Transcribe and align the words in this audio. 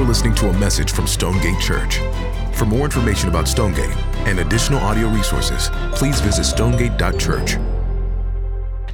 You're 0.00 0.08
listening 0.08 0.34
to 0.36 0.48
a 0.48 0.58
message 0.58 0.92
from 0.92 1.06
Stonegate 1.06 1.60
Church. 1.60 1.98
For 2.54 2.64
more 2.64 2.86
information 2.86 3.28
about 3.28 3.46
Stonegate 3.46 3.94
and 4.26 4.38
additional 4.38 4.80
audio 4.80 5.08
resources, 5.08 5.68
please 5.92 6.22
visit 6.22 6.44
stonegate.church. 6.44 7.58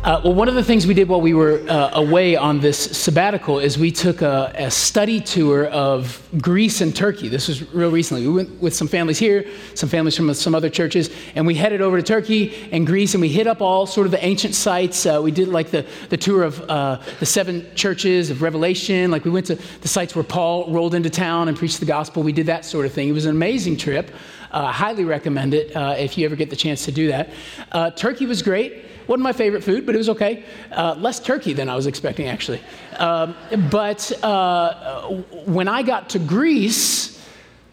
Uh, 0.06 0.20
well, 0.22 0.34
one 0.34 0.48
of 0.48 0.54
the 0.54 0.62
things 0.62 0.86
we 0.86 0.94
did 0.94 1.08
while 1.08 1.20
we 1.20 1.34
were 1.34 1.60
uh, 1.68 1.90
away 1.94 2.36
on 2.36 2.60
this 2.60 2.78
sabbatical 2.78 3.58
is 3.58 3.76
we 3.76 3.90
took 3.90 4.22
a, 4.22 4.52
a, 4.54 4.70
study 4.70 5.20
tour 5.20 5.66
of 5.66 6.24
Greece 6.40 6.80
and 6.80 6.94
Turkey. 6.94 7.26
This 7.26 7.48
was 7.48 7.74
real 7.74 7.90
recently. 7.90 8.24
We 8.24 8.32
went 8.32 8.62
with 8.62 8.72
some 8.72 8.86
families 8.86 9.18
here, 9.18 9.44
some 9.74 9.88
families 9.88 10.14
from 10.14 10.32
some 10.34 10.54
other 10.54 10.70
churches, 10.70 11.10
and 11.34 11.44
we 11.44 11.56
headed 11.56 11.80
over 11.80 11.96
to 11.96 12.04
Turkey 12.04 12.68
and 12.70 12.86
Greece, 12.86 13.14
and 13.14 13.20
we 13.20 13.28
hit 13.28 13.48
up 13.48 13.60
all 13.60 13.84
sort 13.84 14.06
of 14.06 14.12
the 14.12 14.24
ancient 14.24 14.54
sites. 14.54 15.04
Uh, 15.06 15.20
we 15.20 15.32
did 15.32 15.48
like 15.48 15.72
the, 15.72 15.84
the 16.08 16.16
tour 16.16 16.44
of 16.44 16.60
uh, 16.70 17.02
the 17.18 17.26
seven 17.26 17.66
churches 17.74 18.30
of 18.30 18.42
Revelation. 18.42 19.10
Like 19.10 19.24
we 19.24 19.32
went 19.32 19.46
to 19.46 19.56
the 19.56 19.88
sites 19.88 20.14
where 20.14 20.22
Paul 20.22 20.72
rolled 20.72 20.94
into 20.94 21.10
town 21.10 21.48
and 21.48 21.58
preached 21.58 21.80
the 21.80 21.84
gospel. 21.84 22.22
We 22.22 22.30
did 22.30 22.46
that 22.46 22.64
sort 22.64 22.86
of 22.86 22.92
thing. 22.92 23.08
It 23.08 23.12
was 23.12 23.24
an 23.24 23.34
amazing 23.34 23.76
trip. 23.76 24.12
Uh, 24.52 24.70
highly 24.70 25.04
recommend 25.04 25.52
it 25.52 25.74
uh, 25.74 25.96
if 25.98 26.16
you 26.16 26.24
ever 26.26 26.36
get 26.36 26.48
the 26.48 26.54
chance 26.54 26.84
to 26.84 26.92
do 26.92 27.08
that. 27.08 27.96
Turkey 27.96 28.26
was 28.26 28.40
great. 28.40 28.84
Wasn't 29.06 29.22
my 29.22 29.32
favorite 29.32 29.62
food, 29.62 29.86
but 29.86 29.94
it 29.94 29.98
was 29.98 30.08
okay. 30.10 30.44
Uh, 30.72 30.94
less 30.98 31.20
turkey 31.20 31.52
than 31.52 31.68
I 31.68 31.76
was 31.76 31.86
expecting, 31.86 32.26
actually. 32.26 32.60
Um, 32.98 33.36
but 33.70 34.10
uh, 34.24 35.22
when 35.44 35.68
I 35.68 35.82
got 35.82 36.10
to 36.10 36.18
Greece, 36.18 37.24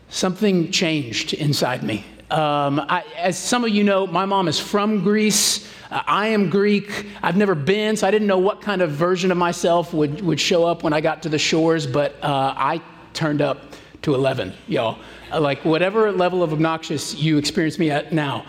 something 0.10 0.72
changed 0.72 1.34
inside 1.34 1.84
me. 1.84 2.06
Um, 2.30 2.80
I, 2.80 3.04
as 3.18 3.38
some 3.38 3.64
of 3.64 3.72
you 3.72 3.84
know, 3.84 4.08
my 4.08 4.26
mom 4.26 4.48
is 4.48 4.60
from 4.60 5.04
Greece. 5.04 5.68
Uh, 5.92 6.02
I 6.08 6.28
am 6.28 6.50
Greek. 6.50 7.08
I've 7.22 7.38
never 7.38 7.56
been, 7.56 7.96
so 7.96 8.08
I 8.08 8.12
didn't 8.12 8.28
know 8.28 8.40
what 8.40 8.62
kind 8.62 8.82
of 8.82 8.92
version 8.92 9.32
of 9.32 9.38
myself 9.38 9.94
would, 9.94 10.22
would 10.22 10.40
show 10.40 10.66
up 10.66 10.84
when 10.84 10.94
I 10.94 11.02
got 11.02 11.24
to 11.24 11.30
the 11.30 11.40
shores, 11.40 11.86
but 11.86 12.16
uh, 12.24 12.54
I 12.58 12.82
turned 13.14 13.42
up 13.42 13.74
to 14.04 14.16
11, 14.16 14.54
y'all. 14.68 15.00
Uh, 15.32 15.40
like 15.40 15.64
whatever 15.66 16.12
level 16.12 16.44
of 16.44 16.54
obnoxious 16.54 17.16
you 17.16 17.38
experience 17.38 17.80
me 17.80 17.90
at 17.90 18.12
now, 18.12 18.46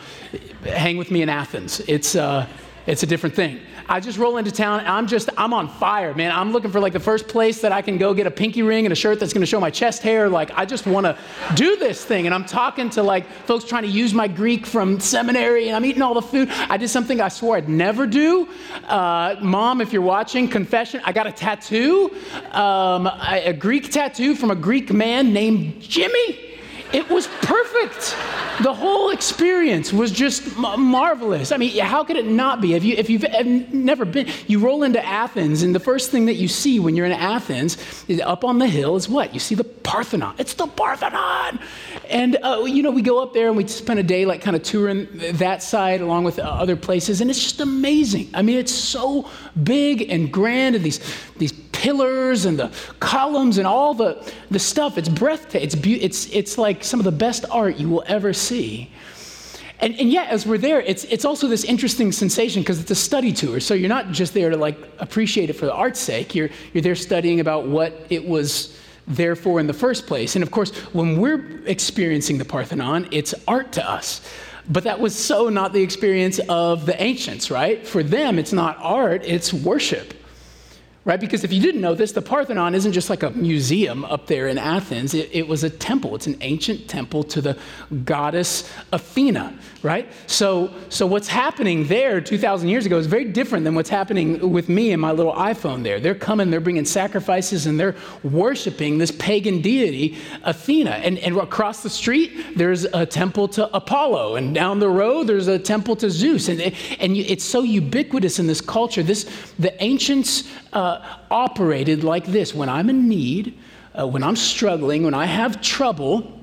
hang 0.65 0.97
with 0.97 1.11
me 1.11 1.23
in 1.23 1.29
Athens. 1.29 1.81
It's, 1.87 2.17
uh, 2.17 2.47
it's 2.87 3.03
a 3.03 3.07
different 3.07 3.35
thing. 3.35 3.61
I 3.89 4.01
just 4.01 4.19
roll 4.19 4.39
into 4.39 4.51
town 4.51 4.81
I'm 4.87 5.07
just, 5.07 5.29
I'm 5.37 5.53
on 5.53 5.69
fire, 5.69 6.15
man. 6.15 6.31
I'm 6.31 6.53
looking 6.53 6.71
for 6.71 6.81
like 6.81 6.93
the 6.93 7.01
first 7.01 7.29
place 7.29 7.61
that 7.61 7.73
I 7.73 7.83
can 7.83 7.99
go 7.99 8.15
get 8.15 8.27
a 8.27 8.31
pinky 8.31 8.63
ring 8.63 8.87
and 8.87 8.93
a 8.93 8.97
shirt 8.97 9.21
that's 9.21 9.33
gonna 9.33 9.47
show 9.47 9.61
my 9.61 9.71
chest 9.71 10.03
hair. 10.03 10.29
Like, 10.29 10.51
I 10.55 10.65
just 10.65 10.87
wanna 10.87 11.19
do 11.55 11.77
this 11.77 12.05
thing. 12.05 12.27
And 12.27 12.35
I'm 12.35 12.45
talking 12.45 12.91
to 12.91 13.03
like 13.03 13.31
folks 13.47 13.65
trying 13.65 13.83
to 13.83 13.89
use 13.89 14.15
my 14.15 14.29
Greek 14.29 14.67
from 14.67 15.01
seminary 15.01 15.69
and 15.69 15.77
I'm 15.77 15.85
eating 15.85 16.03
all 16.03 16.15
the 16.15 16.23
food. 16.23 16.49
I 16.51 16.77
did 16.77 16.89
something 16.89 17.21
I 17.21 17.29
swore 17.29 17.57
I'd 17.57 17.69
never 17.69 18.07
do. 18.07 18.49
Uh, 18.87 19.37
Mom, 19.41 19.81
if 19.81 19.93
you're 19.93 20.03
watching, 20.03 20.49
confession, 20.49 21.01
I 21.05 21.13
got 21.13 21.27
a 21.27 21.33
tattoo, 21.33 22.11
um, 22.53 23.07
a 23.07 23.53
Greek 23.53 23.91
tattoo 23.91 24.35
from 24.35 24.51
a 24.51 24.57
Greek 24.57 24.93
man 24.93 25.33
named 25.33 25.81
Jimmy. 25.81 26.54
It 26.95 27.11
was 27.11 27.27
perfect. 27.27 28.17
The 28.63 28.73
whole 28.73 29.11
experience 29.11 29.93
was 29.93 30.13
just 30.13 30.57
marvelous. 30.57 31.51
I 31.51 31.57
mean, 31.57 31.77
how 31.81 32.05
could 32.05 32.17
it 32.17 32.27
not 32.27 32.61
be? 32.61 32.75
If, 32.75 32.85
you, 32.85 32.95
if 32.97 33.11
you've 33.11 33.25
never 33.73 34.05
been, 34.05 34.29
you 34.47 34.61
roll 34.61 34.85
into 34.85 35.05
Athens, 35.05 35.65
and 35.65 35.75
the 35.75 35.81
first 35.81 36.13
thing 36.13 36.27
that 36.27 36.35
you 36.35 36.47
see 36.47 36.79
when 36.79 36.95
you're 36.95 37.07
in 37.07 37.11
Athens, 37.11 37.79
is 38.07 38.21
up 38.21 38.45
on 38.45 38.61
the 38.61 38.69
hill, 38.69 38.95
is 38.95 39.09
what? 39.09 39.35
You 39.35 39.41
see 39.41 39.57
the 39.57 39.65
Parthenon. 39.65 40.37
It's 40.39 40.55
the 40.55 40.69
Parthenon. 40.69 41.59
And, 42.09 42.37
uh, 42.41 42.63
you 42.65 42.85
know, 42.85 42.93
we 42.93 43.03
go 43.03 43.21
up 43.21 43.33
there 43.33 43.49
and 43.49 43.57
we 43.57 43.67
spend 43.67 43.99
a 43.99 44.05
day 44.05 44.25
like 44.25 44.41
kind 44.41 44.55
of 44.55 44.63
touring 44.63 45.09
that 45.33 45.65
side 45.65 46.01
along 46.01 46.23
with 46.23 46.39
other 46.39 46.77
places, 46.77 47.21
and 47.21 47.29
it's 47.29 47.43
just 47.43 47.61
amazing. 47.61 48.31
I 48.35 48.43
mean, 48.43 48.59
it's 48.59 48.73
so 48.73 49.29
big 49.61 50.11
and 50.13 50.33
grand, 50.33 50.77
and 50.77 50.85
these, 50.85 51.01
these 51.39 51.51
pillars 51.85 52.47
and 52.47 52.59
the 52.59 52.73
columns 52.99 53.59
and 53.59 53.67
all 53.67 53.93
the, 53.93 54.33
the 54.51 54.59
stuff. 54.59 54.97
It's 54.97 55.09
breathtaking. 55.09 55.67
It's, 55.67 55.75
be- 55.75 56.03
it's, 56.03 56.31
it's 56.33 56.57
like 56.57 56.83
some 56.83 56.99
of 56.99 57.05
the 57.05 57.13
best 57.13 57.45
art 57.51 57.77
you 57.77 57.91
will 57.91 58.05
ever 58.07 58.33
see. 58.33 58.91
And, 59.81 59.95
and 60.01 60.11
yet, 60.11 60.31
as 60.31 60.47
we're 60.47 60.57
there, 60.57 60.81
it's, 60.81 61.05
it's 61.05 61.27
also 61.27 61.47
this 61.47 61.63
interesting 61.63 62.11
sensation 62.11 62.63
because 62.63 62.81
it's 62.81 62.91
a 62.91 62.95
study 62.95 63.35
tour. 63.35 63.61
So 63.61 63.75
you're 63.75 63.91
not 63.91 64.13
just 64.13 64.33
there 64.33 64.49
to 64.49 64.57
like 64.57 64.79
appreciate 64.99 65.51
it 65.51 65.55
for 65.55 65.67
the 65.67 65.75
art's 65.75 66.01
sake. 66.01 66.35
You're, 66.35 66.49
you're 66.73 66.81
there 66.81 66.95
studying 66.95 67.41
about 67.41 67.67
what 67.67 68.07
it 68.09 68.27
was 68.27 68.79
there 69.07 69.37
for 69.37 69.61
in 69.61 69.67
the 69.67 69.75
first 69.75 70.07
place. 70.07 70.37
And 70.37 70.43
of 70.43 70.51
course, 70.51 70.75
when 70.95 71.21
we're 71.21 71.61
experiencing 71.67 72.39
the 72.39 72.47
Parthenon, 72.47 73.09
it's 73.11 73.35
art 73.47 73.73
to 73.73 73.87
us. 73.87 74.27
But 74.71 74.85
that 74.85 74.99
was 74.99 75.15
so 75.15 75.51
not 75.51 75.75
the 75.75 75.83
experience 75.83 76.41
of 76.49 76.87
the 76.87 76.97
ancients, 77.03 77.51
right? 77.51 77.87
For 77.87 78.03
them, 78.03 78.39
it's 78.39 78.55
not 78.55 78.79
art, 78.81 79.23
it's 79.27 79.53
worship 79.53 80.15
right? 81.05 81.21
Because 81.21 81.45
if 81.45 81.53
you 81.53 81.61
didn't 81.61 81.81
know 81.81 81.95
this, 81.95 82.13
the 82.13 82.23
Parthenon 82.23 82.75
isn't 82.75 82.93
just 82.93 83.11
like 83.11 83.23
a 83.23 83.31
museum 83.31 84.05
up 84.05 84.27
there 84.27 84.49
in 84.49 84.59
Athens, 84.59 85.15
it, 85.15 85.29
it, 85.33 85.47
was 85.47 85.63
a 85.63 85.71
temple. 85.71 86.15
It's 86.15 86.27
an 86.27 86.37
ancient 86.41 86.89
temple 86.89 87.25
to 87.25 87.41
the 87.41 87.59
goddess 88.05 88.71
Athena, 88.93 89.59
right? 89.85 90.11
So, 90.27 90.73
so 90.89 91.07
what's 91.07 91.29
happening 91.29 91.87
there 91.87 92.21
2,000 92.21 92.69
years 92.69 92.87
ago 92.87 92.97
is 92.97 93.07
very 93.07 93.27
different 93.27 93.65
than 93.65 93.75
what's 93.75 93.91
happening 93.91 94.51
with 94.51 94.71
me 94.71 94.93
and 94.93 95.01
my 95.01 95.13
little 95.13 95.35
iPhone 95.35 95.83
there. 95.83 96.01
They're 96.01 96.15
coming, 96.15 96.51
they're 96.51 96.59
bringing 96.59 96.87
sacrifices, 96.87 97.67
and 97.67 97.79
they're 97.79 97.95
worshiping 98.23 98.97
this 98.97 99.11
pagan 99.11 99.61
deity, 99.61 100.17
Athena. 100.43 100.93
And, 100.93 101.19
and 101.19 101.37
across 101.37 101.83
the 101.83 101.91
street, 101.91 102.57
there's 102.57 102.85
a 102.85 103.05
temple 103.05 103.47
to 103.49 103.77
Apollo, 103.77 104.37
and 104.37 104.55
down 104.55 104.79
the 104.79 104.89
road, 104.89 105.27
there's 105.27 105.49
a 105.49 105.59
temple 105.59 105.97
to 105.97 106.09
Zeus. 106.09 106.49
And, 106.49 106.61
and 106.99 107.17
it's 107.17 107.45
so 107.45 107.63
ubiquitous 107.63 108.39
in 108.39 108.47
this 108.47 108.63
culture. 108.63 109.03
This, 109.03 109.25
the 109.59 109.81
ancients, 109.85 110.49
uh, 110.73 111.19
operated 111.31 112.05
like 112.05 112.25
this 112.25 112.55
when 112.55 112.71
I'm 112.71 112.89
in 112.89 113.09
need, 113.09 113.59
uh, 113.99 114.07
when 114.07 114.23
I'm 114.23 114.37
struggling, 114.37 115.05
when 115.05 115.15
I 115.15 115.27
have 115.27 115.61
trouble, 115.61 116.41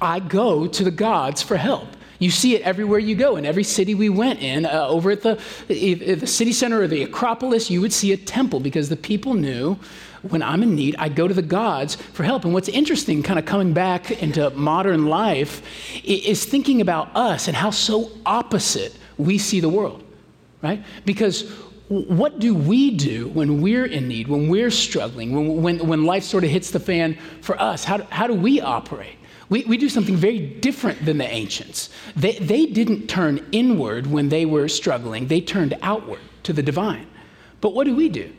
I 0.00 0.20
go 0.20 0.66
to 0.66 0.84
the 0.84 0.90
gods 0.90 1.42
for 1.42 1.56
help. 1.56 1.88
You 2.24 2.30
see 2.30 2.54
it 2.54 2.62
everywhere 2.62 2.98
you 2.98 3.14
go. 3.16 3.36
In 3.36 3.44
every 3.44 3.64
city 3.64 3.94
we 3.94 4.08
went 4.08 4.40
in, 4.40 4.64
uh, 4.64 4.86
over 4.88 5.10
at 5.10 5.20
the, 5.20 5.38
the 5.68 6.26
city 6.26 6.54
center 6.54 6.80
or 6.80 6.88
the 6.88 7.02
Acropolis, 7.02 7.70
you 7.70 7.82
would 7.82 7.92
see 7.92 8.12
a 8.12 8.16
temple 8.16 8.60
because 8.60 8.88
the 8.88 8.96
people 8.96 9.34
knew 9.34 9.78
when 10.22 10.42
I'm 10.42 10.62
in 10.62 10.74
need, 10.74 10.96
I 10.98 11.10
go 11.10 11.28
to 11.28 11.34
the 11.34 11.42
gods 11.42 11.96
for 11.96 12.22
help. 12.22 12.46
And 12.46 12.54
what's 12.54 12.70
interesting, 12.70 13.22
kind 13.22 13.38
of 13.38 13.44
coming 13.44 13.74
back 13.74 14.10
into 14.22 14.48
modern 14.52 15.04
life, 15.04 15.60
is 16.02 16.46
thinking 16.46 16.80
about 16.80 17.14
us 17.14 17.46
and 17.46 17.54
how 17.54 17.68
so 17.68 18.10
opposite 18.24 18.96
we 19.18 19.36
see 19.36 19.60
the 19.60 19.68
world, 19.68 20.02
right? 20.62 20.82
Because 21.04 21.52
what 21.88 22.38
do 22.38 22.54
we 22.54 22.92
do 22.92 23.28
when 23.28 23.60
we're 23.60 23.84
in 23.84 24.08
need, 24.08 24.28
when 24.28 24.48
we're 24.48 24.70
struggling, 24.70 25.34
when, 25.34 25.62
when, 25.62 25.86
when 25.86 26.06
life 26.06 26.24
sort 26.24 26.42
of 26.42 26.48
hits 26.48 26.70
the 26.70 26.80
fan 26.80 27.18
for 27.42 27.60
us? 27.60 27.84
How, 27.84 27.98
how 28.04 28.26
do 28.26 28.32
we 28.32 28.62
operate? 28.62 29.16
We, 29.48 29.64
we 29.64 29.76
do 29.76 29.88
something 29.88 30.16
very 30.16 30.38
different 30.38 31.04
than 31.04 31.18
the 31.18 31.26
ancients. 31.26 31.90
They, 32.16 32.32
they 32.38 32.66
didn't 32.66 33.08
turn 33.08 33.46
inward 33.52 34.06
when 34.06 34.28
they 34.28 34.46
were 34.46 34.68
struggling, 34.68 35.28
they 35.28 35.40
turned 35.40 35.76
outward 35.82 36.20
to 36.44 36.52
the 36.52 36.62
divine. 36.62 37.06
But 37.60 37.74
what 37.74 37.84
do 37.84 37.94
we 37.94 38.08
do? 38.08 38.32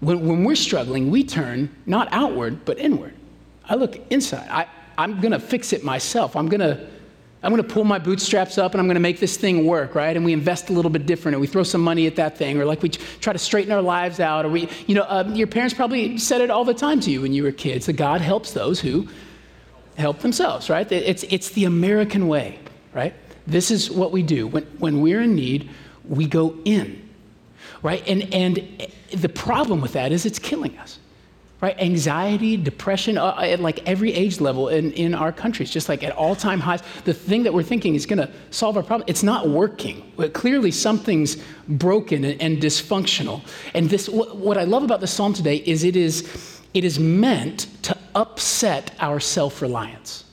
When, 0.00 0.26
when 0.26 0.44
we're 0.44 0.56
struggling, 0.56 1.10
we 1.10 1.24
turn 1.24 1.74
not 1.86 2.08
outward, 2.10 2.64
but 2.64 2.78
inward. 2.78 3.14
I 3.64 3.74
look 3.76 3.98
inside. 4.10 4.48
I, 4.50 4.66
I'm 4.98 5.20
going 5.20 5.32
to 5.32 5.40
fix 5.40 5.72
it 5.72 5.84
myself. 5.84 6.36
I'm 6.36 6.48
going 6.48 6.60
to 6.60 6.88
I'm 7.42 7.52
going 7.52 7.62
to 7.62 7.74
pull 7.74 7.84
my 7.84 8.00
bootstraps 8.00 8.58
up 8.58 8.72
and 8.72 8.80
I'm 8.80 8.88
going 8.88 8.96
to 8.96 9.00
make 9.00 9.20
this 9.20 9.36
thing 9.36 9.66
work, 9.66 9.94
right? 9.94 10.16
And 10.16 10.24
we 10.24 10.32
invest 10.32 10.68
a 10.68 10.72
little 10.72 10.90
bit 10.90 11.06
different, 11.06 11.34
and 11.34 11.40
we 11.40 11.46
throw 11.46 11.62
some 11.62 11.80
money 11.80 12.08
at 12.08 12.16
that 12.16 12.36
thing, 12.36 12.58
or 12.58 12.64
like 12.64 12.82
we 12.82 12.88
try 12.88 13.32
to 13.32 13.38
straighten 13.38 13.70
our 13.70 13.82
lives 13.82 14.18
out, 14.18 14.44
or 14.44 14.48
we, 14.48 14.68
you 14.88 14.96
know, 14.96 15.02
uh, 15.02 15.22
your 15.32 15.46
parents 15.46 15.72
probably 15.72 16.18
said 16.18 16.40
it 16.40 16.50
all 16.50 16.64
the 16.64 16.74
time 16.74 16.98
to 17.00 17.10
you 17.10 17.20
when 17.20 17.32
you 17.32 17.44
were 17.44 17.52
kids 17.52 17.86
that 17.86 17.92
God 17.92 18.20
helps 18.20 18.52
those 18.52 18.80
who 18.80 19.06
help 19.96 20.20
themselves, 20.20 20.68
right? 20.68 20.90
It's, 20.90 21.24
it's 21.24 21.50
the 21.50 21.64
American 21.64 22.28
way, 22.28 22.58
right? 22.92 23.14
This 23.46 23.70
is 23.70 23.90
what 23.90 24.12
we 24.12 24.22
do. 24.22 24.46
When, 24.46 24.64
when 24.78 25.00
we're 25.00 25.22
in 25.22 25.34
need, 25.34 25.70
we 26.08 26.26
go 26.26 26.56
in, 26.64 27.08
right? 27.82 28.06
And, 28.06 28.32
and 28.34 28.90
the 29.12 29.28
problem 29.28 29.80
with 29.80 29.92
that 29.92 30.12
is 30.12 30.26
it's 30.26 30.38
killing 30.38 30.76
us 30.78 30.98
right? 31.60 31.78
Anxiety, 31.80 32.56
depression, 32.56 33.16
uh, 33.16 33.34
at 33.40 33.60
like 33.60 33.86
every 33.88 34.12
age 34.12 34.40
level 34.40 34.68
in, 34.68 34.92
in 34.92 35.14
our 35.14 35.32
countries, 35.32 35.70
just 35.70 35.88
like 35.88 36.02
at 36.02 36.12
all 36.12 36.36
time 36.36 36.60
highs. 36.60 36.82
The 37.04 37.14
thing 37.14 37.42
that 37.44 37.54
we're 37.54 37.62
thinking 37.62 37.94
is 37.94 38.04
going 38.04 38.18
to 38.18 38.30
solve 38.50 38.76
our 38.76 38.82
problem, 38.82 39.06
it's 39.08 39.22
not 39.22 39.48
working. 39.48 40.12
Clearly, 40.34 40.70
something's 40.70 41.36
broken 41.66 42.24
and, 42.24 42.40
and 42.42 42.58
dysfunctional. 42.58 43.42
And 43.74 43.88
this, 43.88 44.08
what, 44.08 44.36
what 44.36 44.58
I 44.58 44.64
love 44.64 44.82
about 44.82 45.00
the 45.00 45.06
psalm 45.06 45.32
today 45.32 45.56
is 45.56 45.82
it 45.82 45.96
is, 45.96 46.60
it 46.74 46.84
is 46.84 46.98
meant 46.98 47.68
to 47.84 47.95
upset 48.16 48.92
our 48.98 49.20
self 49.20 49.62
reliance. 49.62 50.24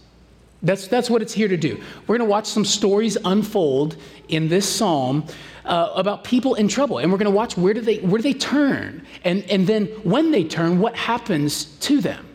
That's, 0.64 0.88
that's 0.88 1.10
what 1.10 1.22
it's 1.22 1.34
here 1.34 1.50
to 1.50 1.58
do. 1.58 1.84
We're 2.08 2.18
going 2.18 2.28
to 2.28 2.32
watch 2.32 2.46
some 2.48 2.64
stories 2.64 3.18
unfold 3.26 3.98
in 4.30 4.48
this 4.48 4.68
psalm 4.68 5.26
uh, 5.66 5.92
about 5.94 6.24
people 6.24 6.56
in 6.56 6.70
trouble. 6.70 7.00
And 7.00 7.12
we're 7.12 7.18
going 7.18 7.32
to 7.32 7.36
watch 7.36 7.58
where 7.58 7.74
do 7.74 7.82
they, 7.82 7.98
where 7.98 8.18
do 8.18 8.24
they 8.24 8.34
turn? 8.34 9.06
And, 9.26 9.44
and 9.50 9.68
then 9.68 9.88
when 10.04 10.32
they 10.32 10.46
turn, 10.46 10.80
what 10.80 10.96
happens 10.96 11.66
to 11.82 12.00
them? 12.00 12.26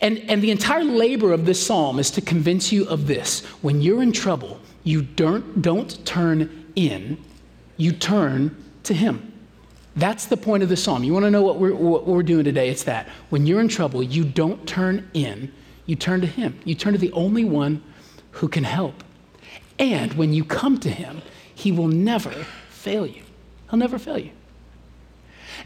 And, 0.00 0.18
and 0.30 0.40
the 0.40 0.52
entire 0.52 0.84
labor 0.84 1.32
of 1.32 1.44
this 1.44 1.64
psalm 1.64 1.98
is 1.98 2.10
to 2.12 2.20
convince 2.20 2.70
you 2.70 2.88
of 2.88 3.08
this. 3.08 3.44
When 3.62 3.82
you're 3.82 4.02
in 4.02 4.12
trouble, 4.12 4.60
you 4.84 5.02
don't, 5.02 5.60
don't 5.60 6.04
turn 6.06 6.72
in, 6.76 7.18
you 7.76 7.92
turn 7.92 8.56
to 8.84 8.94
Him. 8.94 9.29
That's 10.00 10.26
the 10.26 10.36
point 10.36 10.62
of 10.62 10.70
the 10.70 10.76
psalm. 10.76 11.04
You 11.04 11.12
want 11.12 11.26
to 11.26 11.30
know 11.30 11.42
what 11.42 11.58
we're, 11.58 11.74
what 11.74 12.06
we're 12.06 12.22
doing 12.22 12.44
today? 12.44 12.70
It's 12.70 12.84
that. 12.84 13.06
When 13.28 13.46
you're 13.46 13.60
in 13.60 13.68
trouble, 13.68 14.02
you 14.02 14.24
don't 14.24 14.66
turn 14.66 15.08
in, 15.12 15.52
you 15.84 15.94
turn 15.94 16.22
to 16.22 16.26
Him. 16.26 16.58
You 16.64 16.74
turn 16.74 16.94
to 16.94 16.98
the 16.98 17.12
only 17.12 17.44
one 17.44 17.82
who 18.32 18.48
can 18.48 18.64
help. 18.64 19.04
And 19.78 20.14
when 20.14 20.32
you 20.32 20.42
come 20.42 20.78
to 20.80 20.90
Him, 20.90 21.20
He 21.54 21.70
will 21.70 21.88
never 21.88 22.30
fail 22.70 23.06
you. 23.06 23.22
He'll 23.68 23.78
never 23.78 23.98
fail 23.98 24.18
you. 24.18 24.30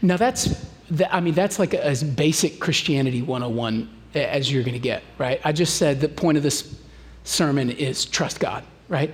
Now, 0.01 0.17
that's, 0.17 0.65
I 1.09 1.21
mean, 1.21 1.33
that's 1.33 1.57
like 1.57 1.73
as 1.73 2.03
basic 2.03 2.59
Christianity 2.59 3.21
101 3.21 3.89
as 4.15 4.51
you're 4.51 4.63
going 4.63 4.73
to 4.73 4.79
get, 4.79 5.03
right? 5.17 5.39
I 5.45 5.53
just 5.53 5.77
said 5.77 6.01
the 6.01 6.09
point 6.09 6.35
of 6.37 6.43
this 6.43 6.77
sermon 7.23 7.69
is 7.69 8.03
trust 8.03 8.41
God, 8.41 8.65
right? 8.89 9.13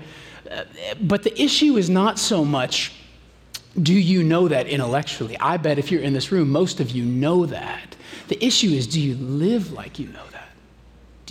Uh, 0.49 0.63
but 1.01 1.21
the 1.21 1.39
issue 1.39 1.77
is 1.77 1.89
not 1.91 2.17
so 2.17 2.43
much 2.43 2.93
do 3.79 3.93
you 3.93 4.23
know 4.23 4.47
that 4.47 4.67
intellectually? 4.67 5.37
I 5.39 5.57
bet 5.57 5.79
if 5.79 5.91
you're 5.91 6.01
in 6.01 6.13
this 6.13 6.31
room, 6.31 6.49
most 6.49 6.79
of 6.79 6.91
you 6.91 7.05
know 7.05 7.45
that. 7.45 7.95
The 8.27 8.43
issue 8.43 8.69
is 8.69 8.87
do 8.87 8.99
you 8.99 9.15
live 9.15 9.71
like 9.71 9.99
you 9.99 10.07
know 10.07 10.25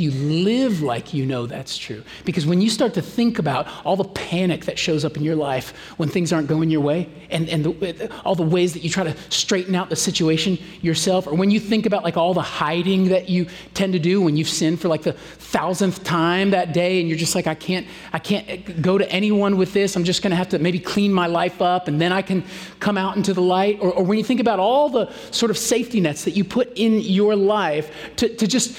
do 0.00 0.04
you 0.06 0.12
live 0.12 0.80
like 0.80 1.12
you 1.12 1.26
know 1.26 1.44
that's 1.44 1.76
true? 1.76 2.02
Because 2.24 2.46
when 2.46 2.62
you 2.62 2.70
start 2.70 2.94
to 2.94 3.02
think 3.02 3.38
about 3.38 3.68
all 3.84 3.96
the 3.96 4.04
panic 4.04 4.64
that 4.64 4.78
shows 4.78 5.04
up 5.04 5.18
in 5.18 5.22
your 5.22 5.36
life 5.36 5.76
when 5.98 6.08
things 6.08 6.32
aren't 6.32 6.48
going 6.48 6.70
your 6.70 6.80
way, 6.80 7.06
and, 7.28 7.50
and 7.50 7.62
the, 7.62 8.10
all 8.24 8.34
the 8.34 8.42
ways 8.42 8.72
that 8.72 8.82
you 8.82 8.88
try 8.88 9.04
to 9.04 9.14
straighten 9.28 9.74
out 9.74 9.90
the 9.90 9.96
situation 9.96 10.58
yourself, 10.80 11.26
or 11.26 11.34
when 11.34 11.50
you 11.50 11.60
think 11.60 11.84
about 11.84 12.02
like 12.02 12.16
all 12.16 12.32
the 12.32 12.40
hiding 12.40 13.08
that 13.08 13.28
you 13.28 13.46
tend 13.74 13.92
to 13.92 13.98
do 13.98 14.22
when 14.22 14.38
you've 14.38 14.48
sinned 14.48 14.80
for 14.80 14.88
like 14.88 15.02
the 15.02 15.12
thousandth 15.12 16.02
time 16.02 16.48
that 16.52 16.72
day, 16.72 17.00
and 17.00 17.06
you're 17.06 17.18
just 17.18 17.34
like, 17.34 17.46
I 17.46 17.54
can't, 17.54 17.86
I 18.14 18.20
can't 18.20 18.80
go 18.80 18.96
to 18.96 19.12
anyone 19.12 19.58
with 19.58 19.74
this. 19.74 19.96
I'm 19.96 20.04
just 20.04 20.22
going 20.22 20.30
to 20.30 20.36
have 20.36 20.48
to 20.48 20.58
maybe 20.58 20.78
clean 20.78 21.12
my 21.12 21.26
life 21.26 21.60
up, 21.60 21.88
and 21.88 22.00
then 22.00 22.10
I 22.10 22.22
can 22.22 22.42
come 22.78 22.96
out 22.96 23.18
into 23.18 23.34
the 23.34 23.42
light. 23.42 23.76
Or, 23.82 23.92
or 23.92 24.02
when 24.02 24.16
you 24.16 24.24
think 24.24 24.40
about 24.40 24.60
all 24.60 24.88
the 24.88 25.12
sort 25.30 25.50
of 25.50 25.58
safety 25.58 26.00
nets 26.00 26.24
that 26.24 26.30
you 26.30 26.44
put 26.44 26.72
in 26.78 27.00
your 27.00 27.36
life 27.36 27.90
to, 28.16 28.34
to 28.36 28.46
just 28.46 28.78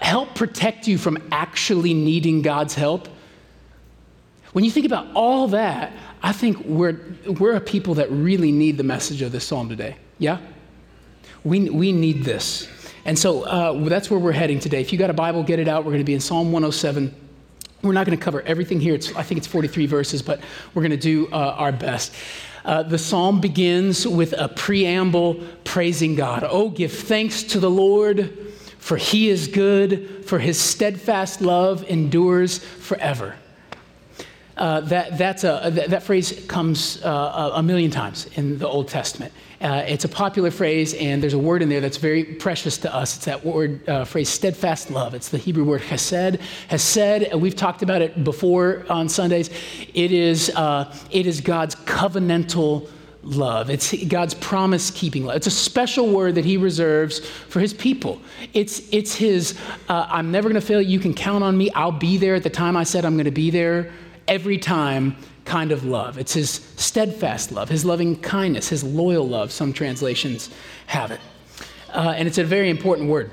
help 0.00 0.34
protect 0.34 0.86
you 0.86 0.98
from 0.98 1.18
actually 1.32 1.94
needing 1.94 2.42
God's 2.42 2.74
help. 2.74 3.08
When 4.52 4.64
you 4.64 4.70
think 4.70 4.86
about 4.86 5.06
all 5.14 5.48
that, 5.48 5.92
I 6.22 6.32
think 6.32 6.64
we're, 6.64 6.98
we're 7.26 7.54
a 7.54 7.60
people 7.60 7.94
that 7.94 8.10
really 8.10 8.52
need 8.52 8.76
the 8.76 8.84
message 8.84 9.22
of 9.22 9.32
this 9.32 9.44
psalm 9.44 9.68
today. 9.68 9.96
Yeah? 10.18 10.38
We, 11.44 11.70
we 11.70 11.92
need 11.92 12.24
this. 12.24 12.68
And 13.04 13.18
so 13.18 13.42
uh, 13.42 13.88
that's 13.88 14.10
where 14.10 14.20
we're 14.20 14.32
heading 14.32 14.58
today. 14.58 14.80
If 14.80 14.92
you 14.92 14.98
got 14.98 15.10
a 15.10 15.14
Bible, 15.14 15.42
get 15.42 15.58
it 15.58 15.68
out. 15.68 15.84
We're 15.84 15.92
going 15.92 15.98
to 15.98 16.04
be 16.04 16.14
in 16.14 16.20
Psalm 16.20 16.52
107. 16.52 17.14
We're 17.82 17.92
not 17.92 18.06
going 18.06 18.18
to 18.18 18.22
cover 18.22 18.42
everything 18.42 18.80
here. 18.80 18.94
It's, 18.94 19.14
I 19.16 19.22
think 19.22 19.38
it's 19.38 19.46
43 19.46 19.86
verses, 19.86 20.20
but 20.20 20.40
we're 20.74 20.82
going 20.82 20.90
to 20.90 20.96
do 20.96 21.28
uh, 21.32 21.54
our 21.56 21.72
best. 21.72 22.14
Uh, 22.64 22.82
the 22.82 22.98
psalm 22.98 23.40
begins 23.40 24.06
with 24.06 24.34
a 24.36 24.48
preamble 24.48 25.42
praising 25.64 26.14
God. 26.14 26.44
Oh, 26.46 26.68
give 26.68 26.92
thanks 26.92 27.42
to 27.44 27.60
the 27.60 27.70
Lord 27.70 28.49
for 28.80 28.96
he 28.96 29.28
is 29.28 29.46
good, 29.46 30.24
for 30.26 30.38
his 30.38 30.58
steadfast 30.58 31.40
love 31.40 31.84
endures 31.88 32.58
forever. 32.58 33.36
Uh, 34.56 34.80
that, 34.80 35.16
that's 35.16 35.44
a, 35.44 35.70
that, 35.72 35.90
that 35.90 36.02
phrase 36.02 36.44
comes 36.46 37.02
uh, 37.02 37.52
a 37.54 37.62
million 37.62 37.90
times 37.90 38.26
in 38.34 38.58
the 38.58 38.68
Old 38.68 38.88
Testament. 38.88 39.32
Uh, 39.60 39.84
it's 39.86 40.04
a 40.04 40.08
popular 40.08 40.50
phrase, 40.50 40.94
and 40.94 41.22
there's 41.22 41.34
a 41.34 41.38
word 41.38 41.62
in 41.62 41.68
there 41.68 41.80
that's 41.80 41.98
very 41.98 42.24
precious 42.24 42.78
to 42.78 42.94
us. 42.94 43.16
It's 43.16 43.26
that 43.26 43.44
word 43.44 43.86
uh, 43.88 44.04
phrase, 44.04 44.28
steadfast 44.28 44.90
love. 44.90 45.14
It's 45.14 45.28
the 45.28 45.38
Hebrew 45.38 45.64
word 45.64 45.82
chesed. 45.82 46.40
Hesed, 46.68 47.34
we've 47.34 47.56
talked 47.56 47.82
about 47.82 48.02
it 48.02 48.24
before 48.24 48.86
on 48.90 49.08
Sundays. 49.08 49.50
It 49.94 50.12
is, 50.12 50.50
uh, 50.56 50.94
it 51.10 51.26
is 51.26 51.40
God's 51.40 51.74
covenantal 51.74 52.88
love. 53.22 53.70
It's 53.70 53.92
God's 54.04 54.34
promise 54.34 54.90
keeping 54.90 55.24
love. 55.24 55.36
It's 55.36 55.46
a 55.46 55.50
special 55.50 56.08
word 56.10 56.34
that 56.36 56.44
He 56.44 56.56
reserves 56.56 57.18
for 57.20 57.60
His 57.60 57.74
people. 57.74 58.20
It's, 58.52 58.82
it's 58.92 59.14
His, 59.14 59.58
uh, 59.88 60.06
I'm 60.08 60.30
never 60.30 60.48
going 60.48 60.60
to 60.60 60.66
fail 60.66 60.80
you. 60.80 60.88
You 60.88 61.00
can 61.00 61.14
count 61.14 61.44
on 61.44 61.56
me. 61.56 61.70
I'll 61.72 61.92
be 61.92 62.16
there 62.16 62.34
at 62.34 62.42
the 62.42 62.50
time 62.50 62.76
I 62.76 62.84
said 62.84 63.04
I'm 63.04 63.14
going 63.14 63.24
to 63.24 63.30
be 63.30 63.50
there 63.50 63.92
every 64.26 64.58
time 64.58 65.16
kind 65.44 65.72
of 65.72 65.84
love. 65.84 66.18
It's 66.18 66.32
His 66.32 66.50
steadfast 66.76 67.52
love, 67.52 67.68
His 67.68 67.84
loving 67.84 68.16
kindness, 68.20 68.68
His 68.68 68.84
loyal 68.84 69.26
love. 69.28 69.52
Some 69.52 69.72
translations 69.72 70.50
have 70.86 71.10
it. 71.10 71.20
Uh, 71.92 72.14
and 72.16 72.28
it's 72.28 72.38
a 72.38 72.44
very 72.44 72.70
important 72.70 73.08
word. 73.08 73.30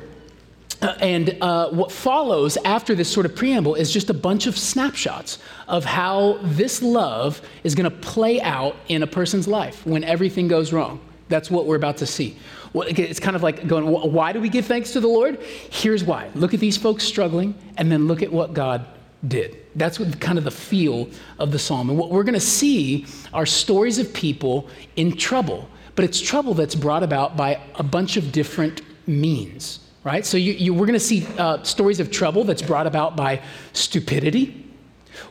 Uh, 0.81 0.95
and 0.99 1.37
uh, 1.41 1.69
what 1.69 1.91
follows 1.91 2.55
after 2.57 2.93
this 2.93 3.09
sort 3.09 3.25
of 3.25 3.35
preamble 3.35 3.73
is 3.73 3.91
just 3.91 4.09
a 4.09 4.13
bunch 4.13 4.45
of 4.45 4.57
snapshots 4.57 5.39
of 5.67 5.83
how 5.83 6.37
this 6.43 6.83
love 6.83 7.41
is 7.63 7.73
going 7.73 7.89
to 7.89 7.97
play 7.97 8.39
out 8.41 8.75
in 8.87 9.01
a 9.01 9.07
person's 9.07 9.47
life 9.47 9.85
when 9.85 10.03
everything 10.03 10.47
goes 10.47 10.71
wrong. 10.71 10.99
That's 11.29 11.49
what 11.49 11.65
we're 11.65 11.75
about 11.75 11.97
to 11.97 12.05
see. 12.05 12.37
It's 12.73 13.19
kind 13.19 13.35
of 13.35 13.41
like 13.41 13.67
going, 13.67 13.87
why 13.87 14.33
do 14.33 14.39
we 14.39 14.49
give 14.49 14.65
thanks 14.65 14.93
to 14.93 14.99
the 14.99 15.07
Lord? 15.07 15.41
Here's 15.71 16.03
why. 16.03 16.29
Look 16.35 16.53
at 16.53 16.59
these 16.59 16.77
folks 16.77 17.03
struggling, 17.03 17.55
and 17.77 17.91
then 17.91 18.07
look 18.07 18.21
at 18.21 18.31
what 18.31 18.53
God 18.53 18.85
did. 19.27 19.57
That's 19.75 19.99
what 19.99 20.19
kind 20.19 20.37
of 20.37 20.43
the 20.43 20.51
feel 20.51 21.09
of 21.39 21.51
the 21.51 21.59
psalm. 21.59 21.89
And 21.89 21.97
what 21.97 22.11
we're 22.11 22.23
going 22.23 22.35
to 22.35 22.39
see 22.39 23.07
are 23.33 23.45
stories 23.47 23.97
of 23.97 24.13
people 24.13 24.69
in 24.95 25.17
trouble, 25.17 25.67
but 25.95 26.05
it's 26.05 26.21
trouble 26.21 26.53
that's 26.53 26.75
brought 26.75 27.01
about 27.01 27.35
by 27.35 27.59
a 27.75 27.83
bunch 27.83 28.15
of 28.15 28.31
different 28.31 28.81
means 29.07 29.79
right? 30.07 30.25
So 30.25 30.37
you, 30.37 30.53
you, 30.53 30.73
we're 30.73 30.85
going 30.85 30.93
to 30.93 31.01
see 31.01 31.27
uh, 31.37 31.61
stories 31.63 31.99
of 31.99 32.09
trouble 32.09 32.45
that's 32.45 32.61
brought 32.61 32.87
about 32.87 33.17
by 33.17 33.41
stupidity. 33.73 34.65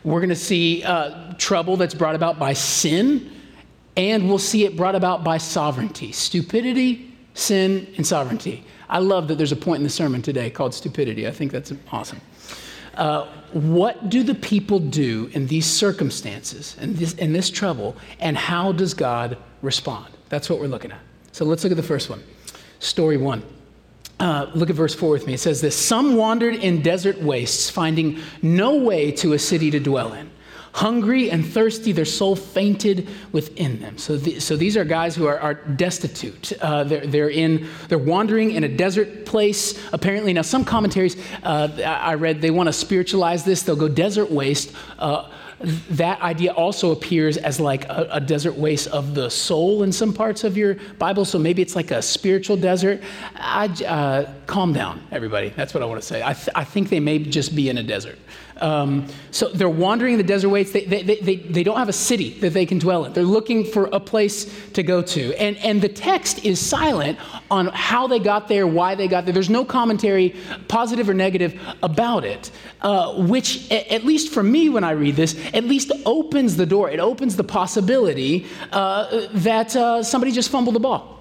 We're 0.04 0.20
going 0.20 0.28
to 0.28 0.36
see 0.36 0.84
uh, 0.84 1.32
trouble 1.38 1.78
that's 1.78 1.94
brought 1.94 2.14
about 2.14 2.38
by 2.38 2.52
sin, 2.52 3.32
and 3.96 4.28
we'll 4.28 4.38
see 4.38 4.66
it 4.66 4.76
brought 4.76 4.94
about 4.94 5.24
by 5.24 5.38
sovereignty. 5.38 6.12
Stupidity, 6.12 7.10
sin, 7.32 7.90
and 7.96 8.06
sovereignty. 8.06 8.64
I 8.90 8.98
love 8.98 9.28
that 9.28 9.38
there's 9.38 9.50
a 9.50 9.56
point 9.56 9.78
in 9.78 9.82
the 9.82 9.88
sermon 9.88 10.20
today 10.20 10.50
called 10.50 10.74
stupidity. 10.74 11.26
I 11.26 11.30
think 11.30 11.52
that's 11.52 11.72
awesome. 11.90 12.20
Uh, 12.96 13.28
what 13.52 14.10
do 14.10 14.22
the 14.22 14.34
people 14.34 14.78
do 14.78 15.30
in 15.32 15.46
these 15.46 15.64
circumstances 15.64 16.76
and 16.78 16.96
this, 16.96 17.14
in 17.14 17.32
this 17.32 17.48
trouble, 17.48 17.96
and 18.20 18.36
how 18.36 18.72
does 18.72 18.92
God 18.92 19.38
respond? 19.62 20.12
That's 20.28 20.50
what 20.50 20.60
we're 20.60 20.66
looking 20.66 20.92
at. 20.92 21.00
So 21.32 21.46
let's 21.46 21.64
look 21.64 21.70
at 21.70 21.78
the 21.78 21.82
first 21.82 22.10
one. 22.10 22.22
Story 22.78 23.16
one. 23.16 23.42
Uh, 24.18 24.50
look 24.54 24.70
at 24.70 24.76
verse 24.76 24.94
4 24.94 25.10
with 25.10 25.26
me. 25.26 25.34
It 25.34 25.40
says 25.40 25.60
this 25.60 25.76
Some 25.76 26.16
wandered 26.16 26.54
in 26.54 26.82
desert 26.82 27.20
wastes, 27.20 27.68
finding 27.68 28.20
no 28.42 28.76
way 28.76 29.12
to 29.12 29.34
a 29.34 29.38
city 29.38 29.70
to 29.70 29.80
dwell 29.80 30.12
in. 30.14 30.30
Hungry 30.72 31.30
and 31.30 31.46
thirsty, 31.46 31.92
their 31.92 32.04
soul 32.04 32.36
fainted 32.36 33.08
within 33.32 33.80
them. 33.80 33.96
So, 33.96 34.18
the, 34.18 34.40
so 34.40 34.58
these 34.58 34.76
are 34.76 34.84
guys 34.84 35.16
who 35.16 35.26
are, 35.26 35.38
are 35.38 35.54
destitute. 35.54 36.52
Uh, 36.60 36.84
they're, 36.84 37.06
they're, 37.06 37.30
in, 37.30 37.66
they're 37.88 37.96
wandering 37.96 38.50
in 38.50 38.62
a 38.62 38.68
desert 38.68 39.24
place, 39.24 39.78
apparently. 39.94 40.34
Now, 40.34 40.42
some 40.42 40.66
commentaries 40.66 41.16
uh, 41.42 41.68
I 41.82 42.14
read, 42.14 42.42
they 42.42 42.50
want 42.50 42.66
to 42.66 42.74
spiritualize 42.74 43.42
this. 43.42 43.62
They'll 43.62 43.74
go 43.74 43.88
desert 43.88 44.30
waste. 44.30 44.70
That 45.60 46.20
idea 46.20 46.52
also 46.52 46.92
appears 46.92 47.38
as 47.38 47.58
like 47.58 47.86
a, 47.86 48.08
a, 48.12 48.20
desert 48.20 48.56
waste 48.56 48.88
of 48.88 49.14
the 49.14 49.30
soul 49.30 49.84
in 49.84 49.90
some 49.90 50.12
parts 50.12 50.44
of 50.44 50.54
your 50.56 50.76
Bible. 50.98 51.24
So 51.24 51.38
maybe 51.38 51.62
it's 51.62 51.74
like 51.74 51.90
a 51.90 52.02
spiritual 52.02 52.58
desert. 52.58 53.02
I, 53.36 53.66
uh, 53.86 54.30
calm 54.46 54.74
down, 54.74 55.06
everybody. 55.10 55.48
That's 55.50 55.72
what 55.72 55.82
I 55.82 55.86
want 55.86 56.00
to 56.00 56.06
say. 56.06 56.22
I, 56.22 56.34
th- 56.34 56.50
I 56.54 56.64
think 56.64 56.90
they 56.90 57.00
may 57.00 57.18
just 57.18 57.56
be 57.56 57.70
in 57.70 57.78
a 57.78 57.82
desert. 57.82 58.18
Um, 58.60 59.06
so 59.30 59.48
they're 59.48 59.68
wandering 59.68 60.14
in 60.14 60.18
the 60.18 60.24
desert 60.24 60.48
wastes. 60.48 60.72
They, 60.72 60.84
they, 60.84 61.02
they, 61.02 61.36
they 61.36 61.62
don't 61.62 61.76
have 61.76 61.88
a 61.88 61.92
city 61.92 62.30
that 62.40 62.52
they 62.52 62.66
can 62.66 62.78
dwell 62.78 63.04
in. 63.04 63.12
They're 63.12 63.22
looking 63.22 63.64
for 63.64 63.86
a 63.92 64.00
place 64.00 64.70
to 64.72 64.82
go 64.82 65.02
to. 65.02 65.34
And, 65.40 65.56
and 65.58 65.80
the 65.82 65.88
text 65.88 66.44
is 66.44 66.60
silent 66.60 67.18
on 67.50 67.66
how 67.66 68.06
they 68.06 68.18
got 68.18 68.48
there, 68.48 68.66
why 68.66 68.94
they 68.94 69.08
got 69.08 69.24
there. 69.24 69.34
There's 69.34 69.50
no 69.50 69.64
commentary, 69.64 70.34
positive 70.68 71.08
or 71.08 71.14
negative, 71.14 71.60
about 71.82 72.24
it, 72.24 72.50
uh, 72.82 73.14
which, 73.14 73.70
at 73.70 74.04
least 74.04 74.32
for 74.32 74.42
me 74.42 74.68
when 74.68 74.84
I 74.84 74.92
read 74.92 75.16
this, 75.16 75.38
at 75.52 75.64
least 75.64 75.92
opens 76.04 76.56
the 76.56 76.66
door. 76.66 76.90
It 76.90 77.00
opens 77.00 77.36
the 77.36 77.44
possibility 77.44 78.46
uh, 78.72 79.26
that 79.32 79.76
uh, 79.76 80.02
somebody 80.02 80.32
just 80.32 80.50
fumbled 80.50 80.74
the 80.74 80.80
ball 80.80 81.15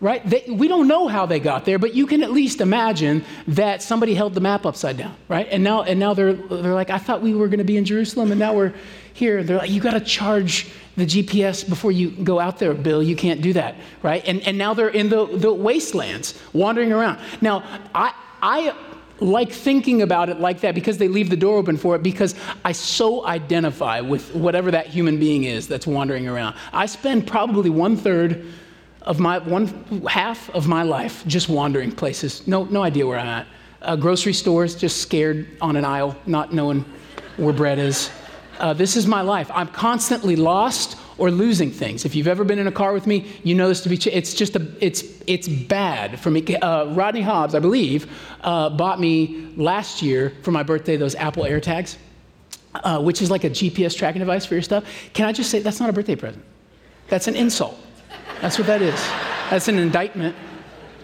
right? 0.00 0.24
They, 0.28 0.44
we 0.48 0.68
don't 0.68 0.86
know 0.86 1.08
how 1.08 1.26
they 1.26 1.40
got 1.40 1.64
there, 1.64 1.78
but 1.78 1.94
you 1.94 2.06
can 2.06 2.22
at 2.22 2.30
least 2.30 2.60
imagine 2.60 3.24
that 3.48 3.82
somebody 3.82 4.14
held 4.14 4.34
the 4.34 4.40
map 4.40 4.64
upside 4.64 4.96
down, 4.96 5.16
right? 5.28 5.48
And 5.50 5.64
now, 5.64 5.82
and 5.82 5.98
now 5.98 6.14
they're, 6.14 6.34
they're 6.34 6.74
like, 6.74 6.90
I 6.90 6.98
thought 6.98 7.20
we 7.20 7.34
were 7.34 7.48
going 7.48 7.58
to 7.58 7.64
be 7.64 7.76
in 7.76 7.84
Jerusalem, 7.84 8.30
and 8.30 8.38
now 8.38 8.54
we're 8.54 8.74
here. 9.12 9.42
They're 9.42 9.58
like, 9.58 9.70
you 9.70 9.80
got 9.80 9.94
to 9.94 10.00
charge 10.00 10.70
the 10.96 11.04
GPS 11.04 11.68
before 11.68 11.90
you 11.90 12.10
go 12.10 12.38
out 12.38 12.58
there, 12.58 12.74
Bill. 12.74 13.02
You 13.02 13.16
can't 13.16 13.42
do 13.42 13.52
that, 13.54 13.74
right? 14.02 14.24
And, 14.26 14.40
and 14.46 14.56
now 14.56 14.74
they're 14.74 14.88
in 14.88 15.08
the, 15.08 15.26
the 15.26 15.52
wastelands, 15.52 16.40
wandering 16.52 16.92
around. 16.92 17.18
Now, 17.40 17.64
I, 17.94 18.12
I 18.40 18.76
like 19.20 19.50
thinking 19.50 20.02
about 20.02 20.28
it 20.28 20.38
like 20.38 20.60
that 20.60 20.76
because 20.76 20.98
they 20.98 21.08
leave 21.08 21.28
the 21.28 21.36
door 21.36 21.58
open 21.58 21.76
for 21.76 21.96
it 21.96 22.04
because 22.04 22.36
I 22.64 22.70
so 22.70 23.26
identify 23.26 24.00
with 24.00 24.32
whatever 24.32 24.70
that 24.70 24.86
human 24.86 25.18
being 25.18 25.42
is 25.42 25.66
that's 25.66 25.88
wandering 25.88 26.28
around. 26.28 26.54
I 26.72 26.86
spend 26.86 27.26
probably 27.26 27.70
one 27.70 27.96
third 27.96 28.46
of 29.02 29.20
my 29.20 29.38
one 29.38 29.66
half 30.08 30.50
of 30.50 30.66
my 30.66 30.82
life 30.82 31.24
just 31.26 31.48
wandering 31.48 31.92
places, 31.92 32.46
no, 32.46 32.64
no 32.64 32.82
idea 32.82 33.06
where 33.06 33.18
I'm 33.18 33.26
at. 33.26 33.46
Uh, 33.80 33.96
grocery 33.96 34.32
stores, 34.32 34.74
just 34.74 35.00
scared 35.00 35.46
on 35.60 35.76
an 35.76 35.84
aisle, 35.84 36.16
not 36.26 36.52
knowing 36.52 36.84
where 37.36 37.52
bread 37.52 37.78
is. 37.78 38.10
Uh, 38.58 38.72
this 38.72 38.96
is 38.96 39.06
my 39.06 39.20
life. 39.20 39.50
I'm 39.54 39.68
constantly 39.68 40.34
lost 40.34 40.98
or 41.16 41.30
losing 41.30 41.70
things. 41.70 42.04
If 42.04 42.14
you've 42.14 42.26
ever 42.26 42.44
been 42.44 42.58
in 42.58 42.66
a 42.66 42.72
car 42.72 42.92
with 42.92 43.06
me, 43.06 43.26
you 43.44 43.54
know 43.54 43.68
this 43.68 43.80
to 43.82 43.88
be. 43.88 43.96
True. 43.96 44.12
It's 44.12 44.34
just 44.34 44.56
a. 44.56 44.66
It's 44.80 45.04
it's 45.26 45.46
bad 45.46 46.18
for 46.18 46.30
me. 46.30 46.56
Uh, 46.56 46.86
Rodney 46.86 47.20
Hobbs, 47.22 47.54
I 47.54 47.60
believe, 47.60 48.10
uh, 48.42 48.70
bought 48.70 48.98
me 48.98 49.52
last 49.56 50.02
year 50.02 50.32
for 50.42 50.50
my 50.50 50.62
birthday 50.62 50.96
those 50.96 51.14
Apple 51.14 51.44
AirTags, 51.44 51.96
uh, 52.74 53.00
which 53.00 53.22
is 53.22 53.30
like 53.30 53.44
a 53.44 53.50
GPS 53.50 53.96
tracking 53.96 54.20
device 54.20 54.44
for 54.44 54.54
your 54.54 54.62
stuff. 54.62 54.84
Can 55.12 55.26
I 55.26 55.32
just 55.32 55.50
say 55.50 55.60
that's 55.60 55.78
not 55.78 55.88
a 55.88 55.92
birthday 55.92 56.16
present? 56.16 56.44
That's 57.08 57.28
an 57.28 57.36
insult. 57.36 57.78
That's 58.40 58.58
what 58.58 58.66
that 58.66 58.82
is. 58.82 59.00
That's 59.50 59.68
an 59.68 59.78
indictment 59.78 60.36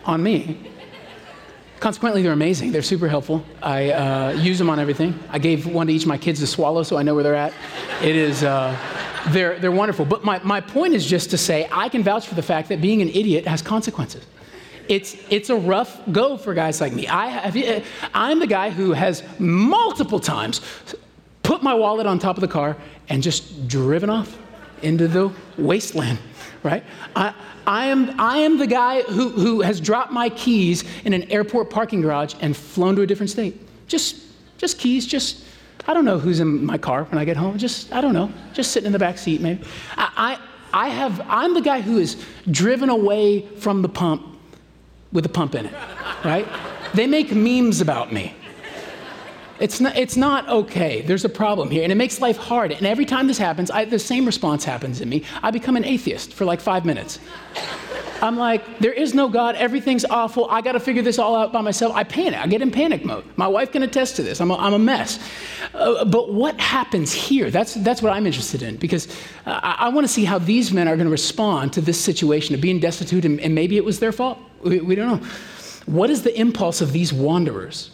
on 0.04 0.22
me. 0.22 0.70
Consequently, 1.80 2.22
they're 2.22 2.32
amazing. 2.32 2.72
They're 2.72 2.82
super 2.82 3.08
helpful. 3.08 3.44
I 3.62 3.90
uh, 3.90 4.30
use 4.32 4.58
them 4.58 4.70
on 4.70 4.78
everything. 4.78 5.18
I 5.28 5.38
gave 5.38 5.66
one 5.66 5.86
to 5.88 5.92
each 5.92 6.02
of 6.02 6.08
my 6.08 6.18
kids 6.18 6.40
to 6.40 6.46
swallow 6.46 6.82
so 6.82 6.96
I 6.96 7.02
know 7.02 7.14
where 7.14 7.24
they're 7.24 7.34
at. 7.34 7.52
It 8.02 8.16
is, 8.16 8.42
uh, 8.42 8.76
they're, 9.28 9.58
they're 9.58 9.72
wonderful. 9.72 10.04
But 10.04 10.24
my, 10.24 10.40
my 10.44 10.60
point 10.60 10.94
is 10.94 11.04
just 11.04 11.30
to 11.30 11.38
say 11.38 11.68
I 11.70 11.88
can 11.88 12.02
vouch 12.02 12.26
for 12.26 12.34
the 12.34 12.42
fact 12.42 12.68
that 12.68 12.80
being 12.80 13.02
an 13.02 13.08
idiot 13.08 13.46
has 13.46 13.60
consequences. 13.60 14.24
It's, 14.88 15.16
it's 15.30 15.50
a 15.50 15.56
rough 15.56 16.00
go 16.12 16.36
for 16.36 16.54
guys 16.54 16.80
like 16.80 16.92
me. 16.92 17.08
I 17.08 17.26
have, 17.26 17.84
I'm 18.14 18.38
the 18.38 18.46
guy 18.46 18.70
who 18.70 18.92
has 18.92 19.22
multiple 19.38 20.20
times 20.20 20.60
put 21.42 21.62
my 21.62 21.74
wallet 21.74 22.06
on 22.06 22.18
top 22.18 22.36
of 22.36 22.40
the 22.40 22.48
car 22.48 22.76
and 23.08 23.22
just 23.22 23.68
driven 23.68 24.10
off 24.10 24.38
into 24.82 25.08
the 25.08 25.32
wasteland, 25.56 26.18
right? 26.64 26.82
I, 27.14 27.34
I 27.66 27.86
am, 27.86 28.18
I 28.18 28.38
am 28.38 28.58
the 28.58 28.66
guy 28.66 29.02
who, 29.02 29.28
who 29.28 29.60
has 29.60 29.80
dropped 29.80 30.10
my 30.10 30.30
keys 30.30 30.82
in 31.04 31.12
an 31.12 31.30
airport 31.30 31.70
parking 31.70 32.00
garage 32.00 32.34
and 32.40 32.56
flown 32.56 32.96
to 32.96 33.02
a 33.02 33.06
different 33.06 33.30
state. 33.30 33.60
Just, 33.86 34.16
just 34.58 34.78
keys, 34.78 35.06
just, 35.06 35.44
I 35.86 35.94
don't 35.94 36.06
know 36.06 36.18
who's 36.18 36.40
in 36.40 36.64
my 36.64 36.78
car 36.78 37.04
when 37.04 37.18
I 37.18 37.24
get 37.24 37.36
home. 37.36 37.58
Just, 37.58 37.92
I 37.92 38.00
don't 38.00 38.14
know, 38.14 38.32
just 38.54 38.72
sitting 38.72 38.86
in 38.86 38.92
the 38.92 38.98
back 38.98 39.18
seat 39.18 39.40
maybe. 39.40 39.62
I, 39.96 40.38
I, 40.72 40.86
I 40.86 40.88
have, 40.88 41.20
I'm 41.28 41.54
the 41.54 41.60
guy 41.60 41.82
who 41.82 41.98
is 41.98 42.24
driven 42.50 42.88
away 42.88 43.46
from 43.58 43.82
the 43.82 43.88
pump 43.88 44.38
with 45.12 45.24
a 45.26 45.28
pump 45.28 45.54
in 45.54 45.66
it, 45.66 45.74
right? 46.24 46.48
They 46.94 47.06
make 47.06 47.32
memes 47.32 47.80
about 47.80 48.12
me. 48.12 48.34
It's 49.60 49.80
not, 49.80 49.96
it's 49.96 50.16
not 50.16 50.48
okay. 50.48 51.02
There's 51.02 51.24
a 51.24 51.28
problem 51.28 51.70
here. 51.70 51.84
And 51.84 51.92
it 51.92 51.96
makes 51.96 52.20
life 52.20 52.36
hard. 52.36 52.72
And 52.72 52.86
every 52.86 53.06
time 53.06 53.26
this 53.26 53.38
happens, 53.38 53.70
I, 53.70 53.84
the 53.84 53.98
same 53.98 54.26
response 54.26 54.64
happens 54.64 55.00
in 55.00 55.08
me. 55.08 55.24
I 55.42 55.50
become 55.50 55.76
an 55.76 55.84
atheist 55.84 56.32
for 56.34 56.44
like 56.44 56.60
five 56.60 56.84
minutes. 56.84 57.20
I'm 58.20 58.36
like, 58.36 58.78
there 58.78 58.92
is 58.92 59.12
no 59.12 59.28
God. 59.28 59.54
Everything's 59.56 60.04
awful. 60.04 60.48
I 60.50 60.60
got 60.62 60.72
to 60.72 60.80
figure 60.80 61.02
this 61.02 61.18
all 61.18 61.36
out 61.36 61.52
by 61.52 61.60
myself. 61.60 61.94
I 61.94 62.04
panic. 62.04 62.40
I 62.40 62.46
get 62.46 62.62
in 62.62 62.70
panic 62.70 63.04
mode. 63.04 63.24
My 63.36 63.46
wife 63.46 63.72
can 63.72 63.82
attest 63.82 64.16
to 64.16 64.22
this. 64.22 64.40
I'm 64.40 64.50
a, 64.50 64.56
I'm 64.56 64.72
a 64.72 64.78
mess. 64.78 65.18
Uh, 65.74 66.04
but 66.04 66.32
what 66.32 66.58
happens 66.58 67.12
here? 67.12 67.50
That's, 67.50 67.74
that's 67.74 68.02
what 68.02 68.12
I'm 68.12 68.26
interested 68.26 68.62
in 68.62 68.76
because 68.76 69.14
I, 69.46 69.76
I 69.80 69.88
want 69.90 70.06
to 70.06 70.12
see 70.12 70.24
how 70.24 70.38
these 70.38 70.72
men 70.72 70.88
are 70.88 70.96
going 70.96 71.06
to 71.06 71.12
respond 71.12 71.72
to 71.74 71.80
this 71.80 72.00
situation 72.00 72.54
of 72.54 72.60
being 72.60 72.80
destitute 72.80 73.24
and, 73.24 73.40
and 73.40 73.54
maybe 73.54 73.76
it 73.76 73.84
was 73.84 74.00
their 74.00 74.12
fault. 74.12 74.38
We, 74.62 74.80
we 74.80 74.94
don't 74.94 75.20
know. 75.20 75.28
What 75.86 76.08
is 76.08 76.22
the 76.22 76.38
impulse 76.38 76.80
of 76.80 76.92
these 76.92 77.12
wanderers? 77.12 77.90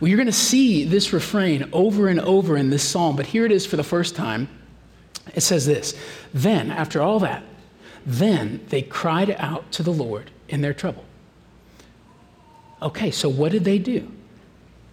Well, 0.00 0.08
you're 0.08 0.16
going 0.16 0.26
to 0.26 0.32
see 0.32 0.84
this 0.84 1.12
refrain 1.12 1.68
over 1.72 2.08
and 2.08 2.20
over 2.20 2.56
in 2.56 2.70
this 2.70 2.82
psalm, 2.82 3.16
but 3.16 3.26
here 3.26 3.44
it 3.44 3.52
is 3.52 3.66
for 3.66 3.76
the 3.76 3.84
first 3.84 4.16
time. 4.16 4.48
It 5.34 5.42
says 5.42 5.66
this 5.66 5.94
Then, 6.34 6.70
after 6.70 7.00
all 7.00 7.20
that, 7.20 7.42
then 8.04 8.64
they 8.68 8.82
cried 8.82 9.34
out 9.38 9.70
to 9.72 9.82
the 9.82 9.92
Lord 9.92 10.30
in 10.48 10.60
their 10.60 10.74
trouble. 10.74 11.04
Okay, 12.80 13.10
so 13.10 13.28
what 13.28 13.52
did 13.52 13.64
they 13.64 13.78
do? 13.78 14.10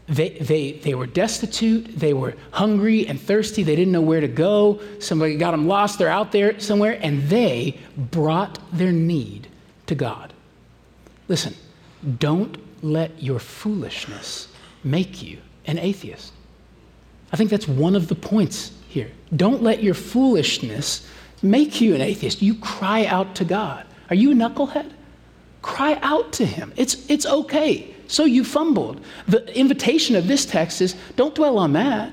They, 0.07 0.29
they, 0.29 0.71
they 0.73 0.95
were 0.95 1.05
destitute, 1.05 1.99
they 1.99 2.13
were 2.13 2.33
hungry 2.51 3.07
and 3.07 3.21
thirsty, 3.21 3.61
they 3.61 3.75
didn't 3.75 3.91
know 3.91 4.01
where 4.01 4.21
to 4.21 4.27
go. 4.27 4.81
Somebody 4.99 5.37
got 5.37 5.51
them 5.51 5.67
lost, 5.67 5.99
they're 5.99 6.09
out 6.09 6.31
there 6.31 6.59
somewhere, 6.59 6.99
and 7.01 7.29
they 7.29 7.79
brought 7.95 8.59
their 8.71 8.91
need 8.91 9.47
to 9.85 9.93
God. 9.93 10.33
Listen, 11.27 11.53
don't 12.17 12.57
let 12.83 13.21
your 13.21 13.37
foolishness 13.37 14.47
make 14.83 15.21
you 15.21 15.39
an 15.65 15.77
atheist. 15.77 16.33
I 17.31 17.37
think 17.37 17.49
that's 17.49 17.67
one 17.67 17.95
of 17.95 18.07
the 18.07 18.15
points 18.15 18.71
here. 18.87 19.11
Don't 19.35 19.61
let 19.61 19.83
your 19.83 19.93
foolishness 19.93 21.07
make 21.41 21.79
you 21.79 21.95
an 21.95 22.01
atheist. 22.01 22.41
You 22.41 22.55
cry 22.55 23.05
out 23.05 23.35
to 23.35 23.45
God. 23.45 23.85
Are 24.09 24.15
you 24.15 24.31
a 24.31 24.33
knucklehead? 24.33 24.91
Cry 25.61 25.99
out 26.01 26.33
to 26.33 26.45
Him. 26.45 26.73
It's, 26.75 27.09
it's 27.09 27.25
okay. 27.25 27.93
So 28.07 28.25
you 28.25 28.43
fumbled. 28.43 29.01
The 29.27 29.45
invitation 29.57 30.15
of 30.15 30.27
this 30.27 30.45
text 30.45 30.81
is 30.81 30.95
don't 31.15 31.35
dwell 31.35 31.59
on 31.59 31.73
that. 31.73 32.11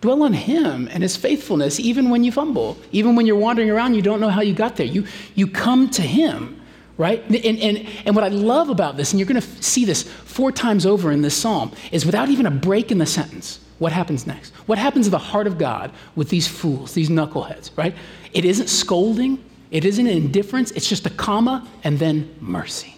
Dwell 0.00 0.22
on 0.22 0.32
Him 0.32 0.88
and 0.90 1.02
His 1.02 1.16
faithfulness, 1.16 1.78
even 1.78 2.10
when 2.10 2.24
you 2.24 2.32
fumble, 2.32 2.78
even 2.90 3.14
when 3.14 3.26
you're 3.26 3.36
wandering 3.36 3.70
around, 3.70 3.94
you 3.94 4.02
don't 4.02 4.20
know 4.20 4.30
how 4.30 4.40
you 4.40 4.54
got 4.54 4.76
there. 4.76 4.86
You, 4.86 5.06
you 5.34 5.46
come 5.46 5.88
to 5.90 6.02
Him 6.02 6.59
right? 7.00 7.24
And, 7.30 7.58
and, 7.58 7.88
and 8.04 8.14
what 8.14 8.24
I 8.24 8.28
love 8.28 8.68
about 8.68 8.98
this, 8.98 9.12
and 9.12 9.18
you're 9.18 9.26
going 9.26 9.40
to 9.40 9.62
see 9.62 9.86
this 9.86 10.02
four 10.02 10.52
times 10.52 10.84
over 10.84 11.10
in 11.10 11.22
this 11.22 11.34
psalm, 11.34 11.72
is 11.92 12.04
without 12.04 12.28
even 12.28 12.44
a 12.44 12.50
break 12.50 12.92
in 12.92 12.98
the 12.98 13.06
sentence, 13.06 13.58
what 13.78 13.90
happens 13.90 14.26
next? 14.26 14.52
What 14.66 14.76
happens 14.76 15.06
to 15.06 15.10
the 15.10 15.16
heart 15.16 15.46
of 15.46 15.56
God 15.56 15.92
with 16.14 16.28
these 16.28 16.46
fools, 16.46 16.92
these 16.92 17.08
knuckleheads, 17.08 17.70
right? 17.74 17.94
It 18.34 18.44
isn't 18.44 18.68
scolding, 18.68 19.42
it 19.70 19.86
isn't 19.86 20.06
indifference, 20.06 20.72
it's 20.72 20.86
just 20.86 21.06
a 21.06 21.10
comma 21.10 21.66
and 21.84 21.98
then 21.98 22.36
mercy. 22.38 22.94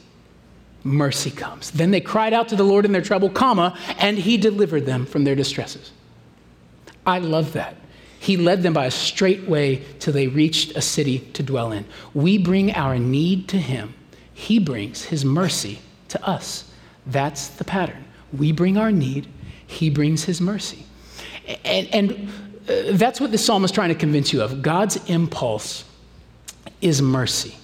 Mercy 0.82 1.30
comes. 1.30 1.70
Then 1.70 1.92
they 1.92 2.00
cried 2.00 2.32
out 2.32 2.48
to 2.48 2.56
the 2.56 2.64
Lord 2.64 2.84
in 2.84 2.90
their 2.90 3.02
trouble, 3.02 3.30
comma, 3.30 3.78
and 3.98 4.18
he 4.18 4.36
delivered 4.36 4.84
them 4.84 5.06
from 5.06 5.22
their 5.22 5.36
distresses. 5.36 5.92
I 7.06 7.20
love 7.20 7.52
that. 7.52 7.76
He 8.22 8.36
led 8.36 8.62
them 8.62 8.72
by 8.72 8.86
a 8.86 8.90
straight 8.92 9.48
way 9.48 9.82
till 9.98 10.12
they 10.12 10.28
reached 10.28 10.76
a 10.76 10.80
city 10.80 11.18
to 11.32 11.42
dwell 11.42 11.72
in. 11.72 11.84
We 12.14 12.38
bring 12.38 12.72
our 12.72 12.96
need 12.96 13.48
to 13.48 13.58
Him, 13.58 13.94
He 14.32 14.60
brings 14.60 15.06
His 15.06 15.24
mercy 15.24 15.80
to 16.06 16.24
us. 16.24 16.70
That's 17.04 17.48
the 17.48 17.64
pattern. 17.64 18.04
We 18.32 18.52
bring 18.52 18.78
our 18.78 18.92
need, 18.92 19.26
He 19.66 19.90
brings 19.90 20.22
His 20.22 20.40
mercy. 20.40 20.86
And, 21.64 21.88
and 21.92 22.28
uh, 22.68 22.96
that's 22.96 23.20
what 23.20 23.32
the 23.32 23.38
psalm 23.38 23.64
is 23.64 23.72
trying 23.72 23.88
to 23.88 23.96
convince 23.96 24.32
you 24.32 24.40
of. 24.40 24.62
God's 24.62 25.04
impulse 25.10 25.84
is 26.80 27.02
mercy. 27.02 27.56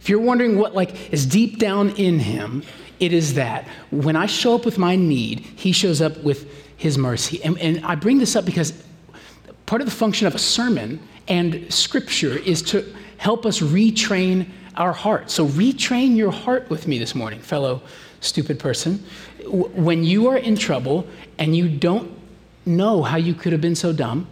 If 0.00 0.08
you're 0.08 0.18
wondering 0.18 0.58
what 0.58 0.74
like 0.74 1.12
is 1.12 1.26
deep 1.26 1.60
down 1.60 1.90
in 1.90 2.18
him, 2.18 2.64
it 2.98 3.12
is 3.12 3.34
that 3.34 3.68
when 3.92 4.16
I 4.16 4.26
show 4.26 4.56
up 4.56 4.64
with 4.64 4.78
my 4.78 4.96
need, 4.96 5.38
he 5.54 5.70
shows 5.70 6.02
up 6.02 6.18
with 6.24 6.52
his 6.76 6.98
mercy. 6.98 7.40
And, 7.44 7.56
and 7.58 7.86
I 7.86 7.94
bring 7.94 8.18
this 8.18 8.34
up 8.34 8.44
because 8.44 8.72
part 9.66 9.80
of 9.80 9.86
the 9.86 9.94
function 9.94 10.26
of 10.26 10.34
a 10.34 10.38
sermon 10.38 11.00
and 11.28 11.72
scripture 11.72 12.36
is 12.36 12.62
to 12.62 12.94
help 13.18 13.46
us 13.46 13.60
retrain 13.60 14.48
our 14.76 14.92
heart. 14.92 15.30
So, 15.30 15.46
retrain 15.46 16.16
your 16.16 16.30
heart 16.30 16.68
with 16.70 16.88
me 16.88 16.98
this 16.98 17.14
morning, 17.14 17.40
fellow 17.40 17.82
stupid 18.20 18.58
person. 18.58 19.04
When 19.46 20.04
you 20.04 20.28
are 20.28 20.36
in 20.36 20.56
trouble 20.56 21.06
and 21.38 21.54
you 21.54 21.68
don't 21.68 22.12
know 22.64 23.02
how 23.02 23.16
you 23.16 23.34
could 23.34 23.52
have 23.52 23.60
been 23.60 23.74
so 23.74 23.92
dumb, 23.92 24.26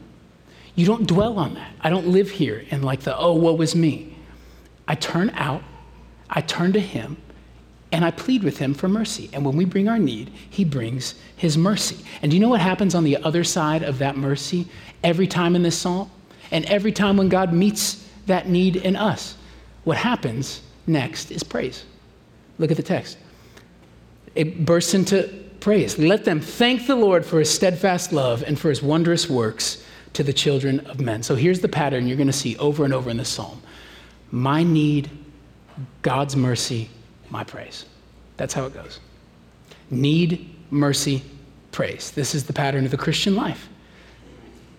you 0.75 0.87
don't 0.87 1.07
dwell 1.07 1.39
on 1.39 1.55
that. 1.55 1.73
I 1.81 1.91
don't 1.91 2.09
live 2.09 2.31
here 2.31 2.65
in 2.71 2.83
like 2.83 3.01
the, 3.01 3.17
oh, 3.17 3.35
what 3.35 3.59
was 3.59 3.75
me. 3.75 4.17
I 4.89 4.95
turn 4.95 5.31
out, 5.31 5.63
I 6.29 6.41
turn 6.41 6.73
to 6.73 6.81
Him, 6.81 7.17
and 7.93 8.05
I 8.05 8.11
plead 8.11 8.43
with 8.45 8.59
Him 8.59 8.75
for 8.75 8.89
mercy. 8.89 9.31
And 9.33 9.45
when 9.45 9.57
we 9.57 9.65
bring 9.65 9.89
our 9.89 9.99
need, 9.99 10.31
He 10.49 10.65
brings 10.65 11.15
His 11.37 11.59
mercy. 11.59 12.05
And 12.23 12.31
do 12.31 12.37
you 12.37 12.41
know 12.41 12.49
what 12.49 12.61
happens 12.61 12.95
on 12.95 13.05
the 13.05 13.17
other 13.19 13.45
side 13.45 13.83
of 13.83 13.99
that 13.99 14.17
mercy? 14.17 14.69
every 15.03 15.27
time 15.27 15.57
in 15.57 15.63
this 15.63 15.77
psalm 15.77 16.11
and 16.51 16.65
every 16.67 16.93
time 16.93 17.17
when 17.17 17.29
God 17.29 17.53
meets 17.53 18.07
that 18.27 18.49
need 18.49 18.77
in 18.77 18.97
us. 18.97 19.37
What 19.85 19.97
happens 19.97 20.61
next 20.87 21.31
is 21.31 21.43
praise. 21.43 21.85
Look 22.59 22.71
at 22.71 22.77
the 22.77 22.83
text. 22.83 23.19
It 24.35 24.65
bursts 24.65 24.95
into 24.95 25.29
praise. 25.61 25.99
Let 25.99 26.25
them 26.25 26.41
thank 26.41 26.87
the 26.87 26.97
Lord 26.97 27.25
for 27.25 27.39
his 27.39 27.51
steadfast 27.51 28.13
love 28.13 28.43
and 28.47 28.59
for 28.59 28.69
his 28.69 28.83
wondrous 28.83 29.29
works 29.29 29.85
to 30.13 30.23
the 30.23 30.33
children 30.33 30.81
of 30.81 31.01
men. 31.01 31.23
So 31.23 31.35
here's 31.35 31.61
the 31.61 31.69
pattern 31.69 32.07
you're 32.07 32.17
going 32.17 32.27
to 32.27 32.33
see 32.33 32.57
over 32.59 32.85
and 32.85 32.93
over 32.93 33.11
in 33.11 33.17
this 33.17 33.29
psalm 33.29 33.63
my 34.33 34.63
need, 34.63 35.11
God's 36.03 36.37
mercy, 36.37 36.89
my 37.31 37.45
praise. 37.45 37.87
That's 38.37 38.55
how 38.55 38.67
it 38.67 38.75
goes. 38.75 39.01
Need, 39.91 40.49
mercy, 40.71 41.23
praise. 41.73 42.11
This 42.11 42.35
is 42.35 42.45
the 42.45 42.53
pattern 42.53 42.85
of 42.85 42.91
the 42.91 42.97
Christian 42.97 43.35
life. 43.37 43.69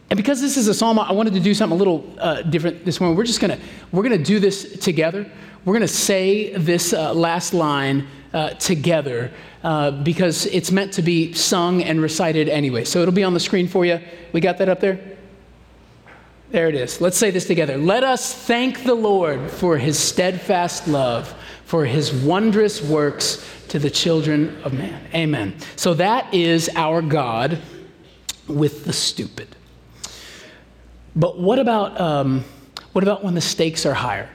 And 0.10 0.18
because 0.18 0.42
this 0.42 0.58
is 0.58 0.68
a 0.68 0.74
psalm, 0.74 1.00
I 1.00 1.14
wanted 1.14 1.34
to 1.36 1.40
do 1.40 1.54
something 1.54 1.76
a 1.76 1.78
little 1.78 2.14
uh, 2.20 2.42
different 2.42 2.84
this 2.84 3.00
morning. 3.00 3.18
We're 3.18 3.24
just 3.24 3.40
gonna 3.40 3.58
we're 3.94 4.04
gonna 4.04 4.18
do 4.18 4.42
this 4.42 4.78
together. 4.80 5.26
We're 5.64 5.74
gonna 5.74 5.88
say 5.88 6.54
this 6.56 6.92
uh, 6.92 7.14
last 7.14 7.54
line 7.54 8.08
uh, 8.34 8.50
together 8.52 9.32
uh, 9.64 9.92
because 9.92 10.48
it's 10.48 10.70
meant 10.70 10.92
to 10.94 11.02
be 11.02 11.32
sung 11.32 11.82
and 11.82 12.02
recited 12.02 12.50
anyway. 12.50 12.84
So 12.84 13.02
it'll 13.02 13.14
be 13.14 13.24
on 13.24 13.34
the 13.34 13.40
screen 13.40 13.70
for 13.70 13.86
you. 13.86 14.02
We 14.34 14.42
got 14.42 14.58
that 14.58 14.68
up 14.68 14.82
there. 14.82 15.00
There 16.50 16.68
it 16.68 16.76
is. 16.76 17.00
Let's 17.00 17.18
say 17.18 17.32
this 17.32 17.48
together. 17.48 17.78
Let 17.78 18.04
us 18.04 18.34
thank 18.34 18.84
the 18.84 18.96
Lord 18.96 19.50
for 19.50 19.78
His 19.78 19.98
steadfast 19.98 20.90
love, 20.90 21.34
for 21.72 21.86
His 21.86 22.12
wondrous 22.12 22.82
works 22.82 23.48
to 23.70 23.80
the 23.80 23.90
children 23.90 24.62
of 24.66 24.74
man. 24.74 25.02
Amen. 25.16 25.56
So 25.78 25.94
that 25.94 26.34
is 26.34 26.70
our 26.76 27.02
God 27.02 27.60
with 28.46 28.84
the 28.84 28.92
stupid. 28.92 29.48
But 31.16 31.40
what 31.40 31.60
about, 31.60 31.98
um, 31.98 32.44
What 32.92 33.04
about 33.04 33.24
when 33.24 33.36
the 33.36 33.42
stakes 33.42 33.86
are 33.86 33.94
higher? 33.94 34.30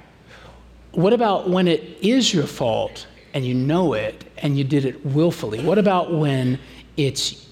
What 0.93 1.13
about 1.13 1.51
when 1.51 1.69
it 1.69 1.99
is 2.01 2.33
your 2.33 2.47
fault 2.47 3.07
and 3.35 3.45
you 3.45 3.53
know 3.53 3.93
it 3.93 4.25
and 4.39 4.57
you 4.57 4.65
did 4.65 4.87
it 4.87 5.05
willfully? 5.05 5.63
What 5.63 5.77
about 5.77 6.15
when 6.15 6.59
it's 6.97 7.47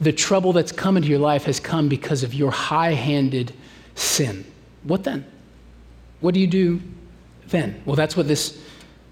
the 0.00 0.12
trouble 0.12 0.52
that's 0.52 0.70
come 0.70 0.96
into 0.96 1.08
your 1.08 1.18
life 1.18 1.44
has 1.46 1.58
come 1.58 1.88
because 1.88 2.22
of 2.22 2.32
your 2.32 2.52
high 2.52 2.92
handed 2.92 3.52
sin? 3.96 4.44
What 4.84 5.02
then? 5.02 5.24
What 6.20 6.32
do 6.34 6.38
you 6.38 6.46
do 6.46 6.80
then? 7.48 7.82
Well, 7.84 7.96
that's 7.96 8.16
what 8.16 8.28
this 8.28 8.63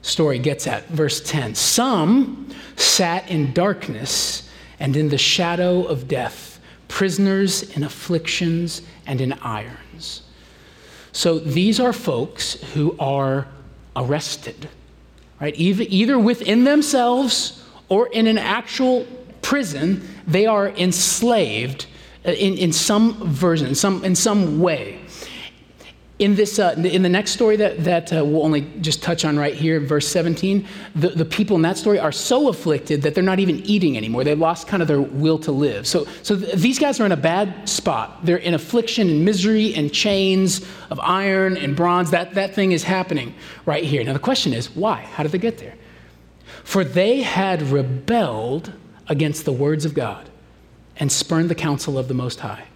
story 0.02 0.38
gets 0.38 0.66
at. 0.66 0.87
Verse 0.88 1.21
10 1.21 1.54
Some 1.54 2.49
sat 2.76 3.28
in 3.30 3.52
darkness 3.52 4.49
and 4.78 4.97
in 4.97 5.09
the 5.09 5.18
shadow 5.18 5.85
of 5.85 6.09
death, 6.09 6.61
prisoners 6.88 7.75
in 7.76 7.85
afflictions 7.85 8.82
and 9.06 9.21
in 9.21 9.32
irons. 9.35 10.23
So 11.12 11.38
these 11.38 11.78
are 11.78 11.92
folks 11.92 12.54
who 12.75 12.97
are 12.99 13.47
arrested, 13.94 14.68
right? 15.40 15.54
Either, 15.56 16.18
within 16.18 16.64
themselves 16.64 17.62
or 17.88 18.09
in 18.09 18.26
an 18.26 18.38
actual 18.38 19.06
prison, 19.42 20.09
they 20.26 20.47
are 20.47 20.68
enslaved 20.68 21.87
uh, 22.25 22.30
in, 22.30 22.56
in 22.56 22.73
some 22.73 23.14
version, 23.28 23.75
some, 23.75 24.04
in 24.04 24.14
some 24.14 24.61
way 24.61 25.01
in 26.19 26.35
this 26.35 26.59
uh, 26.59 26.75
in 26.76 27.02
the 27.02 27.09
next 27.09 27.33
story 27.33 27.57
that, 27.57 27.83
that 27.85 28.12
uh, 28.12 28.25
we'll 28.25 28.42
only 28.42 28.61
just 28.81 29.02
touch 29.02 29.25
on 29.25 29.38
right 29.38 29.54
here 29.54 29.81
verse 29.81 30.07
17 30.07 30.66
the, 30.95 31.09
the 31.09 31.25
people 31.25 31.57
in 31.57 31.62
that 31.62 31.78
story 31.78 31.99
are 31.99 32.12
so 32.12 32.49
afflicted 32.49 33.02
that 33.02 33.14
they're 33.14 33.25
not 33.25 33.38
even 33.38 33.59
eating 33.61 33.97
anymore. 33.97 34.23
They 34.25 34.35
lost 34.35 34.69
kind 34.69 34.83
of 34.83 34.88
their 34.88 35.00
will 35.00 35.38
to 35.40 35.52
live. 35.52 35.87
So 35.87 36.07
so 36.23 36.37
th- 36.37 36.54
these 36.54 36.78
guys 36.78 37.00
are 37.00 37.07
in 37.07 37.12
a 37.12 37.16
bad 37.16 37.69
spot. 37.69 38.25
They're 38.25 38.37
in 38.37 38.54
affliction 38.54 39.09
and 39.09 39.25
misery 39.25 39.75
and 39.75 39.92
chains 39.92 40.64
of 40.90 41.00
iron 41.00 41.57
and 41.57 41.75
bronze. 41.75 42.11
That 42.11 42.35
that 42.35 42.54
thing 42.54 42.73
is 42.73 42.85
happening 42.85 43.35
right 43.66 43.85
here. 43.85 44.04
Now 44.04 44.12
the 44.12 44.19
question 44.19 44.52
is 44.52 44.75
why? 44.76 45.00
How 45.00 45.23
did 45.23 45.33
they 45.33 45.38
get 45.38 45.59
there? 45.59 45.75
For 46.64 46.85
they 46.85 47.23
had 47.23 47.62
rebelled 47.62 48.73
against 49.09 49.45
the 49.45 49.52
words 49.52 49.85
of 49.85 49.95
god 49.95 50.28
and 50.97 51.11
spurned 51.11 51.49
the 51.49 51.54
counsel 51.54 51.99
of 51.99 52.09
the 52.09 52.14
most 52.14 52.40
high 52.40 52.66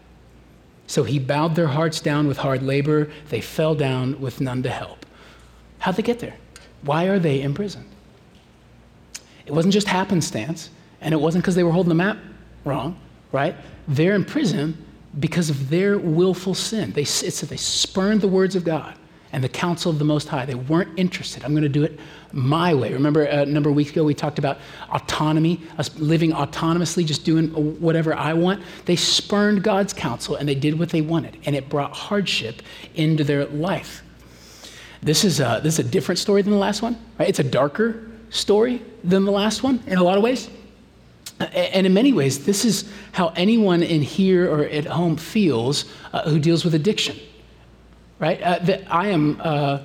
so 0.86 1.04
he 1.04 1.18
bowed 1.18 1.54
their 1.54 1.66
hearts 1.68 2.00
down 2.00 2.26
with 2.26 2.38
hard 2.38 2.62
labor. 2.62 3.10
They 3.28 3.40
fell 3.40 3.74
down 3.74 4.20
with 4.20 4.40
none 4.40 4.62
to 4.62 4.70
help. 4.70 5.04
How'd 5.78 5.96
they 5.96 6.02
get 6.02 6.20
there? 6.20 6.36
Why 6.82 7.04
are 7.04 7.18
they 7.18 7.42
imprisoned? 7.42 7.88
It 9.44 9.52
wasn't 9.52 9.74
just 9.74 9.88
happenstance, 9.88 10.70
and 11.00 11.12
it 11.12 11.18
wasn't 11.18 11.44
because 11.44 11.54
they 11.54 11.64
were 11.64 11.72
holding 11.72 11.88
the 11.88 11.94
map 11.94 12.18
wrong, 12.64 12.98
right? 13.32 13.54
They're 13.86 14.14
in 14.14 14.24
prison 14.24 14.84
because 15.18 15.50
of 15.50 15.70
their 15.70 15.98
willful 15.98 16.54
sin. 16.54 16.92
They, 16.92 17.02
it 17.02 17.06
said 17.06 17.48
they 17.48 17.56
spurned 17.56 18.20
the 18.20 18.28
words 18.28 18.56
of 18.56 18.64
God 18.64 18.94
and 19.36 19.44
the 19.44 19.48
counsel 19.50 19.92
of 19.92 19.98
the 19.98 20.04
Most 20.04 20.28
High. 20.28 20.46
They 20.46 20.54
weren't 20.54 20.98
interested. 20.98 21.44
I'm 21.44 21.50
going 21.50 21.62
to 21.62 21.68
do 21.68 21.84
it 21.84 22.00
my 22.32 22.72
way. 22.72 22.94
Remember 22.94 23.22
a 23.24 23.44
number 23.44 23.68
of 23.68 23.76
weeks 23.76 23.90
ago 23.90 24.02
we 24.02 24.14
talked 24.14 24.38
about 24.38 24.56
autonomy, 24.90 25.60
us 25.76 25.94
living 25.98 26.32
autonomously, 26.32 27.04
just 27.04 27.26
doing 27.26 27.48
whatever 27.78 28.14
I 28.14 28.32
want. 28.32 28.62
They 28.86 28.96
spurned 28.96 29.62
God's 29.62 29.92
counsel 29.92 30.36
and 30.36 30.48
they 30.48 30.54
did 30.54 30.78
what 30.78 30.88
they 30.88 31.02
wanted, 31.02 31.36
and 31.44 31.54
it 31.54 31.68
brought 31.68 31.92
hardship 31.92 32.62
into 32.94 33.24
their 33.24 33.44
life. 33.44 34.02
This 35.02 35.22
is 35.22 35.38
a, 35.38 35.60
this 35.62 35.78
is 35.78 35.86
a 35.86 35.88
different 35.90 36.18
story 36.18 36.40
than 36.40 36.52
the 36.52 36.58
last 36.58 36.80
one, 36.80 36.98
right? 37.18 37.28
It's 37.28 37.38
a 37.38 37.44
darker 37.44 38.10
story 38.30 38.80
than 39.04 39.26
the 39.26 39.32
last 39.32 39.62
one 39.62 39.82
in 39.86 39.98
a 39.98 40.02
lot 40.02 40.16
of 40.16 40.24
ways. 40.24 40.48
And 41.38 41.86
in 41.86 41.92
many 41.92 42.14
ways, 42.14 42.46
this 42.46 42.64
is 42.64 42.90
how 43.12 43.34
anyone 43.36 43.82
in 43.82 44.00
here 44.00 44.50
or 44.50 44.64
at 44.64 44.86
home 44.86 45.18
feels 45.18 45.84
uh, 46.14 46.22
who 46.22 46.38
deals 46.38 46.64
with 46.64 46.74
addiction, 46.74 47.18
right? 48.18 48.40
Uh, 48.42 48.58
that 48.60 48.84
I 48.92 49.08
am. 49.08 49.40
Uh, 49.42 49.80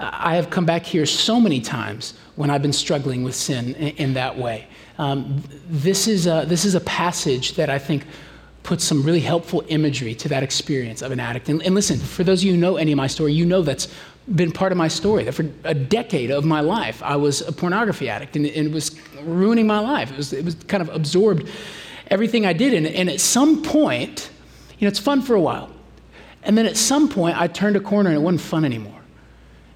I 0.00 0.36
have 0.36 0.48
come 0.48 0.64
back 0.64 0.84
here 0.86 1.04
so 1.04 1.38
many 1.38 1.60
times 1.60 2.14
when 2.36 2.48
I've 2.48 2.62
been 2.62 2.72
struggling 2.72 3.22
with 3.22 3.34
sin 3.34 3.74
in, 3.74 3.88
in 3.96 4.14
that 4.14 4.38
way. 4.38 4.66
Um, 4.98 5.42
this, 5.68 6.08
is 6.08 6.26
a, 6.26 6.44
this 6.46 6.64
is 6.64 6.74
a 6.74 6.80
passage 6.80 7.54
that 7.54 7.68
I 7.68 7.78
think 7.78 8.06
puts 8.62 8.84
some 8.84 9.02
really 9.02 9.20
helpful 9.20 9.62
imagery 9.68 10.14
to 10.14 10.28
that 10.28 10.42
experience 10.42 11.02
of 11.02 11.12
an 11.12 11.20
addict. 11.20 11.48
And, 11.48 11.62
and 11.62 11.74
listen, 11.74 11.98
for 11.98 12.24
those 12.24 12.40
of 12.40 12.46
you 12.46 12.52
who 12.52 12.58
know 12.58 12.76
any 12.76 12.92
of 12.92 12.96
my 12.96 13.06
story, 13.06 13.32
you 13.32 13.44
know 13.44 13.62
that's 13.62 13.88
been 14.34 14.52
part 14.52 14.72
of 14.72 14.78
my 14.78 14.88
story. 14.88 15.24
That 15.24 15.32
for 15.32 15.46
a 15.64 15.74
decade 15.74 16.30
of 16.30 16.44
my 16.44 16.60
life, 16.60 17.02
I 17.02 17.16
was 17.16 17.42
a 17.42 17.52
pornography 17.52 18.08
addict, 18.08 18.36
and, 18.36 18.46
and 18.46 18.68
it 18.68 18.72
was 18.72 18.98
ruining 19.22 19.66
my 19.66 19.80
life. 19.80 20.10
It 20.12 20.16
was, 20.16 20.32
it 20.32 20.44
was 20.44 20.54
kind 20.66 20.82
of 20.82 20.88
absorbed 20.94 21.48
everything 22.08 22.46
I 22.46 22.52
did. 22.52 22.74
And, 22.74 22.86
and 22.86 23.10
at 23.10 23.20
some 23.20 23.62
point, 23.62 24.30
you 24.78 24.86
know, 24.86 24.88
it's 24.88 24.98
fun 24.98 25.20
for 25.22 25.34
a 25.34 25.40
while. 25.40 25.70
And 26.42 26.56
then 26.56 26.66
at 26.66 26.76
some 26.76 27.08
point, 27.08 27.40
I 27.40 27.46
turned 27.46 27.76
a 27.76 27.80
corner 27.80 28.10
and 28.10 28.18
it 28.18 28.22
wasn't 28.22 28.40
fun 28.40 28.64
anymore 28.64 29.00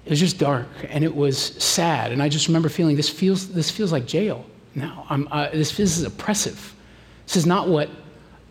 it 0.05 0.11
was 0.11 0.19
just 0.19 0.37
dark 0.37 0.67
and 0.89 1.03
it 1.03 1.15
was 1.15 1.37
sad. 1.37 2.11
And 2.11 2.21
I 2.21 2.29
just 2.29 2.47
remember 2.47 2.69
feeling 2.69 2.95
this 2.95 3.09
feels, 3.09 3.49
this 3.49 3.71
feels 3.71 3.91
like 3.91 4.05
jail 4.05 4.45
now. 4.75 5.05
Uh, 5.09 5.49
this, 5.49 5.75
this 5.75 5.97
is 5.97 6.03
oppressive. 6.03 6.75
This 7.25 7.35
is 7.35 7.45
not 7.45 7.67
what 7.67 7.89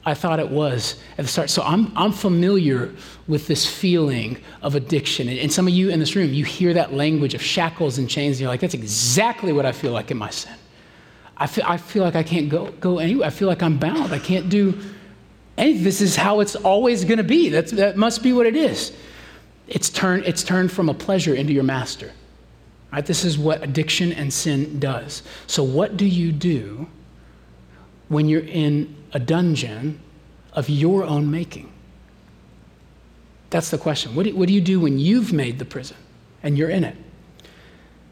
I 0.05 0.15
thought 0.15 0.41
it 0.41 0.49
was 0.49 1.01
at 1.17 1.25
the 1.25 1.29
start. 1.29 1.51
So 1.51 1.63
I'm, 1.63 1.97
I'm 1.97 2.11
familiar 2.11 2.93
with 3.29 3.47
this 3.47 3.65
feeling 3.65 4.37
of 4.63 4.75
addiction. 4.75 5.29
And, 5.29 5.39
and 5.39 5.53
some 5.53 5.69
of 5.69 5.73
you 5.73 5.91
in 5.91 6.01
this 6.01 6.17
room, 6.17 6.35
you 6.35 6.45
hear 6.45 6.75
that 6.75 6.93
language 6.93 7.35
of 7.35 7.41
shackles 7.41 7.99
and 7.99 8.11
chains, 8.11 8.37
and 8.37 8.41
you're 8.41 8.51
like, 8.51 8.61
that's 8.61 8.75
exactly 8.75 9.53
what 9.53 9.65
I 9.65 9.73
feel 9.73 9.93
like 9.93 10.11
in 10.11 10.19
my 10.19 10.31
sin. 10.31 10.53
I 11.37 11.47
feel, 11.47 11.65
I 11.67 11.77
feel 11.77 12.03
like 12.03 12.17
I 12.17 12.23
can't 12.23 12.49
go, 12.49 12.71
go 12.73 12.99
anywhere. 12.99 13.27
I 13.27 13.31
feel 13.31 13.49
like 13.49 13.63
I'm 13.63 13.79
bound. 13.79 14.13
I 14.13 14.19
can't 14.19 14.49
do 14.49 14.79
This 15.57 16.01
is 16.01 16.17
how 16.17 16.41
it's 16.41 16.57
always 16.57 17.05
going 17.05 17.19
to 17.19 17.25
be. 17.25 17.49
That's, 17.49 17.73
that 17.73 17.97
must 17.97 18.23
be 18.23 18.33
what 18.33 18.47
it 18.47 18.57
is. 18.57 18.93
It's 19.69 19.89
turned, 19.89 20.25
it's 20.25 20.43
turned 20.43 20.73
from 20.73 20.89
a 20.89 20.95
pleasure 20.95 21.35
into 21.35 21.53
your 21.53 21.63
master. 21.63 22.13
Right? 22.93 23.05
This 23.05 23.25
is 23.25 23.39
what 23.39 23.63
addiction 23.63 24.13
and 24.13 24.33
sin 24.33 24.79
does. 24.79 25.23
So, 25.47 25.63
what 25.63 25.97
do 25.97 26.07
you 26.07 26.33
do 26.33 26.89
when 28.09 28.29
you're 28.29 28.43
in 28.43 28.95
a 29.13 29.19
dungeon 29.19 30.01
of 30.53 30.69
your 30.69 31.05
own 31.05 31.31
making? 31.31 31.73
That's 33.51 33.71
the 33.71 33.79
question. 33.79 34.15
What 34.15 34.27
do, 34.27 34.37
what 34.37 34.49
do 34.49 34.55
you 34.55 34.61
do 34.61 34.81
when 34.81 34.99
you've 34.99 35.33
made 35.33 35.59
the 35.59 35.65
prison 35.65 35.97
and 36.43 36.59
you're 36.59 36.71
in 36.71 36.85
it? 36.85 36.97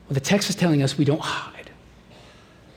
Well, 0.09 0.15
the 0.15 0.21
text 0.21 0.49
is 0.49 0.57
telling 0.57 0.83
us 0.83 0.97
we 0.97 1.05
don't 1.05 1.23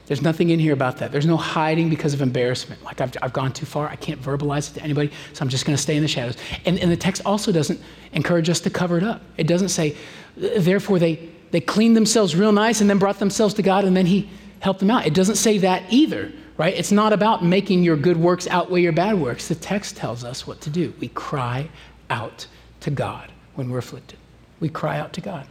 there's 0.07 0.21
nothing 0.21 0.51
in 0.51 0.59
here 0.59 0.73
about 0.73 0.97
that. 0.97 1.11
There's 1.11 1.25
no 1.25 1.37
hiding 1.37 1.89
because 1.89 2.13
of 2.13 2.21
embarrassment. 2.21 2.83
Like, 2.83 3.01
I've, 3.01 3.15
I've 3.21 3.33
gone 3.33 3.51
too 3.51 3.65
far. 3.65 3.87
I 3.89 3.95
can't 3.95 4.21
verbalize 4.21 4.69
it 4.69 4.75
to 4.75 4.83
anybody, 4.83 5.11
so 5.33 5.41
I'm 5.41 5.49
just 5.49 5.65
going 5.65 5.75
to 5.75 5.81
stay 5.81 5.95
in 5.95 6.03
the 6.03 6.07
shadows. 6.07 6.37
And, 6.65 6.77
and 6.79 6.91
the 6.91 6.97
text 6.97 7.23
also 7.25 7.51
doesn't 7.51 7.81
encourage 8.13 8.49
us 8.49 8.59
to 8.61 8.69
cover 8.69 8.97
it 8.97 9.03
up. 9.03 9.21
It 9.37 9.47
doesn't 9.47 9.69
say, 9.69 9.97
therefore, 10.37 10.99
they, 10.99 11.29
they 11.51 11.59
cleaned 11.59 11.97
themselves 11.97 12.35
real 12.35 12.51
nice 12.51 12.81
and 12.81 12.89
then 12.89 12.99
brought 12.99 13.17
themselves 13.17 13.55
to 13.55 13.63
God 13.63 13.83
and 13.83 13.97
then 13.97 14.05
He 14.05 14.29
helped 14.59 14.79
them 14.79 14.91
out. 14.91 15.07
It 15.07 15.13
doesn't 15.15 15.35
say 15.35 15.57
that 15.59 15.91
either, 15.91 16.31
right? 16.57 16.73
It's 16.73 16.91
not 16.91 17.11
about 17.11 17.43
making 17.43 17.83
your 17.83 17.97
good 17.97 18.17
works 18.17 18.47
outweigh 18.47 18.81
your 18.81 18.91
bad 18.91 19.19
works. 19.19 19.47
The 19.47 19.55
text 19.55 19.97
tells 19.97 20.23
us 20.23 20.45
what 20.45 20.61
to 20.61 20.69
do. 20.69 20.93
We 20.99 21.07
cry 21.09 21.69
out 22.11 22.45
to 22.81 22.91
God 22.91 23.31
when 23.55 23.69
we're 23.69 23.79
afflicted, 23.79 24.19
we 24.59 24.69
cry 24.69 24.99
out 24.99 25.13
to 25.13 25.21
God. 25.21 25.47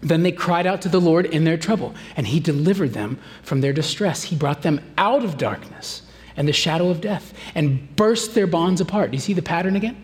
Then 0.00 0.22
they 0.22 0.32
cried 0.32 0.66
out 0.66 0.82
to 0.82 0.88
the 0.88 1.00
Lord 1.00 1.26
in 1.26 1.44
their 1.44 1.56
trouble, 1.56 1.94
and 2.16 2.26
he 2.26 2.38
delivered 2.38 2.92
them 2.92 3.18
from 3.42 3.60
their 3.60 3.72
distress. 3.72 4.24
He 4.24 4.36
brought 4.36 4.62
them 4.62 4.80
out 4.98 5.24
of 5.24 5.38
darkness 5.38 6.02
and 6.36 6.46
the 6.46 6.52
shadow 6.52 6.90
of 6.90 7.00
death 7.00 7.32
and 7.54 7.96
burst 7.96 8.34
their 8.34 8.46
bonds 8.46 8.80
apart. 8.80 9.10
Do 9.10 9.16
you 9.16 9.20
see 9.20 9.32
the 9.32 9.42
pattern 9.42 9.74
again? 9.74 9.96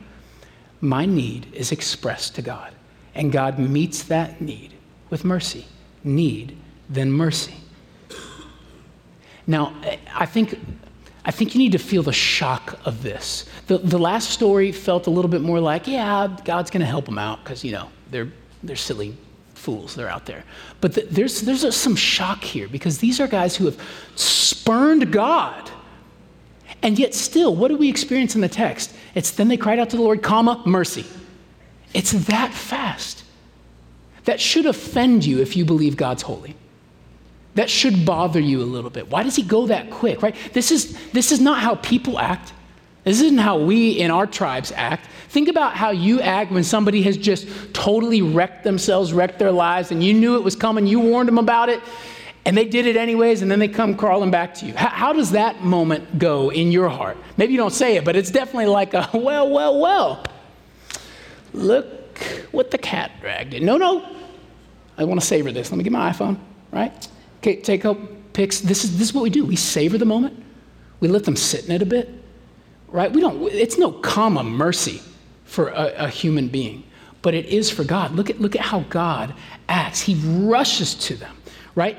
My 0.80 1.04
need 1.06 1.46
is 1.52 1.72
expressed 1.72 2.34
to 2.36 2.42
God, 2.42 2.74
and 3.14 3.30
God 3.30 3.58
meets 3.58 4.04
that 4.04 4.40
need 4.40 4.72
with 5.10 5.24
mercy. 5.24 5.66
Need, 6.02 6.56
then 6.88 7.12
mercy. 7.12 7.54
Now, 9.46 9.74
I 10.14 10.26
think, 10.26 10.58
I 11.24 11.30
think 11.30 11.54
you 11.54 11.58
need 11.58 11.72
to 11.72 11.78
feel 11.78 12.02
the 12.02 12.12
shock 12.12 12.78
of 12.84 13.02
this. 13.02 13.44
The, 13.66 13.78
the 13.78 13.98
last 13.98 14.30
story 14.30 14.72
felt 14.72 15.06
a 15.06 15.10
little 15.10 15.30
bit 15.30 15.42
more 15.42 15.60
like, 15.60 15.86
yeah, 15.86 16.34
God's 16.44 16.70
going 16.70 16.80
to 16.80 16.86
help 16.86 17.04
them 17.04 17.18
out 17.18 17.44
because, 17.44 17.64
you 17.64 17.72
know, 17.72 17.88
they're, 18.10 18.32
they're 18.62 18.76
silly 18.76 19.16
fools 19.62 19.94
that 19.94 20.04
are 20.04 20.08
out 20.08 20.26
there. 20.26 20.44
But 20.80 20.94
the, 20.94 21.06
there's, 21.08 21.40
there's 21.42 21.76
some 21.76 21.94
shock 21.94 22.42
here 22.42 22.66
because 22.68 22.98
these 22.98 23.20
are 23.20 23.28
guys 23.28 23.54
who 23.54 23.66
have 23.66 23.78
spurned 24.16 25.12
God. 25.12 25.70
And 26.82 26.98
yet, 26.98 27.14
still, 27.14 27.54
what 27.54 27.68
do 27.68 27.76
we 27.76 27.88
experience 27.88 28.34
in 28.34 28.40
the 28.40 28.48
text? 28.48 28.92
It's 29.14 29.30
then 29.30 29.46
they 29.46 29.56
cried 29.56 29.78
out 29.78 29.90
to 29.90 29.96
the 29.96 30.02
Lord, 30.02 30.20
comma, 30.20 30.60
mercy. 30.66 31.06
It's 31.94 32.10
that 32.26 32.52
fast. 32.52 33.24
That 34.24 34.40
should 34.40 34.66
offend 34.66 35.24
you 35.24 35.40
if 35.40 35.56
you 35.56 35.64
believe 35.64 35.96
God's 35.96 36.22
holy. 36.22 36.56
That 37.54 37.70
should 37.70 38.04
bother 38.04 38.40
you 38.40 38.62
a 38.62 38.64
little 38.64 38.90
bit. 38.90 39.10
Why 39.10 39.22
does 39.22 39.36
he 39.36 39.42
go 39.42 39.66
that 39.66 39.90
quick, 39.90 40.22
right? 40.22 40.34
This 40.52 40.72
is, 40.72 40.98
this 41.12 41.30
is 41.30 41.40
not 41.40 41.60
how 41.60 41.76
people 41.76 42.18
act. 42.18 42.52
This 43.04 43.20
isn't 43.20 43.38
how 43.38 43.58
we 43.58 43.92
in 43.92 44.10
our 44.10 44.26
tribes 44.26 44.72
act. 44.74 45.08
Think 45.32 45.48
about 45.48 45.74
how 45.74 45.92
you 45.92 46.20
act 46.20 46.52
when 46.52 46.62
somebody 46.62 47.00
has 47.04 47.16
just 47.16 47.48
totally 47.72 48.20
wrecked 48.20 48.64
themselves, 48.64 49.14
wrecked 49.14 49.38
their 49.38 49.50
lives, 49.50 49.90
and 49.90 50.04
you 50.04 50.12
knew 50.12 50.36
it 50.36 50.44
was 50.44 50.54
coming, 50.54 50.86
you 50.86 51.00
warned 51.00 51.26
them 51.26 51.38
about 51.38 51.70
it, 51.70 51.80
and 52.44 52.54
they 52.54 52.66
did 52.66 52.84
it 52.84 52.96
anyways, 52.96 53.40
and 53.40 53.50
then 53.50 53.58
they 53.58 53.66
come 53.66 53.96
crawling 53.96 54.30
back 54.30 54.52
to 54.56 54.66
you. 54.66 54.74
How, 54.74 54.90
how 54.90 55.12
does 55.14 55.30
that 55.30 55.64
moment 55.64 56.18
go 56.18 56.50
in 56.50 56.70
your 56.70 56.90
heart? 56.90 57.16
Maybe 57.38 57.54
you 57.54 57.56
don't 57.58 57.72
say 57.72 57.96
it, 57.96 58.04
but 58.04 58.14
it's 58.14 58.30
definitely 58.30 58.66
like 58.66 58.92
a, 58.92 59.08
well, 59.14 59.48
well, 59.48 59.80
well. 59.80 60.22
Look 61.54 62.18
what 62.50 62.70
the 62.70 62.76
cat 62.76 63.12
dragged 63.22 63.54
in. 63.54 63.64
No, 63.64 63.78
no. 63.78 64.06
I 64.98 65.04
want 65.04 65.18
to 65.18 65.26
savor 65.26 65.50
this. 65.50 65.70
Let 65.70 65.78
me 65.78 65.84
get 65.84 65.94
my 65.94 66.10
iPhone, 66.10 66.38
right? 66.72 67.08
Okay, 67.38 67.56
take 67.56 67.86
up 67.86 67.96
pics. 68.34 68.60
This 68.60 68.84
is, 68.84 68.98
this 68.98 69.08
is 69.08 69.14
what 69.14 69.22
we 69.22 69.30
do. 69.30 69.46
We 69.46 69.56
savor 69.56 69.96
the 69.96 70.04
moment. 70.04 70.44
We 71.00 71.08
let 71.08 71.24
them 71.24 71.36
sit 71.36 71.64
in 71.64 71.72
it 71.72 71.80
a 71.80 71.86
bit, 71.86 72.10
right? 72.88 73.10
We 73.10 73.22
don't, 73.22 73.50
it's 73.50 73.78
no 73.78 73.92
comma 73.92 74.44
mercy 74.44 75.00
for 75.52 75.68
a, 75.68 75.92
a 76.04 76.08
human 76.08 76.48
being, 76.48 76.82
but 77.20 77.34
it 77.34 77.44
is 77.44 77.70
for 77.70 77.84
God. 77.84 78.12
Look 78.12 78.30
at, 78.30 78.40
look 78.40 78.56
at 78.56 78.62
how 78.62 78.80
God 78.88 79.34
acts. 79.68 80.00
He 80.00 80.14
rushes 80.14 80.94
to 80.94 81.14
them, 81.14 81.36
right? 81.74 81.98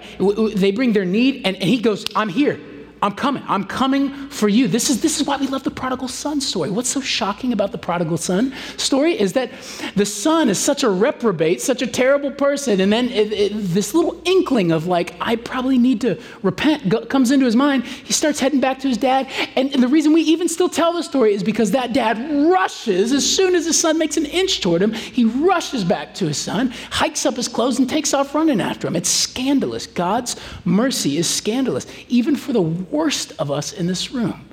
They 0.56 0.72
bring 0.72 0.94
their 0.94 1.06
need, 1.06 1.46
and, 1.46 1.56
and 1.56 1.63
He 1.63 1.80
goes, 1.80 2.04
I'm 2.16 2.30
here. 2.30 2.60
I'm 3.04 3.12
coming. 3.12 3.44
I'm 3.48 3.66
coming 3.66 4.30
for 4.30 4.48
you. 4.48 4.70
This 4.70 4.89
is, 4.89 5.02
this 5.02 5.20
is 5.20 5.28
why 5.28 5.36
we 5.36 5.48
love 5.48 5.63
the 5.63 5.72
prodigal 5.72 6.08
son 6.08 6.39
story. 6.39 6.70
What's 6.70 6.88
so 6.88 7.02
shocking 7.02 7.52
about 7.52 7.74
the 7.74 7.78
prodigal 7.78 8.16
son 8.16 8.54
story 8.78 9.20
is 9.20 9.34
that 9.34 9.52
the 9.98 10.06
son 10.06 10.48
is 10.48 10.58
such 10.58 10.84
a 10.84 10.89
reprobate, 10.89 11.60
such 11.60 11.82
a 11.82 11.88
terrible 11.88 12.32
person. 12.32 12.80
And 12.80 12.94
then 12.94 13.10
it, 13.10 13.34
it, 13.34 13.52
this 13.54 13.94
little 13.94 14.22
inkling 14.24 14.72
of, 14.72 14.88
like, 14.88 15.16
I 15.20 15.36
probably 15.36 15.78
need 15.78 16.00
to 16.02 16.18
repent 16.44 16.88
go, 16.88 17.06
comes 17.06 17.32
into 17.32 17.46
his 17.46 17.58
mind. 17.58 17.84
He 17.84 18.13
starts 18.13 18.39
heading 18.39 18.62
back 18.62 18.80
to 18.80 18.88
his 18.88 18.98
dad. 18.98 19.28
And, 19.58 19.74
and 19.74 19.84
the 19.84 19.89
reason 19.89 20.13
we 20.13 20.22
even 20.22 20.48
still 20.48 20.70
tell 20.70 20.94
the 20.94 21.04
story 21.04 21.34
is 21.34 21.44
because 21.44 21.72
that 21.72 21.92
dad 21.92 22.18
rushes 22.50 23.12
as 23.12 23.30
soon 23.30 23.54
as 23.54 23.66
his 23.66 23.78
son 23.78 23.98
makes 23.98 24.16
an 24.16 24.26
inch 24.28 24.62
toward 24.62 24.82
him. 24.82 24.94
He 24.94 25.26
rushes 25.26 25.84
back 25.84 26.16
to 26.16 26.28
his 26.28 26.38
son, 26.38 26.72
hikes 26.89 27.26
up 27.26 27.36
his 27.36 27.50
clothes, 27.50 27.80
and 27.80 27.89
takes 27.89 28.13
off 28.13 28.34
running 28.34 28.62
after 28.62 28.88
him. 28.88 28.96
It's 28.96 29.10
scandalous. 29.10 29.88
God's 29.88 30.38
mercy 30.63 31.18
is 31.18 31.30
scandalous, 31.30 31.86
even 32.08 32.38
for 32.38 32.54
the 32.54 32.62
worst 32.93 33.34
of 33.39 33.51
us 33.51 33.73
in 33.73 33.88
this 33.88 34.12
room. 34.12 34.47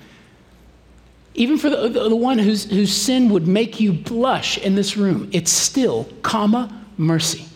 Even 1.35 1.59
for 1.59 1.71
the, 1.71 1.89
the, 1.89 2.09
the 2.09 2.17
one 2.17 2.39
whose, 2.39 2.65
whose 2.65 2.93
sin 2.93 3.31
would 3.31 3.47
make 3.47 3.79
you 3.79 3.93
blush 3.93 4.59
in 4.59 4.75
this 4.75 4.97
room, 4.97 5.29
it's 5.33 5.53
still, 5.53 6.09
comma, 6.23 6.85
mercy. 6.97 7.47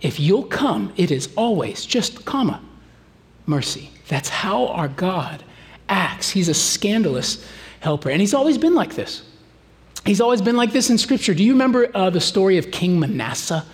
If 0.00 0.18
you'll 0.18 0.44
come, 0.44 0.92
it 0.96 1.10
is 1.10 1.28
always 1.36 1.84
just, 1.84 2.24
comma, 2.24 2.62
mercy. 3.46 3.90
That's 4.08 4.28
how 4.28 4.68
our 4.68 4.88
God 4.88 5.42
acts. 5.88 6.30
He's 6.30 6.48
a 6.48 6.54
scandalous 6.54 7.44
helper. 7.80 8.08
And 8.08 8.20
he's 8.20 8.34
always 8.34 8.56
been 8.56 8.74
like 8.74 8.94
this. 8.94 9.22
He's 10.06 10.20
always 10.20 10.40
been 10.40 10.56
like 10.56 10.72
this 10.72 10.88
in 10.88 10.96
Scripture. 10.96 11.34
Do 11.34 11.44
you 11.44 11.52
remember 11.52 11.90
uh, 11.94 12.08
the 12.08 12.20
story 12.20 12.56
of 12.56 12.70
King 12.70 12.98
Manasseh? 12.98 13.66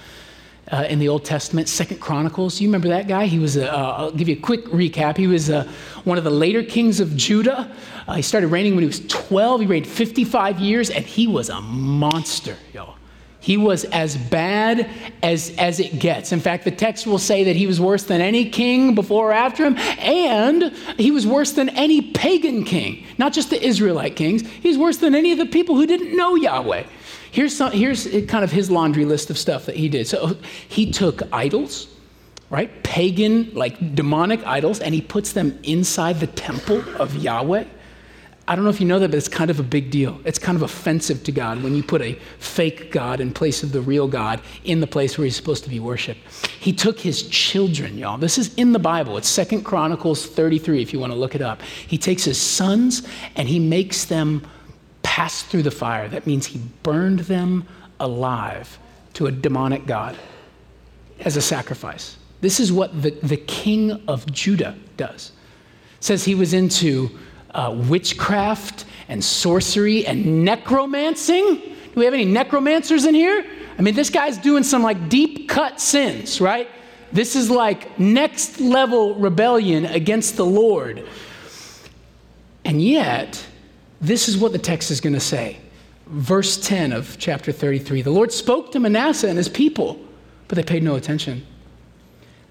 Uh, 0.70 0.86
in 0.88 0.98
the 0.98 1.08
Old 1.08 1.24
Testament, 1.24 1.68
Second 1.68 2.00
Chronicles. 2.00 2.60
You 2.60 2.68
remember 2.68 2.88
that 2.88 3.08
guy? 3.08 3.26
He 3.26 3.38
was, 3.38 3.56
a, 3.56 3.72
uh, 3.72 3.94
I'll 3.98 4.12
give 4.12 4.28
you 4.28 4.36
a 4.36 4.40
quick 4.40 4.64
recap. 4.66 5.16
He 5.16 5.26
was 5.26 5.50
uh, 5.50 5.70
one 6.04 6.18
of 6.18 6.24
the 6.24 6.30
later 6.30 6.62
kings 6.62 7.00
of 7.00 7.16
Judah. 7.16 7.70
Uh, 8.06 8.14
he 8.14 8.22
started 8.22 8.48
reigning 8.48 8.74
when 8.74 8.82
he 8.82 8.86
was 8.86 9.06
12. 9.06 9.62
He 9.62 9.66
reigned 9.66 9.86
55 9.86 10.60
years, 10.60 10.90
and 10.90 11.04
he 11.04 11.26
was 11.26 11.48
a 11.48 11.60
monster, 11.60 12.56
y'all. 12.72 12.96
He 13.44 13.58
was 13.58 13.84
as 13.84 14.16
bad 14.16 14.88
as, 15.22 15.54
as 15.58 15.78
it 15.78 15.98
gets. 15.98 16.32
In 16.32 16.40
fact, 16.40 16.64
the 16.64 16.70
text 16.70 17.06
will 17.06 17.18
say 17.18 17.44
that 17.44 17.56
he 17.56 17.66
was 17.66 17.78
worse 17.78 18.04
than 18.04 18.22
any 18.22 18.48
king 18.48 18.94
before 18.94 19.28
or 19.28 19.32
after 19.34 19.66
him, 19.66 19.76
and 19.98 20.74
he 20.96 21.10
was 21.10 21.26
worse 21.26 21.52
than 21.52 21.68
any 21.68 22.00
pagan 22.00 22.64
king, 22.64 23.04
not 23.18 23.34
just 23.34 23.50
the 23.50 23.62
Israelite 23.62 24.16
kings. 24.16 24.48
He 24.48 24.68
was 24.68 24.78
worse 24.78 24.96
than 24.96 25.14
any 25.14 25.30
of 25.30 25.36
the 25.36 25.44
people 25.44 25.76
who 25.76 25.86
didn't 25.86 26.16
know 26.16 26.36
Yahweh. 26.36 26.84
Here's, 27.34 27.56
some, 27.56 27.72
here's 27.72 28.06
kind 28.28 28.44
of 28.44 28.52
his 28.52 28.70
laundry 28.70 29.04
list 29.04 29.28
of 29.28 29.36
stuff 29.36 29.66
that 29.66 29.74
he 29.74 29.88
did. 29.88 30.06
So 30.06 30.36
he 30.68 30.92
took 30.92 31.20
idols, 31.32 31.88
right? 32.48 32.70
Pagan, 32.84 33.52
like 33.54 33.96
demonic 33.96 34.46
idols, 34.46 34.78
and 34.78 34.94
he 34.94 35.00
puts 35.00 35.32
them 35.32 35.58
inside 35.64 36.20
the 36.20 36.28
temple 36.28 36.84
of 36.94 37.16
Yahweh. 37.16 37.64
I 38.46 38.54
don't 38.54 38.62
know 38.62 38.70
if 38.70 38.80
you 38.80 38.86
know 38.86 39.00
that, 39.00 39.10
but 39.10 39.16
it's 39.16 39.26
kind 39.26 39.50
of 39.50 39.58
a 39.58 39.64
big 39.64 39.90
deal. 39.90 40.20
It's 40.24 40.38
kind 40.38 40.54
of 40.54 40.62
offensive 40.62 41.24
to 41.24 41.32
God 41.32 41.60
when 41.64 41.74
you 41.74 41.82
put 41.82 42.02
a 42.02 42.12
fake 42.38 42.92
God 42.92 43.18
in 43.20 43.32
place 43.32 43.64
of 43.64 43.72
the 43.72 43.80
real 43.80 44.06
God 44.06 44.40
in 44.62 44.78
the 44.78 44.86
place 44.86 45.18
where 45.18 45.24
he's 45.24 45.34
supposed 45.34 45.64
to 45.64 45.70
be 45.70 45.80
worshiped. 45.80 46.20
He 46.60 46.72
took 46.72 47.00
his 47.00 47.24
children, 47.24 47.98
y'all. 47.98 48.16
This 48.16 48.38
is 48.38 48.54
in 48.54 48.70
the 48.70 48.78
Bible. 48.78 49.16
It's 49.16 49.28
Second 49.28 49.64
Chronicles 49.64 50.24
33 50.24 50.82
if 50.82 50.92
you 50.92 51.00
want 51.00 51.12
to 51.12 51.18
look 51.18 51.34
it 51.34 51.42
up. 51.42 51.62
He 51.62 51.98
takes 51.98 52.22
his 52.22 52.40
sons 52.40 53.02
and 53.34 53.48
he 53.48 53.58
makes 53.58 54.04
them 54.04 54.46
passed 55.14 55.46
through 55.46 55.62
the 55.62 55.70
fire. 55.70 56.08
That 56.08 56.26
means 56.26 56.44
he 56.44 56.60
burned 56.82 57.20
them 57.20 57.68
alive 58.00 58.80
to 59.12 59.28
a 59.28 59.30
demonic 59.30 59.86
God 59.86 60.16
as 61.20 61.36
a 61.36 61.40
sacrifice. 61.40 62.16
This 62.40 62.58
is 62.58 62.72
what 62.72 63.00
the, 63.00 63.10
the 63.22 63.36
king 63.36 63.92
of 64.08 64.26
Judah 64.32 64.76
does. 64.96 65.30
Says 66.00 66.24
he 66.24 66.34
was 66.34 66.52
into 66.52 67.16
uh, 67.52 67.72
witchcraft 67.88 68.86
and 69.08 69.22
sorcery 69.22 70.04
and 70.04 70.44
necromancing. 70.44 71.58
Do 71.58 71.92
we 71.94 72.06
have 72.06 72.14
any 72.14 72.24
necromancers 72.24 73.04
in 73.04 73.14
here? 73.14 73.46
I 73.78 73.82
mean, 73.82 73.94
this 73.94 74.10
guy's 74.10 74.36
doing 74.36 74.64
some 74.64 74.82
like 74.82 75.08
deep 75.08 75.48
cut 75.48 75.80
sins, 75.80 76.40
right? 76.40 76.68
This 77.12 77.36
is 77.36 77.48
like 77.48 78.00
next 78.00 78.58
level 78.58 79.14
rebellion 79.14 79.86
against 79.86 80.36
the 80.36 80.44
Lord. 80.44 81.06
And 82.64 82.82
yet, 82.82 83.46
this 84.04 84.28
is 84.28 84.36
what 84.36 84.52
the 84.52 84.58
text 84.58 84.90
is 84.90 85.00
going 85.00 85.14
to 85.14 85.20
say. 85.20 85.58
Verse 86.06 86.58
10 86.58 86.92
of 86.92 87.16
chapter 87.18 87.52
33 87.52 88.02
The 88.02 88.10
Lord 88.10 88.32
spoke 88.32 88.72
to 88.72 88.80
Manasseh 88.80 89.28
and 89.28 89.38
his 89.38 89.48
people, 89.48 89.98
but 90.48 90.56
they 90.56 90.62
paid 90.62 90.82
no 90.82 90.94
attention. 90.94 91.46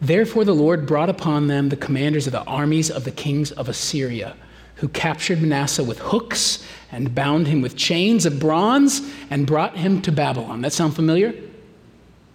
Therefore, 0.02 0.44
the 0.44 0.56
Lord 0.56 0.86
brought 0.86 1.10
upon 1.10 1.48
them 1.48 1.70
the 1.70 1.78
commanders 1.78 2.28
of 2.28 2.34
the 2.34 2.44
armies 2.44 2.92
of 2.92 3.06
the 3.06 3.12
kings 3.12 3.52
of 3.52 3.70
Assyria, 3.70 4.36
who 4.76 4.90
captured 4.90 5.42
Manasseh 5.42 5.84
with 5.84 6.00
hooks 6.00 6.66
and 6.92 7.14
bound 7.14 7.48
him 7.48 7.62
with 7.62 7.76
chains 7.76 8.26
of 8.26 8.40
bronze 8.40 9.10
and 9.30 9.48
brought 9.48 9.78
him 9.78 10.02
to 10.02 10.12
Babylon. 10.12 10.62
That 10.62 10.74
sound 10.74 10.96
familiar? 10.96 11.34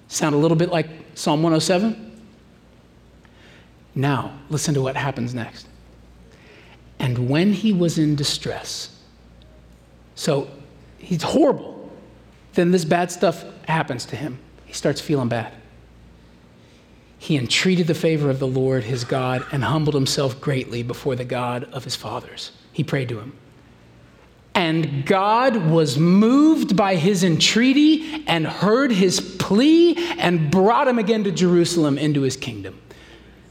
Sound 0.07 0.35
a 0.35 0.39
little 0.39 0.57
bit 0.57 0.71
like 0.71 0.89
Psalm 1.15 1.43
107? 1.43 2.23
Now, 3.95 4.39
listen 4.49 4.75
to 4.75 4.81
what 4.81 4.97
happens 4.97 5.35
next. 5.35 5.67
And 7.01 7.29
when 7.29 7.53
he 7.53 7.73
was 7.73 7.99
in 7.99 8.15
distress, 8.17 8.98
so 10.19 10.51
he's 10.99 11.23
horrible. 11.23 11.93
Then 12.55 12.73
this 12.73 12.85
bad 12.85 13.13
stuff 13.13 13.45
happens 13.69 14.05
to 14.07 14.17
him. 14.17 14.41
He 14.65 14.73
starts 14.73 15.01
feeling 15.01 15.29
bad. 15.29 15.53
He 17.21 17.37
entreated 17.37 17.87
the 17.87 17.95
favor 17.95 18.29
of 18.29 18.41
the 18.41 18.47
Lord 18.49 18.83
his 18.83 19.05
God 19.05 19.47
and 19.53 19.63
humbled 19.63 19.95
himself 19.95 20.41
greatly 20.41 20.83
before 20.83 21.15
the 21.15 21.25
God 21.25 21.65
of 21.73 21.85
his 21.85 21.95
fathers. 21.95 22.51
He 22.73 22.83
prayed 22.83 23.09
to 23.11 23.21
him. 23.21 23.33
And 24.57 25.07
God 25.07 25.57
was 25.71 25.99
moved 25.99 26.77
by 26.77 26.97
his 26.97 27.23
entreaty 27.23 28.25
and 28.27 28.45
heard 28.45 28.91
his 28.91 29.21
plea 29.21 29.95
and 30.19 30.51
brought 30.51 30.89
him 30.89 30.99
again 30.99 31.23
to 31.25 31.31
Jerusalem 31.31 31.97
into 31.97 32.23
his 32.23 32.37
kingdom. 32.37 32.81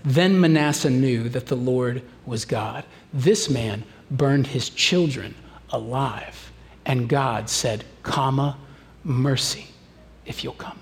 Then 0.04 0.38
Manasseh 0.38 0.90
knew 0.90 1.30
that 1.30 1.46
the 1.46 1.56
Lord 1.56 2.02
was 2.26 2.44
God. 2.44 2.84
This 3.14 3.50
man 3.50 3.86
burned 4.12 4.48
his 4.48 4.70
children 4.70 5.34
alive. 5.70 6.47
And 6.88 7.10
God 7.10 7.50
said, 7.50 7.84
comma, 8.02 8.58
mercy, 9.04 9.68
if 10.26 10.44
you'll 10.44 10.54
come. 10.54 10.80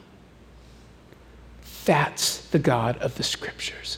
That's 1.84 2.38
the 2.50 2.60
God 2.60 2.98
of 3.00 3.16
the 3.16 3.24
scriptures. 3.24 3.98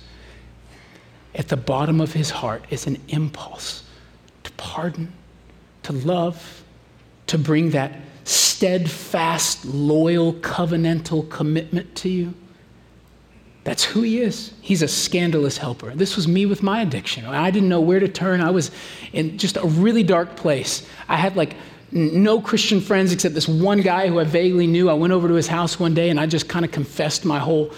At 1.35 1.49
the 1.49 1.57
bottom 1.57 1.99
of 1.99 2.13
his 2.13 2.29
heart 2.29 2.63
is 2.69 2.87
an 2.87 2.99
impulse 3.09 3.83
to 4.45 4.51
pardon, 4.53 5.11
to 5.83 5.93
love, 5.93 6.63
to 7.27 7.37
bring 7.37 7.71
that 7.71 7.99
steadfast, 8.23 9.65
loyal, 9.65 10.33
covenantal 10.33 11.29
commitment 11.29 11.93
to 11.97 12.09
you. 12.09 12.33
That's 13.65 13.83
who 13.83 14.01
he 14.01 14.19
is. 14.21 14.53
He's 14.61 14.81
a 14.81 14.87
scandalous 14.87 15.57
helper. 15.57 15.93
This 15.93 16.15
was 16.15 16.25
me 16.25 16.45
with 16.45 16.63
my 16.63 16.81
addiction. 16.81 17.25
I 17.25 17.51
didn't 17.51 17.67
know 17.67 17.81
where 17.81 17.99
to 17.99 18.07
turn. 18.07 18.39
I 18.39 18.51
was 18.51 18.71
in 19.11 19.37
just 19.37 19.57
a 19.57 19.65
really 19.65 20.03
dark 20.03 20.37
place. 20.37 20.87
I 21.09 21.17
had 21.17 21.35
like 21.35 21.57
no 21.91 22.41
Christian 22.41 22.81
friends 22.81 23.13
except 23.13 23.33
this 23.33 23.47
one 23.47 23.81
guy 23.81 24.07
who 24.07 24.19
I 24.19 24.23
vaguely 24.23 24.67
knew. 24.67 24.89
I 24.89 24.93
went 24.93 25.13
over 25.13 25.27
to 25.27 25.33
his 25.33 25.47
house 25.47 25.79
one 25.79 25.93
day 25.93 26.09
and 26.09 26.19
I 26.19 26.25
just 26.25 26.49
kind 26.49 26.65
of 26.65 26.71
confessed 26.71 27.23
my 27.23 27.39
whole 27.39 27.71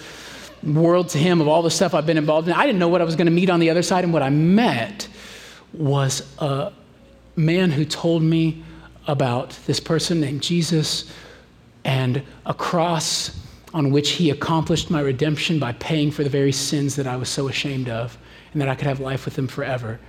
world 0.62 1.08
to 1.10 1.18
him 1.18 1.40
of 1.40 1.48
all 1.48 1.62
the 1.62 1.70
stuff 1.70 1.94
I've 1.94 2.06
been 2.06 2.18
involved 2.18 2.48
in. 2.48 2.54
I 2.54 2.66
didn't 2.66 2.78
know 2.78 2.88
what 2.88 3.00
I 3.00 3.04
was 3.04 3.16
going 3.16 3.26
to 3.26 3.32
meet 3.32 3.50
on 3.50 3.60
the 3.60 3.70
other 3.70 3.82
side, 3.82 4.04
and 4.04 4.12
what 4.12 4.22
I 4.22 4.30
met 4.30 5.08
was 5.72 6.22
a 6.38 6.72
man 7.36 7.70
who 7.70 7.84
told 7.84 8.22
me 8.22 8.62
about 9.06 9.50
this 9.66 9.80
person 9.80 10.20
named 10.20 10.42
Jesus 10.42 11.10
and 11.84 12.22
a 12.44 12.52
cross 12.52 13.40
on 13.72 13.90
which 13.90 14.10
he 14.10 14.30
accomplished 14.30 14.90
my 14.90 15.00
redemption 15.00 15.58
by 15.58 15.72
paying 15.72 16.10
for 16.10 16.24
the 16.24 16.30
very 16.30 16.52
sins 16.52 16.96
that 16.96 17.06
I 17.06 17.16
was 17.16 17.28
so 17.28 17.48
ashamed 17.48 17.88
of, 17.88 18.18
and 18.52 18.60
that 18.60 18.68
I 18.68 18.74
could 18.74 18.86
have 18.86 19.00
life 19.00 19.24
with 19.24 19.38
him 19.38 19.46
forever. 19.46 20.00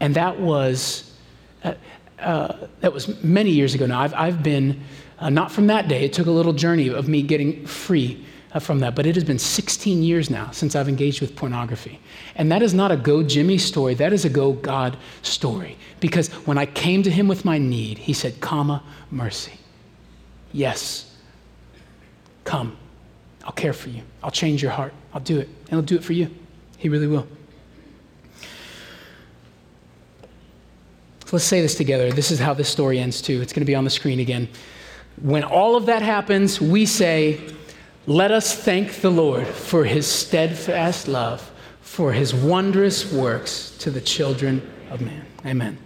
And 0.00 0.14
that 0.16 0.38
was. 0.38 1.06
Uh, 1.62 1.74
uh, 2.20 2.68
that 2.80 2.92
was 2.92 3.22
many 3.22 3.50
years 3.50 3.74
ago 3.74 3.86
now. 3.86 4.00
I've, 4.00 4.14
I've 4.14 4.42
been, 4.42 4.80
uh, 5.18 5.30
not 5.30 5.52
from 5.52 5.66
that 5.68 5.88
day, 5.88 6.04
it 6.04 6.12
took 6.12 6.26
a 6.26 6.30
little 6.30 6.52
journey 6.52 6.88
of 6.88 7.08
me 7.08 7.22
getting 7.22 7.66
free 7.66 8.24
uh, 8.52 8.58
from 8.58 8.80
that, 8.80 8.94
but 8.94 9.06
it 9.06 9.14
has 9.14 9.24
been 9.24 9.38
16 9.38 10.02
years 10.02 10.30
now 10.30 10.50
since 10.50 10.74
I've 10.74 10.88
engaged 10.88 11.20
with 11.20 11.36
pornography. 11.36 12.00
And 12.34 12.50
that 12.50 12.62
is 12.62 12.74
not 12.74 12.90
a 12.90 12.96
go 12.96 13.22
Jimmy 13.22 13.58
story, 13.58 13.94
that 13.94 14.12
is 14.12 14.24
a 14.24 14.30
go 14.30 14.52
God 14.52 14.96
story. 15.22 15.76
Because 16.00 16.28
when 16.46 16.58
I 16.58 16.66
came 16.66 17.02
to 17.02 17.10
him 17.10 17.28
with 17.28 17.44
my 17.44 17.58
need, 17.58 17.98
he 17.98 18.12
said, 18.12 18.40
comma, 18.40 18.82
mercy. 19.10 19.52
Yes. 20.52 21.14
Come. 22.44 22.76
I'll 23.44 23.52
care 23.52 23.72
for 23.72 23.88
you. 23.88 24.02
I'll 24.22 24.30
change 24.30 24.62
your 24.62 24.72
heart. 24.72 24.92
I'll 25.14 25.20
do 25.20 25.38
it. 25.38 25.48
And 25.48 25.70
He'll 25.70 25.82
do 25.82 25.96
it 25.96 26.04
for 26.04 26.12
you. 26.12 26.30
He 26.78 26.88
really 26.88 27.06
will. 27.06 27.26
Let's 31.32 31.44
say 31.44 31.60
this 31.60 31.76
together. 31.76 32.10
This 32.10 32.30
is 32.30 32.38
how 32.40 32.54
this 32.54 32.68
story 32.68 32.98
ends, 32.98 33.22
too. 33.22 33.40
It's 33.40 33.52
going 33.52 33.62
to 33.62 33.66
be 33.66 33.74
on 33.74 33.84
the 33.84 33.90
screen 33.90 34.20
again. 34.20 34.48
When 35.22 35.44
all 35.44 35.76
of 35.76 35.86
that 35.86 36.02
happens, 36.02 36.60
we 36.60 36.86
say, 36.86 37.40
Let 38.06 38.32
us 38.32 38.54
thank 38.54 39.00
the 39.00 39.10
Lord 39.10 39.46
for 39.46 39.84
his 39.84 40.06
steadfast 40.06 41.08
love, 41.08 41.50
for 41.82 42.12
his 42.12 42.34
wondrous 42.34 43.12
works 43.12 43.76
to 43.78 43.90
the 43.90 44.00
children 44.00 44.68
of 44.90 45.00
man. 45.00 45.24
Amen. 45.46 45.78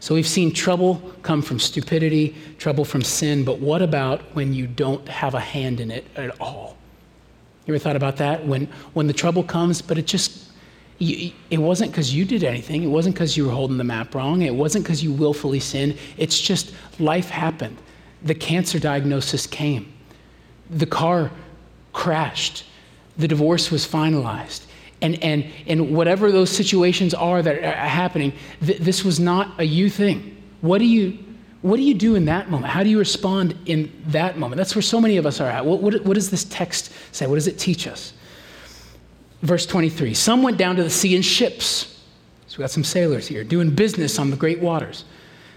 So 0.00 0.14
we've 0.14 0.26
seen 0.26 0.52
trouble 0.52 1.02
come 1.22 1.42
from 1.42 1.58
stupidity, 1.58 2.36
trouble 2.58 2.84
from 2.84 3.02
sin, 3.02 3.44
but 3.44 3.58
what 3.58 3.82
about 3.82 4.22
when 4.34 4.52
you 4.52 4.66
don't 4.66 5.06
have 5.08 5.34
a 5.34 5.40
hand 5.40 5.80
in 5.80 5.90
it 5.90 6.06
at 6.16 6.40
all? 6.40 6.76
You 7.66 7.74
ever 7.74 7.82
thought 7.82 7.96
about 7.96 8.16
that? 8.18 8.46
When, 8.46 8.66
when 8.92 9.08
the 9.08 9.12
trouble 9.12 9.42
comes, 9.42 9.82
but 9.82 9.98
it 9.98 10.06
just 10.06 10.45
you, 10.98 11.32
it 11.50 11.58
wasn't 11.58 11.90
because 11.90 12.14
you 12.14 12.24
did 12.24 12.42
anything. 12.42 12.82
It 12.82 12.88
wasn't 12.88 13.14
because 13.14 13.36
you 13.36 13.46
were 13.46 13.52
holding 13.52 13.76
the 13.76 13.84
map 13.84 14.14
wrong. 14.14 14.42
It 14.42 14.54
wasn't 14.54 14.84
because 14.84 15.02
you 15.02 15.12
willfully 15.12 15.60
sinned. 15.60 15.98
It's 16.16 16.40
just 16.40 16.72
life 16.98 17.28
happened. 17.28 17.76
The 18.22 18.34
cancer 18.34 18.78
diagnosis 18.78 19.46
came. 19.46 19.92
The 20.70 20.86
car 20.86 21.30
crashed. 21.92 22.64
The 23.18 23.28
divorce 23.28 23.70
was 23.70 23.86
finalized. 23.86 24.66
And, 25.02 25.22
and, 25.22 25.44
and 25.66 25.94
whatever 25.94 26.32
those 26.32 26.50
situations 26.50 27.12
are 27.12 27.42
that 27.42 27.58
are 27.58 27.88
happening, 27.88 28.32
th- 28.64 28.78
this 28.78 29.04
was 29.04 29.20
not 29.20 29.60
a 29.60 29.64
you 29.64 29.90
thing. 29.90 30.42
What 30.62 30.78
do, 30.78 30.86
you, 30.86 31.18
what 31.60 31.76
do 31.76 31.82
you 31.82 31.94
do 31.94 32.14
in 32.14 32.24
that 32.24 32.48
moment? 32.48 32.72
How 32.72 32.82
do 32.82 32.88
you 32.88 32.98
respond 32.98 33.54
in 33.66 33.92
that 34.06 34.38
moment? 34.38 34.56
That's 34.56 34.74
where 34.74 34.82
so 34.82 35.00
many 35.00 35.18
of 35.18 35.26
us 35.26 35.40
are 35.40 35.50
at. 35.50 35.66
What, 35.66 35.82
what, 35.82 36.02
what 36.06 36.14
does 36.14 36.30
this 36.30 36.44
text 36.44 36.90
say? 37.12 37.26
What 37.26 37.34
does 37.34 37.46
it 37.46 37.58
teach 37.58 37.86
us? 37.86 38.14
Verse 39.46 39.64
23 39.64 40.12
Some 40.14 40.42
went 40.42 40.58
down 40.58 40.76
to 40.76 40.82
the 40.82 40.90
sea 40.90 41.14
in 41.14 41.22
ships. 41.22 41.92
So 42.48 42.58
we 42.58 42.62
got 42.62 42.70
some 42.70 42.84
sailors 42.84 43.26
here 43.26 43.44
doing 43.44 43.70
business 43.70 44.18
on 44.18 44.30
the 44.30 44.36
great 44.36 44.60
waters. 44.60 45.04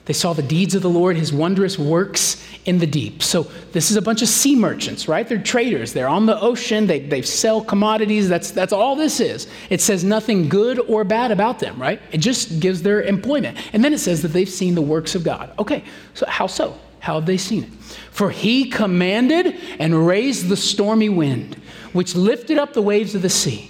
They 0.05 0.13
saw 0.13 0.33
the 0.33 0.41
deeds 0.41 0.73
of 0.73 0.81
the 0.81 0.89
Lord, 0.89 1.17
his 1.17 1.31
wondrous 1.31 1.77
works 1.77 2.43
in 2.65 2.79
the 2.79 2.87
deep. 2.87 3.21
So, 3.21 3.43
this 3.73 3.91
is 3.91 3.95
a 3.95 4.01
bunch 4.01 4.23
of 4.23 4.27
sea 4.27 4.55
merchants, 4.55 5.07
right? 5.07 5.27
They're 5.27 5.37
traders. 5.37 5.93
They're 5.93 6.07
on 6.07 6.25
the 6.25 6.39
ocean. 6.41 6.87
They, 6.87 6.99
they 6.99 7.21
sell 7.21 7.61
commodities. 7.61 8.27
That's, 8.27 8.49
that's 8.49 8.73
all 8.73 8.95
this 8.95 9.19
is. 9.19 9.47
It 9.69 9.81
says 9.81 10.03
nothing 10.03 10.49
good 10.49 10.79
or 10.79 11.03
bad 11.03 11.29
about 11.29 11.59
them, 11.59 11.79
right? 11.79 12.01
It 12.11 12.19
just 12.19 12.59
gives 12.59 12.81
their 12.81 13.03
employment. 13.03 13.59
And 13.71 13.83
then 13.83 13.93
it 13.93 13.99
says 13.99 14.23
that 14.23 14.29
they've 14.29 14.49
seen 14.49 14.73
the 14.73 14.81
works 14.81 15.13
of 15.13 15.23
God. 15.23 15.53
Okay, 15.59 15.83
so 16.15 16.25
how 16.25 16.47
so? 16.47 16.75
How 17.01 17.13
have 17.13 17.27
they 17.27 17.37
seen 17.37 17.65
it? 17.65 17.69
For 18.09 18.31
he 18.31 18.67
commanded 18.67 19.59
and 19.77 20.07
raised 20.07 20.47
the 20.47 20.57
stormy 20.57 21.09
wind, 21.09 21.53
which 21.93 22.15
lifted 22.15 22.57
up 22.57 22.73
the 22.73 22.81
waves 22.81 23.13
of 23.13 23.21
the 23.21 23.29
sea. 23.29 23.69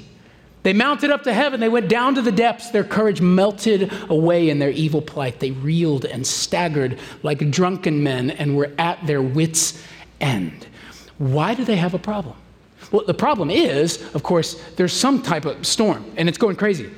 They 0.64 0.74
mounted 0.74 1.10
up 1.10 1.24
to 1.24 1.34
heaven. 1.34 1.60
They 1.60 1.70
went 1.70 1.88
down 1.88 2.16
to 2.16 2.22
the 2.22 2.32
depths. 2.32 2.70
Their 2.70 2.84
courage 2.84 3.22
melted 3.22 3.92
away 4.10 4.50
in 4.50 4.60
their 4.60 4.72
evil 4.72 5.02
plight. 5.02 5.40
They 5.40 5.52
reeled 5.52 6.06
and 6.06 6.28
staggered 6.28 7.00
like 7.24 7.50
drunken 7.50 8.04
men 8.04 8.32
and 8.32 8.58
were 8.58 8.72
at 8.78 9.06
their 9.08 9.22
wits' 9.22 9.82
end. 10.20 10.68
Why 11.18 11.54
do 11.54 11.64
they 11.64 11.78
have 11.78 11.94
a 11.94 12.00
problem? 12.00 12.36
Well, 12.92 13.06
the 13.06 13.14
problem 13.14 13.50
is, 13.50 14.02
of 14.16 14.24
course, 14.24 14.62
there's 14.76 14.94
some 14.94 15.22
type 15.22 15.46
of 15.46 15.66
storm 15.66 16.12
and 16.18 16.28
it's 16.28 16.38
going 16.38 16.56
crazy. 16.56 16.90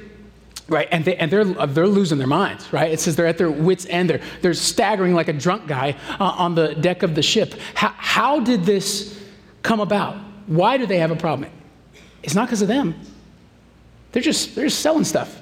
Right, 0.67 0.87
and, 0.89 1.03
they, 1.03 1.17
and 1.17 1.29
they're, 1.29 1.43
they're 1.43 1.85
losing 1.85 2.17
their 2.17 2.27
minds, 2.27 2.71
right? 2.71 2.89
It 2.91 3.01
says 3.01 3.17
they're 3.17 3.27
at 3.27 3.37
their 3.37 3.51
wits' 3.51 3.85
end. 3.89 4.09
They're, 4.09 4.21
they're 4.41 4.53
staggering 4.53 5.13
like 5.13 5.27
a 5.27 5.33
drunk 5.33 5.67
guy 5.67 5.97
uh, 6.17 6.23
on 6.23 6.55
the 6.55 6.75
deck 6.75 7.03
of 7.03 7.13
the 7.13 7.21
ship. 7.21 7.55
How, 7.73 7.89
how 7.97 8.39
did 8.39 8.63
this 8.63 9.21
come 9.63 9.81
about? 9.81 10.15
Why 10.47 10.77
do 10.77 10.85
they 10.85 10.99
have 10.99 11.11
a 11.11 11.15
problem? 11.17 11.51
It's 12.23 12.35
not 12.35 12.47
because 12.47 12.61
of 12.61 12.69
them, 12.69 12.95
they're 14.11 14.21
just, 14.21 14.55
they're 14.55 14.67
just 14.67 14.81
selling 14.81 15.03
stuff. 15.03 15.41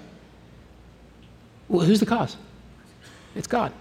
Well, 1.68 1.86
who's 1.86 2.00
the 2.00 2.06
cause? 2.06 2.38
It's 3.36 3.48
God. 3.48 3.72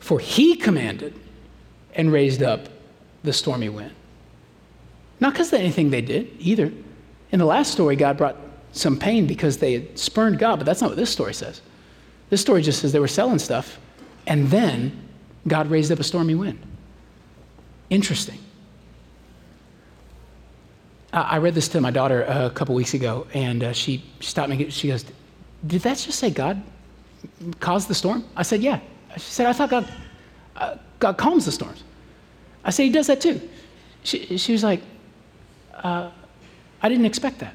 For 0.00 0.18
he 0.18 0.56
commanded 0.56 1.14
and 1.94 2.12
raised 2.12 2.42
up 2.42 2.68
the 3.22 3.32
stormy 3.32 3.68
wind. 3.68 3.92
Not 5.20 5.32
because 5.32 5.52
of 5.52 5.60
anything 5.60 5.90
they 5.90 6.02
did 6.02 6.30
either. 6.38 6.72
In 7.32 7.38
the 7.38 7.44
last 7.44 7.72
story, 7.72 7.96
God 7.96 8.16
brought 8.16 8.36
some 8.72 8.98
pain 8.98 9.26
because 9.26 9.58
they 9.58 9.72
had 9.72 9.98
spurned 9.98 10.38
God, 10.38 10.56
but 10.56 10.66
that's 10.66 10.80
not 10.80 10.90
what 10.90 10.96
this 10.96 11.10
story 11.10 11.34
says. 11.34 11.62
This 12.28 12.40
story 12.40 12.62
just 12.62 12.80
says 12.80 12.92
they 12.92 12.98
were 12.98 13.08
selling 13.08 13.38
stuff, 13.38 13.78
and 14.26 14.48
then 14.48 15.08
God 15.48 15.70
raised 15.70 15.90
up 15.90 15.98
a 15.98 16.04
stormy 16.04 16.34
wind. 16.34 16.58
Interesting. 17.88 18.38
I 21.22 21.38
read 21.38 21.54
this 21.54 21.68
to 21.68 21.80
my 21.80 21.90
daughter 21.90 22.24
a 22.24 22.50
couple 22.50 22.74
weeks 22.74 22.92
ago, 22.92 23.26
and 23.32 23.64
uh, 23.64 23.72
she 23.72 24.04
stopped 24.20 24.50
me. 24.50 24.68
She 24.68 24.88
goes, 24.88 25.04
Did 25.66 25.80
that 25.82 25.96
just 25.96 26.18
say 26.18 26.30
God 26.30 26.62
caused 27.58 27.88
the 27.88 27.94
storm? 27.94 28.24
I 28.36 28.42
said, 28.42 28.62
Yeah. 28.62 28.80
She 29.14 29.20
said, 29.20 29.46
I 29.46 29.54
thought 29.54 29.70
God, 29.70 29.92
uh, 30.56 30.76
God 30.98 31.16
calms 31.16 31.46
the 31.46 31.52
storms. 31.52 31.84
I 32.64 32.70
said, 32.70 32.82
He 32.82 32.90
does 32.90 33.06
that 33.06 33.22
too. 33.22 33.40
She, 34.02 34.36
she 34.36 34.52
was 34.52 34.62
like, 34.62 34.82
uh, 35.74 36.10
I 36.82 36.88
didn't 36.88 37.06
expect 37.06 37.38
that. 37.38 37.54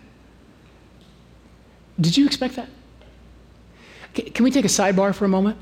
Did 2.00 2.18
you 2.18 2.26
expect 2.26 2.56
that? 2.56 2.68
Can, 4.14 4.26
can 4.32 4.44
we 4.44 4.52
take 4.52 4.66
a 4.66 4.70
sidebar 4.70 5.14
for 5.14 5.26
a 5.26 5.30
moment? 5.30 5.58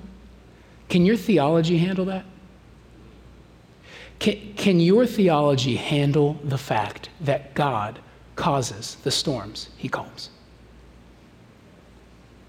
Can 0.88 1.06
your 1.06 1.18
theology 1.18 1.78
handle 1.78 2.06
that? 2.06 2.26
Can, 4.20 4.54
can 4.56 4.80
your 4.80 5.06
theology 5.06 5.78
handle 5.78 6.38
the 6.44 6.58
fact 6.58 7.10
that 7.22 7.54
God 7.56 8.00
causes 8.36 8.98
the 9.04 9.12
storms 9.12 9.70
he 9.78 9.88
calms? 9.88 10.30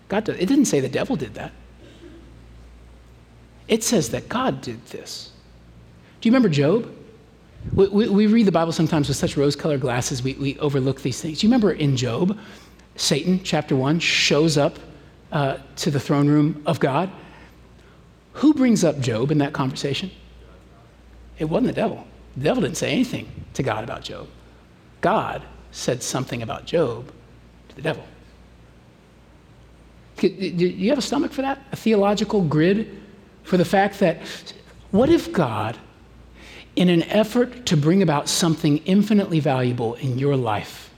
God 0.08 0.24
does. 0.24 0.36
It 0.36 0.46
didn't 0.46 0.64
say 0.64 0.80
the 0.80 0.88
devil 0.88 1.16
did 1.16 1.34
that. 1.34 1.52
It 3.68 3.84
says 3.84 4.10
that 4.10 4.28
God 4.28 4.60
did 4.60 4.84
this. 4.86 5.30
Do 6.20 6.28
you 6.28 6.32
remember 6.32 6.48
Job? 6.48 6.92
We, 7.72 7.86
we, 7.88 8.08
we 8.08 8.26
read 8.26 8.46
the 8.46 8.52
Bible 8.52 8.72
sometimes 8.72 9.06
with 9.06 9.16
such 9.16 9.36
rose 9.36 9.54
colored 9.54 9.80
glasses, 9.80 10.22
we, 10.22 10.34
we 10.34 10.58
overlook 10.58 11.02
these 11.02 11.20
things. 11.20 11.40
Do 11.40 11.46
you 11.46 11.50
remember 11.50 11.72
in 11.72 11.96
Job, 11.96 12.36
Satan, 12.96 13.40
chapter 13.44 13.76
1, 13.76 14.00
shows 14.00 14.58
up 14.58 14.78
uh, 15.30 15.58
to 15.76 15.90
the 15.90 16.00
throne 16.00 16.26
room 16.26 16.62
of 16.66 16.80
God? 16.80 17.10
Who 18.34 18.54
brings 18.54 18.82
up 18.82 18.98
Job 18.98 19.30
in 19.30 19.38
that 19.38 19.52
conversation? 19.52 20.10
It 21.40 21.46
wasn't 21.46 21.68
the 21.68 21.80
devil. 21.80 22.06
The 22.36 22.44
devil 22.44 22.62
didn't 22.62 22.76
say 22.76 22.92
anything 22.92 23.26
to 23.54 23.64
God 23.64 23.82
about 23.82 24.02
Job. 24.02 24.28
God 25.00 25.42
said 25.72 26.02
something 26.02 26.42
about 26.42 26.66
Job 26.66 27.10
to 27.70 27.74
the 27.74 27.82
devil. 27.82 28.04
Do 30.18 30.28
you 30.28 30.90
have 30.90 30.98
a 30.98 31.02
stomach 31.02 31.32
for 31.32 31.40
that? 31.40 31.58
A 31.72 31.76
theological 31.76 32.42
grid 32.42 33.00
for 33.42 33.56
the 33.56 33.64
fact 33.64 33.98
that 34.00 34.20
what 34.90 35.08
if 35.08 35.32
God, 35.32 35.78
in 36.76 36.90
an 36.90 37.04
effort 37.04 37.64
to 37.66 37.76
bring 37.76 38.02
about 38.02 38.28
something 38.28 38.78
infinitely 38.78 39.40
valuable 39.40 39.94
in 39.94 40.18
your 40.18 40.36
life, 40.36 40.90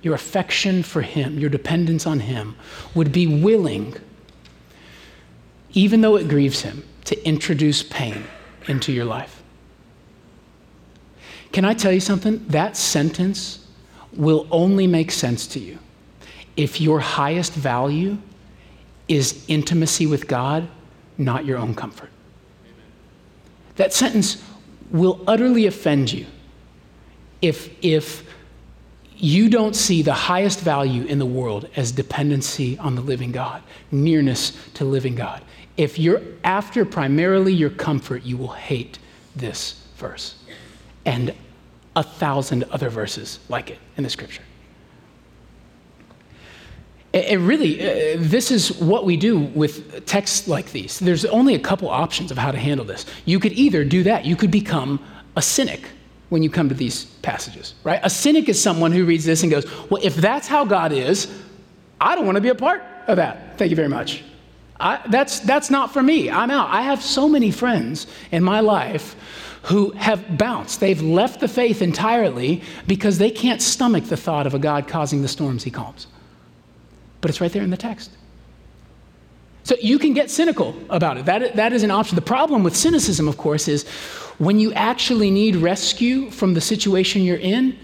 your 0.00 0.14
affection 0.14 0.82
for 0.82 1.02
Him, 1.02 1.38
your 1.38 1.50
dependence 1.50 2.06
on 2.06 2.20
Him, 2.20 2.56
would 2.94 3.12
be 3.12 3.26
willing, 3.26 3.94
even 5.72 6.00
though 6.00 6.16
it 6.16 6.28
grieves 6.28 6.62
Him, 6.62 6.84
to 7.04 7.28
introduce 7.28 7.82
pain 7.82 8.24
into 8.66 8.90
your 8.90 9.04
life? 9.04 9.43
Can 11.54 11.64
I 11.64 11.72
tell 11.72 11.92
you 11.92 12.00
something? 12.00 12.44
That 12.48 12.76
sentence 12.76 13.64
will 14.12 14.48
only 14.50 14.88
make 14.88 15.12
sense 15.12 15.46
to 15.46 15.60
you 15.60 15.78
if 16.56 16.80
your 16.80 16.98
highest 16.98 17.52
value 17.52 18.18
is 19.06 19.44
intimacy 19.46 20.04
with 20.04 20.26
God, 20.26 20.66
not 21.16 21.44
your 21.44 21.58
own 21.58 21.76
comfort. 21.76 22.10
That 23.76 23.92
sentence 23.92 24.42
will 24.90 25.22
utterly 25.28 25.66
offend 25.66 26.12
you 26.12 26.26
if, 27.40 27.70
if 27.84 28.28
you 29.16 29.48
don't 29.48 29.76
see 29.76 30.02
the 30.02 30.12
highest 30.12 30.58
value 30.58 31.04
in 31.04 31.20
the 31.20 31.26
world 31.26 31.68
as 31.76 31.92
dependency 31.92 32.76
on 32.78 32.96
the 32.96 33.00
living 33.00 33.30
God, 33.30 33.62
nearness 33.92 34.58
to 34.74 34.84
living 34.84 35.14
God. 35.14 35.40
If 35.76 36.00
you're 36.00 36.20
after 36.42 36.84
primarily 36.84 37.52
your 37.52 37.70
comfort, 37.70 38.24
you 38.24 38.36
will 38.36 38.54
hate 38.54 38.98
this 39.36 39.80
verse. 39.98 40.34
And 41.06 41.32
a 41.96 42.02
thousand 42.02 42.64
other 42.64 42.88
verses 42.88 43.38
like 43.48 43.70
it 43.70 43.78
in 43.96 44.04
the 44.04 44.10
scripture. 44.10 44.42
And 47.12 47.46
really, 47.46 47.80
uh, 47.80 48.16
this 48.18 48.50
is 48.50 48.76
what 48.80 49.04
we 49.04 49.16
do 49.16 49.38
with 49.38 50.04
texts 50.04 50.48
like 50.48 50.72
these. 50.72 50.98
There's 50.98 51.24
only 51.24 51.54
a 51.54 51.60
couple 51.60 51.88
options 51.88 52.32
of 52.32 52.38
how 52.38 52.50
to 52.50 52.58
handle 52.58 52.84
this. 52.84 53.06
You 53.24 53.38
could 53.38 53.52
either 53.52 53.84
do 53.84 54.02
that, 54.02 54.24
you 54.24 54.34
could 54.34 54.50
become 54.50 54.98
a 55.36 55.42
cynic 55.42 55.88
when 56.30 56.42
you 56.42 56.50
come 56.50 56.68
to 56.68 56.74
these 56.74 57.04
passages, 57.22 57.74
right? 57.84 58.00
A 58.02 58.10
cynic 58.10 58.48
is 58.48 58.60
someone 58.60 58.90
who 58.90 59.04
reads 59.04 59.24
this 59.24 59.42
and 59.44 59.52
goes, 59.52 59.64
Well, 59.88 60.02
if 60.02 60.16
that's 60.16 60.48
how 60.48 60.64
God 60.64 60.90
is, 60.90 61.30
I 62.00 62.16
don't 62.16 62.26
want 62.26 62.34
to 62.34 62.40
be 62.40 62.48
a 62.48 62.54
part 62.54 62.82
of 63.06 63.16
that. 63.16 63.56
Thank 63.58 63.70
you 63.70 63.76
very 63.76 63.88
much. 63.88 64.24
I, 64.80 65.00
that's, 65.08 65.38
that's 65.40 65.70
not 65.70 65.92
for 65.92 66.02
me. 66.02 66.30
I'm 66.30 66.50
out. 66.50 66.68
I 66.70 66.82
have 66.82 67.00
so 67.00 67.28
many 67.28 67.52
friends 67.52 68.08
in 68.32 68.42
my 68.42 68.58
life 68.58 69.14
who 69.64 69.90
have 69.92 70.36
bounced. 70.36 70.80
They've 70.80 71.00
left 71.00 71.40
the 71.40 71.48
faith 71.48 71.80
entirely 71.80 72.62
because 72.86 73.18
they 73.18 73.30
can't 73.30 73.62
stomach 73.62 74.04
the 74.04 74.16
thought 74.16 74.46
of 74.46 74.54
a 74.54 74.58
God 74.58 74.86
causing 74.86 75.22
the 75.22 75.28
storms 75.28 75.64
he 75.64 75.70
calms. 75.70 76.06
But 77.20 77.30
it's 77.30 77.40
right 77.40 77.50
there 77.50 77.62
in 77.62 77.70
the 77.70 77.76
text. 77.76 78.10
So 79.62 79.74
you 79.80 79.98
can 79.98 80.12
get 80.12 80.30
cynical 80.30 80.76
about 80.90 81.16
it. 81.16 81.24
That, 81.24 81.56
that 81.56 81.72
is 81.72 81.82
an 81.82 81.90
option. 81.90 82.16
The 82.16 82.22
problem 82.22 82.62
with 82.62 82.76
cynicism, 82.76 83.26
of 83.26 83.38
course, 83.38 83.66
is 83.66 83.88
when 84.36 84.58
you 84.58 84.70
actually 84.74 85.30
need 85.30 85.56
rescue 85.56 86.30
from 86.30 86.52
the 86.52 86.60
situation 86.60 87.22
you're 87.22 87.38
in, 87.38 87.78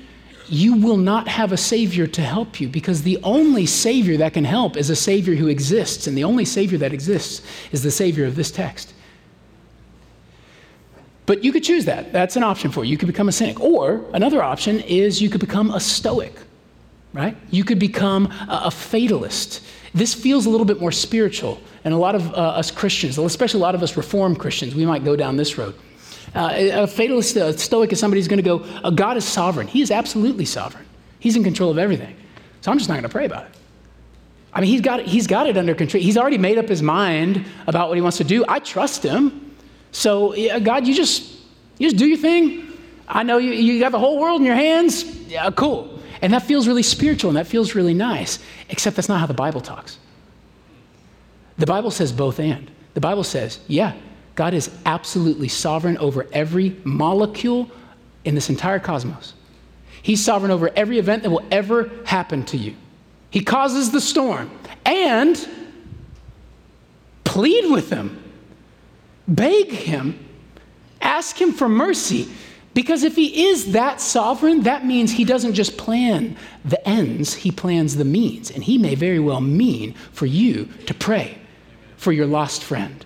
you 0.48 0.74
will 0.76 0.98
not 0.98 1.28
have 1.28 1.52
a 1.52 1.56
Savior 1.56 2.06
to 2.08 2.20
help 2.20 2.60
you 2.60 2.68
because 2.68 3.02
the 3.02 3.18
only 3.22 3.64
Savior 3.64 4.18
that 4.18 4.34
can 4.34 4.44
help 4.44 4.76
is 4.76 4.90
a 4.90 4.96
Savior 4.96 5.34
who 5.36 5.46
exists. 5.46 6.06
And 6.06 6.18
the 6.18 6.24
only 6.24 6.44
Savior 6.44 6.76
that 6.78 6.92
exists 6.92 7.40
is 7.72 7.82
the 7.82 7.90
Savior 7.90 8.26
of 8.26 8.36
this 8.36 8.50
text. 8.50 8.92
But 11.30 11.44
you 11.44 11.52
could 11.52 11.62
choose 11.62 11.84
that. 11.84 12.12
That's 12.12 12.34
an 12.34 12.42
option 12.42 12.72
for 12.72 12.84
you. 12.84 12.90
You 12.90 12.98
could 12.98 13.06
become 13.06 13.28
a 13.28 13.32
cynic. 13.32 13.60
Or 13.60 14.04
another 14.12 14.42
option 14.42 14.80
is 14.80 15.22
you 15.22 15.30
could 15.30 15.38
become 15.38 15.70
a 15.70 15.78
stoic, 15.78 16.34
right? 17.12 17.36
You 17.52 17.62
could 17.62 17.78
become 17.78 18.26
a, 18.26 18.62
a 18.64 18.70
fatalist. 18.72 19.62
This 19.94 20.12
feels 20.12 20.46
a 20.46 20.50
little 20.50 20.66
bit 20.66 20.80
more 20.80 20.90
spiritual. 20.90 21.62
And 21.84 21.94
a 21.94 21.96
lot 21.96 22.16
of 22.16 22.34
uh, 22.34 22.58
us 22.58 22.72
Christians, 22.72 23.16
especially 23.16 23.60
a 23.60 23.62
lot 23.62 23.76
of 23.76 23.82
us 23.84 23.96
Reformed 23.96 24.40
Christians, 24.40 24.74
we 24.74 24.84
might 24.84 25.04
go 25.04 25.14
down 25.14 25.36
this 25.36 25.56
road. 25.56 25.76
Uh, 26.34 26.50
a 26.52 26.86
fatalist, 26.88 27.36
a 27.36 27.56
stoic 27.56 27.92
is 27.92 28.00
somebody 28.00 28.18
who's 28.18 28.26
going 28.26 28.42
to 28.42 28.42
go, 28.42 28.64
uh, 28.82 28.90
God 28.90 29.16
is 29.16 29.24
sovereign. 29.24 29.68
He 29.68 29.82
is 29.82 29.92
absolutely 29.92 30.46
sovereign. 30.46 30.84
He's 31.20 31.36
in 31.36 31.44
control 31.44 31.70
of 31.70 31.78
everything. 31.78 32.16
So 32.60 32.72
I'm 32.72 32.78
just 32.78 32.88
not 32.88 32.94
going 32.94 33.04
to 33.04 33.08
pray 33.08 33.26
about 33.26 33.44
it. 33.44 33.52
I 34.52 34.60
mean, 34.62 34.68
he's 34.68 34.80
got, 34.80 34.98
it, 34.98 35.06
he's 35.06 35.28
got 35.28 35.46
it 35.46 35.56
under 35.56 35.76
control. 35.76 36.02
He's 36.02 36.16
already 36.16 36.38
made 36.38 36.58
up 36.58 36.68
his 36.68 36.82
mind 36.82 37.44
about 37.68 37.86
what 37.86 37.94
he 37.94 38.02
wants 38.02 38.16
to 38.16 38.24
do. 38.24 38.44
I 38.48 38.58
trust 38.58 39.04
him. 39.04 39.46
So, 39.92 40.34
yeah, 40.34 40.58
God, 40.58 40.86
you 40.86 40.94
just, 40.94 41.38
you 41.78 41.88
just 41.88 41.96
do 41.96 42.06
your 42.06 42.18
thing. 42.18 42.72
I 43.08 43.22
know 43.22 43.38
you, 43.38 43.52
you 43.52 43.80
got 43.80 43.92
the 43.92 43.98
whole 43.98 44.20
world 44.20 44.40
in 44.40 44.46
your 44.46 44.54
hands. 44.54 45.04
Yeah, 45.26 45.50
cool. 45.50 45.98
And 46.22 46.32
that 46.32 46.42
feels 46.42 46.68
really 46.68 46.82
spiritual 46.82 47.30
and 47.30 47.36
that 47.36 47.46
feels 47.46 47.74
really 47.74 47.94
nice, 47.94 48.38
except 48.68 48.96
that's 48.96 49.08
not 49.08 49.20
how 49.20 49.26
the 49.26 49.34
Bible 49.34 49.60
talks. 49.60 49.98
The 51.58 51.66
Bible 51.66 51.90
says 51.90 52.12
both 52.12 52.38
and. 52.38 52.70
The 52.94 53.00
Bible 53.00 53.24
says, 53.24 53.60
yeah, 53.68 53.94
God 54.34 54.54
is 54.54 54.70
absolutely 54.86 55.48
sovereign 55.48 55.98
over 55.98 56.26
every 56.32 56.76
molecule 56.84 57.70
in 58.24 58.34
this 58.34 58.48
entire 58.48 58.78
cosmos. 58.78 59.34
He's 60.02 60.24
sovereign 60.24 60.50
over 60.50 60.70
every 60.74 60.98
event 60.98 61.22
that 61.22 61.30
will 61.30 61.44
ever 61.50 61.90
happen 62.04 62.44
to 62.46 62.56
you. 62.56 62.74
He 63.30 63.42
causes 63.42 63.90
the 63.90 64.00
storm 64.00 64.50
and 64.84 65.48
plead 67.24 67.70
with 67.70 67.90
him 67.90 68.19
Beg 69.30 69.70
him, 69.70 70.18
ask 71.00 71.40
him 71.40 71.52
for 71.52 71.68
mercy. 71.68 72.28
Because 72.74 73.02
if 73.02 73.16
he 73.16 73.48
is 73.48 73.72
that 73.72 74.00
sovereign, 74.00 74.62
that 74.62 74.84
means 74.84 75.10
he 75.10 75.24
doesn't 75.24 75.54
just 75.54 75.76
plan 75.76 76.36
the 76.64 76.86
ends, 76.88 77.34
he 77.34 77.50
plans 77.50 77.96
the 77.96 78.04
means. 78.04 78.50
And 78.50 78.62
he 78.62 78.78
may 78.78 78.94
very 78.94 79.18
well 79.18 79.40
mean 79.40 79.94
for 80.12 80.26
you 80.26 80.66
to 80.86 80.94
pray 80.94 81.38
for 81.96 82.12
your 82.12 82.26
lost 82.26 82.62
friend, 82.62 83.04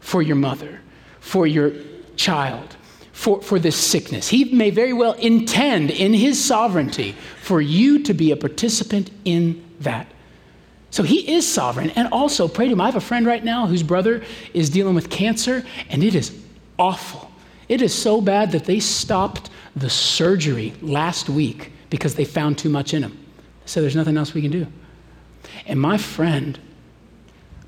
for 0.00 0.22
your 0.22 0.36
mother, 0.36 0.80
for 1.20 1.46
your 1.46 1.72
child, 2.16 2.76
for, 3.12 3.40
for 3.42 3.58
this 3.58 3.76
sickness. 3.76 4.28
He 4.28 4.44
may 4.44 4.70
very 4.70 4.92
well 4.92 5.12
intend 5.14 5.90
in 5.90 6.14
his 6.14 6.42
sovereignty 6.42 7.14
for 7.42 7.60
you 7.60 8.02
to 8.02 8.14
be 8.14 8.30
a 8.30 8.36
participant 8.36 9.10
in 9.24 9.62
that 9.80 10.06
so 10.92 11.02
he 11.02 11.32
is 11.32 11.50
sovereign. 11.50 11.90
And 11.90 12.06
also, 12.12 12.46
pray 12.46 12.66
to 12.66 12.72
him. 12.72 12.80
I 12.80 12.84
have 12.84 12.96
a 12.96 13.00
friend 13.00 13.26
right 13.26 13.42
now 13.42 13.66
whose 13.66 13.82
brother 13.82 14.22
is 14.52 14.68
dealing 14.68 14.94
with 14.94 15.08
cancer, 15.08 15.64
and 15.88 16.04
it 16.04 16.14
is 16.14 16.38
awful. 16.78 17.32
It 17.68 17.80
is 17.80 17.94
so 17.94 18.20
bad 18.20 18.52
that 18.52 18.66
they 18.66 18.78
stopped 18.78 19.48
the 19.74 19.88
surgery 19.88 20.74
last 20.82 21.30
week 21.30 21.72
because 21.88 22.14
they 22.14 22.26
found 22.26 22.58
too 22.58 22.68
much 22.68 22.92
in 22.92 23.02
him. 23.02 23.18
So 23.64 23.80
there's 23.80 23.96
nothing 23.96 24.18
else 24.18 24.34
we 24.34 24.42
can 24.42 24.50
do. 24.50 24.66
And 25.66 25.80
my 25.80 25.96
friend 25.96 26.58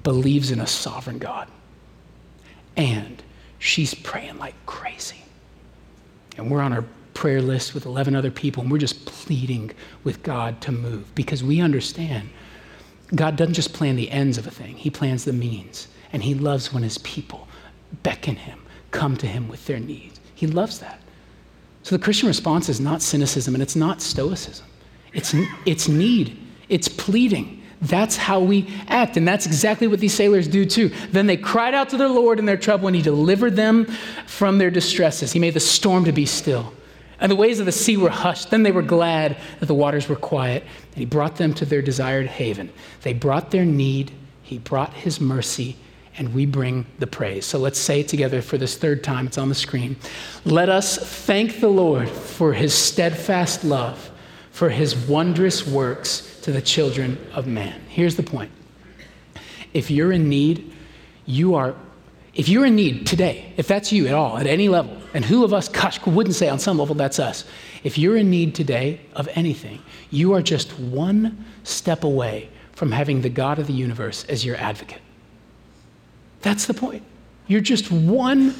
believes 0.02 0.50
in 0.50 0.60
a 0.60 0.66
sovereign 0.66 1.18
God. 1.18 1.48
And 2.76 3.22
she's 3.58 3.94
praying 3.94 4.36
like 4.36 4.54
crazy. 4.66 5.24
And 6.36 6.50
we're 6.50 6.60
on 6.60 6.74
our 6.74 6.84
prayer 7.14 7.40
list 7.40 7.72
with 7.72 7.86
11 7.86 8.14
other 8.14 8.30
people, 8.30 8.62
and 8.62 8.70
we're 8.70 8.76
just 8.76 9.06
pleading 9.06 9.70
with 10.02 10.22
God 10.22 10.60
to 10.60 10.72
move 10.72 11.14
because 11.14 11.42
we 11.42 11.62
understand 11.62 12.28
God 13.14 13.36
doesn't 13.36 13.54
just 13.54 13.72
plan 13.72 13.96
the 13.96 14.10
ends 14.10 14.38
of 14.38 14.46
a 14.46 14.50
thing, 14.50 14.76
He 14.76 14.90
plans 14.90 15.24
the 15.24 15.32
means. 15.32 15.88
And 16.12 16.22
He 16.22 16.34
loves 16.34 16.72
when 16.72 16.82
His 16.82 16.98
people 16.98 17.48
beckon 18.02 18.36
Him, 18.36 18.60
come 18.90 19.16
to 19.16 19.26
Him 19.26 19.48
with 19.48 19.66
their 19.66 19.80
needs. 19.80 20.20
He 20.34 20.46
loves 20.46 20.78
that. 20.78 21.00
So 21.82 21.96
the 21.96 22.02
Christian 22.02 22.28
response 22.28 22.68
is 22.68 22.80
not 22.80 23.02
cynicism 23.02 23.54
and 23.54 23.62
it's 23.62 23.76
not 23.76 24.00
stoicism, 24.00 24.66
it's, 25.12 25.34
it's 25.66 25.88
need, 25.88 26.38
it's 26.68 26.88
pleading. 26.88 27.60
That's 27.82 28.16
how 28.16 28.40
we 28.40 28.72
act. 28.88 29.18
And 29.18 29.28
that's 29.28 29.44
exactly 29.44 29.86
what 29.86 30.00
these 30.00 30.14
sailors 30.14 30.48
do 30.48 30.64
too. 30.64 30.90
Then 31.10 31.26
they 31.26 31.36
cried 31.36 31.74
out 31.74 31.90
to 31.90 31.98
their 31.98 32.08
Lord 32.08 32.38
in 32.38 32.46
their 32.46 32.56
trouble, 32.56 32.86
and 32.86 32.96
He 32.96 33.02
delivered 33.02 33.56
them 33.56 33.84
from 34.26 34.56
their 34.56 34.70
distresses. 34.70 35.32
He 35.32 35.38
made 35.38 35.52
the 35.52 35.60
storm 35.60 36.04
to 36.06 36.12
be 36.12 36.24
still. 36.24 36.72
And 37.20 37.30
the 37.30 37.36
waves 37.36 37.60
of 37.60 37.66
the 37.66 37.72
sea 37.72 37.96
were 37.96 38.10
hushed. 38.10 38.50
Then 38.50 38.62
they 38.62 38.72
were 38.72 38.82
glad 38.82 39.36
that 39.60 39.66
the 39.66 39.74
waters 39.74 40.08
were 40.08 40.16
quiet, 40.16 40.62
and 40.62 40.96
he 40.96 41.04
brought 41.04 41.36
them 41.36 41.54
to 41.54 41.64
their 41.64 41.82
desired 41.82 42.26
haven. 42.26 42.72
They 43.02 43.12
brought 43.12 43.50
their 43.50 43.64
need, 43.64 44.12
he 44.42 44.58
brought 44.58 44.92
his 44.92 45.20
mercy, 45.20 45.76
and 46.16 46.34
we 46.34 46.46
bring 46.46 46.86
the 46.98 47.06
praise. 47.06 47.44
So 47.44 47.58
let's 47.58 47.78
say 47.78 48.00
it 48.00 48.08
together 48.08 48.42
for 48.42 48.58
this 48.58 48.76
third 48.76 49.02
time. 49.02 49.26
It's 49.26 49.38
on 49.38 49.48
the 49.48 49.54
screen. 49.54 49.96
Let 50.44 50.68
us 50.68 50.96
thank 50.96 51.60
the 51.60 51.68
Lord 51.68 52.08
for 52.08 52.52
his 52.52 52.74
steadfast 52.74 53.64
love, 53.64 54.10
for 54.50 54.68
his 54.68 54.94
wondrous 54.94 55.66
works 55.66 56.40
to 56.42 56.52
the 56.52 56.62
children 56.62 57.18
of 57.32 57.46
man. 57.46 57.80
Here's 57.88 58.16
the 58.16 58.22
point 58.22 58.50
if 59.72 59.90
you're 59.90 60.12
in 60.12 60.28
need, 60.28 60.72
you 61.26 61.54
are 61.54 61.74
if 62.34 62.48
you're 62.48 62.66
in 62.66 62.74
need 62.74 63.06
today, 63.06 63.52
if 63.56 63.68
that's 63.68 63.92
you 63.92 64.06
at 64.08 64.14
all, 64.14 64.38
at 64.38 64.46
any 64.46 64.68
level, 64.68 64.96
and 65.14 65.24
who 65.24 65.44
of 65.44 65.54
us, 65.54 65.68
gosh, 65.68 66.04
wouldn't 66.04 66.34
say 66.34 66.48
on 66.48 66.58
some 66.58 66.78
level 66.78 66.94
that's 66.94 67.18
us, 67.18 67.44
if 67.84 67.96
you're 67.96 68.16
in 68.16 68.30
need 68.30 68.54
today 68.54 69.00
of 69.14 69.28
anything, 69.34 69.80
you 70.10 70.32
are 70.32 70.42
just 70.42 70.78
one 70.78 71.44
step 71.62 72.02
away 72.02 72.48
from 72.72 72.90
having 72.90 73.20
the 73.20 73.28
God 73.28 73.58
of 73.58 73.68
the 73.68 73.72
universe 73.72 74.24
as 74.24 74.44
your 74.44 74.56
advocate. 74.56 75.00
That's 76.42 76.66
the 76.66 76.74
point. 76.74 77.04
You're 77.46 77.60
just 77.60 77.90
one 77.90 78.54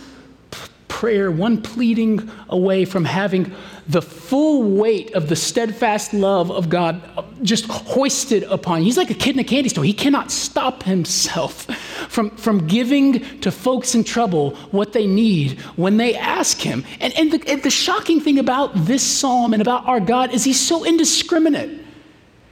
prayer, 0.89 1.31
one 1.31 1.61
pleading 1.61 2.31
away 2.49 2.85
from 2.85 3.05
having 3.05 3.53
the 3.87 4.01
full 4.01 4.63
weight 4.63 5.13
of 5.13 5.29
the 5.29 5.37
steadfast 5.37 6.15
love 6.15 6.51
of 6.51 6.69
God 6.69 7.03
just 7.43 7.67
hoisted 7.67 8.45
upon. 8.45 8.83
He's 8.83 8.97
like 8.97 9.11
a 9.11 9.15
kid 9.15 9.37
in 9.37 9.41
a 9.41 9.45
candy 9.45 9.69
store. 9.69 9.85
He 9.85 9.93
cannot 9.93 10.31
stop 10.31 10.83
himself 10.85 11.65
from, 12.09 12.31
from 12.31 12.67
giving 12.67 13.41
to 13.41 13.51
folks 13.51 13.95
in 13.95 14.05
trouble 14.05 14.57
what 14.71 14.93
they 14.93 15.07
need 15.07 15.61
when 15.77 15.99
they 15.99 16.15
ask 16.15 16.59
him. 16.59 16.85
And, 17.01 17.13
and, 17.15 17.33
the, 17.33 17.43
and 17.51 17.63
the 17.63 17.71
shocking 17.71 18.21
thing 18.21 18.39
about 18.39 18.73
this 18.75 19.03
psalm 19.03 19.53
and 19.53 19.61
about 19.61 19.87
our 19.87 20.01
God 20.01 20.33
is 20.33 20.45
he's 20.45 20.61
so 20.61 20.85
indiscriminate. 20.85 21.85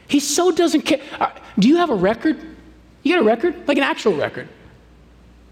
He 0.08 0.20
so 0.20 0.50
doesn't 0.50 0.82
care. 0.82 1.00
Uh, 1.18 1.30
do 1.58 1.68
you 1.68 1.76
have 1.76 1.88
a 1.88 1.94
record? 1.94 2.38
You 3.02 3.14
got 3.14 3.22
a 3.22 3.26
record? 3.26 3.66
Like 3.66 3.78
an 3.78 3.84
actual 3.84 4.14
record. 4.14 4.48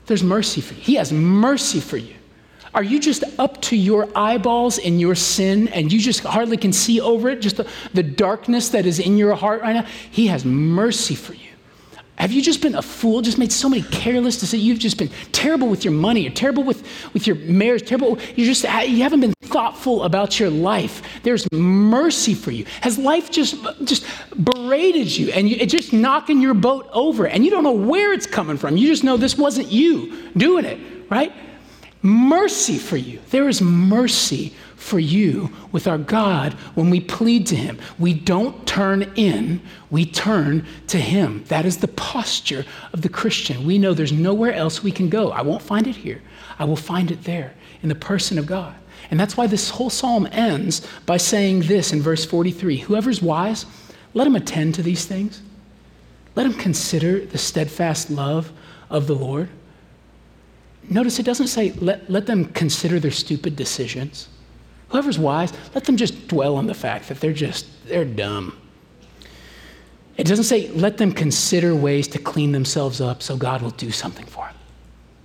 There's 0.06 0.22
mercy 0.22 0.60
for 0.60 0.74
you. 0.74 0.80
He 0.80 0.94
has 0.96 1.12
mercy 1.12 1.80
for 1.80 1.96
you. 1.96 2.14
Are 2.74 2.82
you 2.82 3.00
just 3.00 3.24
up 3.38 3.60
to 3.62 3.76
your 3.76 4.08
eyeballs 4.16 4.78
in 4.78 5.00
your 5.00 5.14
sin 5.14 5.68
and 5.68 5.92
you 5.92 5.98
just 5.98 6.20
hardly 6.20 6.56
can 6.56 6.72
see 6.72 7.00
over 7.00 7.28
it, 7.28 7.40
just 7.40 7.56
the, 7.56 7.68
the 7.94 8.02
darkness 8.02 8.68
that 8.70 8.86
is 8.86 8.98
in 9.00 9.16
your 9.16 9.34
heart 9.34 9.62
right 9.62 9.72
now? 9.72 9.86
He 10.10 10.28
has 10.28 10.44
mercy 10.44 11.14
for 11.14 11.34
you. 11.34 11.50
Have 12.20 12.32
you 12.32 12.42
just 12.42 12.60
been 12.60 12.74
a 12.74 12.82
fool, 12.82 13.22
just 13.22 13.38
made 13.38 13.50
so 13.50 13.66
many 13.66 13.80
careless 13.80 14.38
decisions? 14.38 14.62
You've 14.62 14.78
just 14.78 14.98
been 14.98 15.08
terrible 15.32 15.68
with 15.68 15.86
your 15.86 15.94
money, 15.94 16.20
you're 16.20 16.32
terrible 16.32 16.62
with, 16.62 16.86
with 17.14 17.26
your 17.26 17.36
marriage, 17.36 17.88
terrible. 17.88 18.18
You 18.36 18.44
just 18.44 18.62
you 18.62 19.02
haven't 19.02 19.20
been 19.20 19.32
thoughtful 19.40 20.02
about 20.02 20.38
your 20.38 20.50
life. 20.50 21.02
There's 21.22 21.50
mercy 21.50 22.34
for 22.34 22.50
you. 22.50 22.66
Has 22.82 22.98
life 22.98 23.30
just 23.30 23.56
just 23.84 24.04
berated 24.44 25.16
you 25.16 25.32
and 25.32 25.48
you, 25.48 25.64
just 25.64 25.94
knocking 25.94 26.42
your 26.42 26.52
boat 26.52 26.90
over 26.92 27.26
and 27.26 27.42
you 27.42 27.50
don't 27.50 27.64
know 27.64 27.72
where 27.72 28.12
it's 28.12 28.26
coming 28.26 28.58
from? 28.58 28.76
You 28.76 28.86
just 28.86 29.02
know 29.02 29.16
this 29.16 29.38
wasn't 29.38 29.72
you 29.72 30.30
doing 30.36 30.66
it, 30.66 30.78
right? 31.10 31.32
Mercy 32.02 32.78
for 32.78 32.96
you. 32.96 33.20
There 33.30 33.48
is 33.48 33.60
mercy 33.60 34.54
for 34.76 34.98
you 34.98 35.50
with 35.72 35.86
our 35.86 35.98
God 35.98 36.54
when 36.74 36.88
we 36.88 37.00
plead 37.00 37.46
to 37.48 37.56
Him. 37.56 37.78
We 37.98 38.14
don't 38.14 38.66
turn 38.66 39.02
in, 39.14 39.60
we 39.90 40.06
turn 40.06 40.66
to 40.88 40.98
Him. 40.98 41.44
That 41.48 41.66
is 41.66 41.78
the 41.78 41.88
posture 41.88 42.64
of 42.92 43.02
the 43.02 43.08
Christian. 43.08 43.66
We 43.66 43.78
know 43.78 43.92
there's 43.92 44.12
nowhere 44.12 44.54
else 44.54 44.82
we 44.82 44.92
can 44.92 45.10
go. 45.10 45.30
I 45.30 45.42
won't 45.42 45.62
find 45.62 45.86
it 45.86 45.96
here, 45.96 46.22
I 46.58 46.64
will 46.64 46.76
find 46.76 47.10
it 47.10 47.24
there 47.24 47.54
in 47.82 47.88
the 47.88 47.94
person 47.94 48.38
of 48.38 48.46
God. 48.46 48.74
And 49.10 49.18
that's 49.18 49.36
why 49.36 49.46
this 49.46 49.70
whole 49.70 49.90
psalm 49.90 50.28
ends 50.30 50.86
by 51.04 51.16
saying 51.16 51.60
this 51.60 51.92
in 51.92 52.00
verse 52.00 52.24
43 52.24 52.78
Whoever's 52.78 53.20
wise, 53.22 53.66
let 54.14 54.26
him 54.26 54.36
attend 54.36 54.74
to 54.76 54.82
these 54.82 55.04
things. 55.04 55.42
Let 56.36 56.46
him 56.46 56.54
consider 56.54 57.24
the 57.26 57.38
steadfast 57.38 58.08
love 58.08 58.52
of 58.88 59.06
the 59.06 59.14
Lord. 59.14 59.48
Notice 60.88 61.18
it 61.18 61.24
doesn't 61.24 61.48
say 61.48 61.72
let, 61.72 62.08
let 62.10 62.26
them 62.26 62.46
consider 62.46 63.00
their 63.00 63.10
stupid 63.10 63.56
decisions. 63.56 64.28
Whoever's 64.88 65.18
wise, 65.18 65.52
let 65.74 65.84
them 65.84 65.96
just 65.96 66.28
dwell 66.28 66.56
on 66.56 66.66
the 66.66 66.74
fact 66.74 67.08
that 67.08 67.20
they're 67.20 67.32
just, 67.32 67.66
they're 67.86 68.04
dumb. 68.04 68.56
It 70.16 70.26
doesn't 70.26 70.44
say 70.44 70.68
let 70.68 70.98
them 70.98 71.12
consider 71.12 71.74
ways 71.74 72.08
to 72.08 72.18
clean 72.18 72.52
themselves 72.52 73.00
up 73.00 73.22
so 73.22 73.36
God 73.36 73.62
will 73.62 73.70
do 73.70 73.90
something 73.90 74.26
for 74.26 74.46
them. 74.46 74.56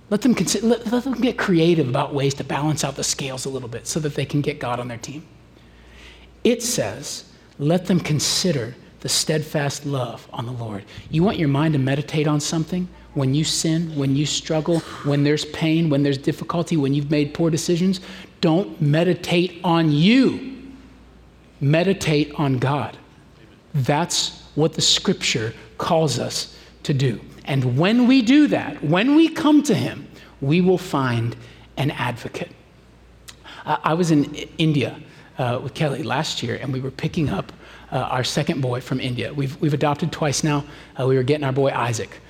Let 0.08 0.22
them, 0.22 0.34
consider, 0.34 0.66
let, 0.66 0.92
let 0.92 1.04
them 1.04 1.20
get 1.20 1.36
creative 1.36 1.88
about 1.88 2.14
ways 2.14 2.32
to 2.34 2.44
balance 2.44 2.84
out 2.84 2.94
the 2.94 3.04
scales 3.04 3.44
a 3.44 3.50
little 3.50 3.68
bit 3.68 3.88
so 3.88 3.98
that 4.00 4.14
they 4.14 4.24
can 4.24 4.40
get 4.40 4.60
God 4.60 4.78
on 4.78 4.86
their 4.86 4.98
team. 4.98 5.26
It 6.44 6.62
says, 6.62 7.24
let 7.58 7.86
them 7.86 7.98
consider 7.98 8.76
the 9.00 9.08
steadfast 9.08 9.84
love 9.84 10.28
on 10.32 10.46
the 10.46 10.52
Lord. 10.52 10.84
You 11.10 11.24
want 11.24 11.38
your 11.38 11.48
mind 11.48 11.74
to 11.74 11.78
meditate 11.78 12.28
on 12.28 12.40
something? 12.40 12.88
When 13.16 13.32
you 13.32 13.44
sin, 13.44 13.96
when 13.96 14.14
you 14.14 14.26
struggle, 14.26 14.80
when 15.04 15.24
there's 15.24 15.46
pain, 15.46 15.88
when 15.88 16.02
there's 16.02 16.18
difficulty, 16.18 16.76
when 16.76 16.92
you've 16.92 17.10
made 17.10 17.32
poor 17.32 17.48
decisions, 17.48 18.02
don't 18.42 18.78
meditate 18.78 19.58
on 19.64 19.90
you. 19.90 20.74
Meditate 21.58 22.34
on 22.34 22.58
God. 22.58 22.98
That's 23.72 24.42
what 24.54 24.74
the 24.74 24.82
scripture 24.82 25.54
calls 25.78 26.18
us 26.18 26.58
to 26.82 26.92
do. 26.92 27.18
And 27.46 27.78
when 27.78 28.06
we 28.06 28.20
do 28.20 28.48
that, 28.48 28.84
when 28.84 29.16
we 29.16 29.30
come 29.30 29.62
to 29.62 29.74
Him, 29.74 30.06
we 30.42 30.60
will 30.60 30.76
find 30.76 31.34
an 31.78 31.92
advocate. 31.92 32.50
I 33.64 33.94
was 33.94 34.10
in 34.10 34.34
India 34.58 35.00
uh, 35.38 35.60
with 35.62 35.72
Kelly 35.72 36.02
last 36.02 36.42
year, 36.42 36.58
and 36.60 36.70
we 36.70 36.80
were 36.80 36.90
picking 36.90 37.30
up 37.30 37.50
uh, 37.90 37.96
our 37.96 38.24
second 38.24 38.60
boy 38.60 38.82
from 38.82 39.00
India. 39.00 39.32
We've, 39.32 39.58
we've 39.62 39.72
adopted 39.72 40.12
twice 40.12 40.44
now. 40.44 40.66
Uh, 41.00 41.06
we 41.06 41.16
were 41.16 41.22
getting 41.22 41.44
our 41.44 41.52
boy 41.52 41.70
Isaac. 41.70 42.20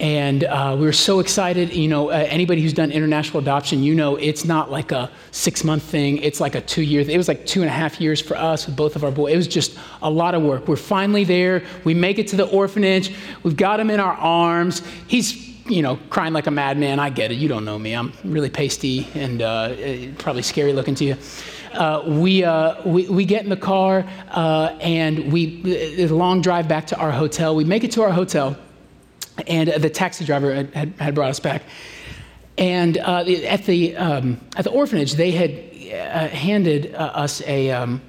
And 0.00 0.44
uh, 0.44 0.76
we 0.78 0.86
were 0.86 0.92
so 0.92 1.18
excited. 1.18 1.74
You 1.74 1.88
know, 1.88 2.10
uh, 2.10 2.26
anybody 2.28 2.62
who's 2.62 2.72
done 2.72 2.92
international 2.92 3.40
adoption, 3.40 3.82
you 3.82 3.94
know, 3.94 4.14
it's 4.14 4.44
not 4.44 4.70
like 4.70 4.92
a 4.92 5.10
six 5.32 5.64
month 5.64 5.82
thing. 5.82 6.18
It's 6.18 6.40
like 6.40 6.54
a 6.54 6.60
two 6.60 6.82
year. 6.82 7.00
It 7.00 7.16
was 7.16 7.26
like 7.26 7.44
two 7.46 7.62
and 7.62 7.68
a 7.68 7.72
half 7.72 8.00
years 8.00 8.20
for 8.20 8.36
us 8.36 8.66
with 8.66 8.76
both 8.76 8.94
of 8.94 9.02
our 9.02 9.10
boys. 9.10 9.34
It 9.34 9.36
was 9.36 9.48
just 9.48 9.76
a 10.00 10.10
lot 10.10 10.36
of 10.36 10.42
work. 10.42 10.68
We're 10.68 10.76
finally 10.76 11.24
there. 11.24 11.64
We 11.84 11.94
make 11.94 12.18
it 12.18 12.28
to 12.28 12.36
the 12.36 12.46
orphanage. 12.46 13.12
We've 13.42 13.56
got 13.56 13.80
him 13.80 13.90
in 13.90 13.98
our 13.98 14.14
arms. 14.14 14.82
He's 15.08 15.48
you 15.66 15.82
know, 15.82 15.98
crying 16.10 16.32
like 16.32 16.46
a 16.46 16.50
madman. 16.50 16.98
I 16.98 17.10
get 17.10 17.30
it. 17.30 17.34
You 17.34 17.48
don't 17.48 17.64
know 17.64 17.78
me. 17.78 17.92
I'm 17.92 18.12
really 18.24 18.48
pasty 18.50 19.06
and 19.14 19.42
uh, 19.42 19.74
probably 20.16 20.42
scary 20.42 20.72
looking 20.72 20.94
to 20.94 21.04
you. 21.04 21.16
Uh, 21.74 22.02
we, 22.06 22.42
uh, 22.44 22.82
we, 22.88 23.06
we 23.08 23.24
get 23.24 23.42
in 23.42 23.50
the 23.50 23.56
car 23.56 24.08
uh, 24.30 24.76
and 24.80 25.30
we, 25.30 25.60
the 25.62 26.06
long 26.08 26.40
drive 26.40 26.66
back 26.68 26.86
to 26.86 26.96
our 26.96 27.10
hotel. 27.10 27.54
We 27.54 27.64
make 27.64 27.84
it 27.84 27.92
to 27.92 28.02
our 28.02 28.10
hotel 28.10 28.56
and 29.46 29.68
the 29.68 29.90
taxi 29.90 30.24
driver 30.24 30.54
had, 30.54 30.92
had 30.98 31.14
brought 31.14 31.30
us 31.30 31.40
back. 31.40 31.62
And 32.58 32.98
uh, 32.98 33.24
at, 33.46 33.64
the, 33.66 33.96
um, 33.96 34.40
at 34.56 34.64
the 34.64 34.70
orphanage, 34.70 35.14
they 35.14 35.30
had 35.30 35.50
uh, 35.50 36.28
handed 36.28 36.92
uh, 36.92 36.98
us 36.98 37.40
a, 37.42 37.70
um, 37.70 38.02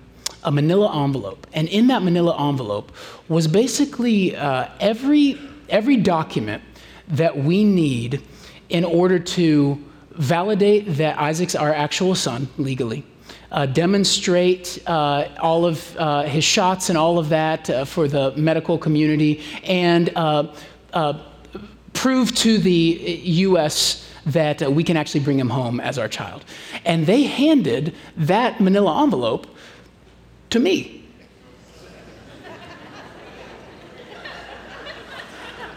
a 0.43 0.51
manila 0.51 1.03
envelope. 1.03 1.45
And 1.53 1.67
in 1.67 1.87
that 1.87 2.01
manila 2.01 2.49
envelope 2.49 2.91
was 3.27 3.47
basically 3.47 4.35
uh, 4.35 4.67
every, 4.79 5.39
every 5.69 5.97
document 5.97 6.63
that 7.09 7.37
we 7.37 7.63
need 7.63 8.23
in 8.69 8.83
order 8.83 9.19
to 9.19 9.83
validate 10.11 10.97
that 10.97 11.19
Isaac's 11.19 11.55
our 11.55 11.73
actual 11.73 12.15
son 12.15 12.49
legally. 12.57 13.05
Uh, 13.51 13.65
demonstrate 13.65 14.79
uh, 14.85 15.27
all 15.39 15.65
of 15.65 15.95
his 16.27 16.43
shots 16.43 16.89
and 16.89 16.97
all 16.97 17.17
of 17.17 17.29
that 17.29 17.87
for 17.87 18.07
the 18.07 18.31
medical 18.35 18.77
community, 18.77 19.43
and 19.63 20.09
uh, 20.93 21.19
prove 21.93 22.33
to 22.35 22.57
the 22.57 23.21
U.S. 23.23 24.09
that 24.25 24.63
uh, 24.63 24.71
we 24.71 24.83
can 24.83 24.97
actually 24.97 25.19
bring 25.21 25.39
him 25.39 25.49
home 25.49 25.79
as 25.79 25.97
our 25.97 26.07
child. 26.07 26.45
And 26.85 27.05
they 27.05 27.23
handed 27.23 27.95
that 28.15 28.59
manila 28.59 29.03
envelope 29.03 29.47
to 30.51 30.59
me. 30.59 31.03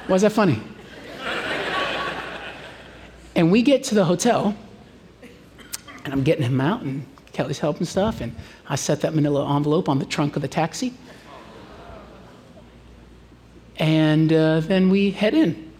Why 0.06 0.16
is 0.16 0.22
that 0.22 0.32
funny? 0.32 0.60
and 3.34 3.50
we 3.50 3.62
get 3.62 3.84
to 3.84 3.94
the 3.94 4.04
hotel, 4.04 4.54
and 6.04 6.12
I'm 6.12 6.22
getting 6.22 6.44
him 6.44 6.60
out, 6.60 6.82
and 6.82 7.06
Kelly's 7.32 7.58
helping 7.58 7.86
stuff, 7.86 8.20
and 8.20 8.34
I 8.68 8.76
set 8.76 9.00
that 9.02 9.14
manila 9.14 9.56
envelope 9.56 9.88
on 9.88 9.98
the 9.98 10.04
trunk 10.04 10.36
of 10.36 10.42
the 10.42 10.48
taxi. 10.48 10.92
And 13.78 14.32
uh, 14.32 14.60
then 14.60 14.90
we 14.90 15.10
head 15.10 15.34
in 15.34 15.72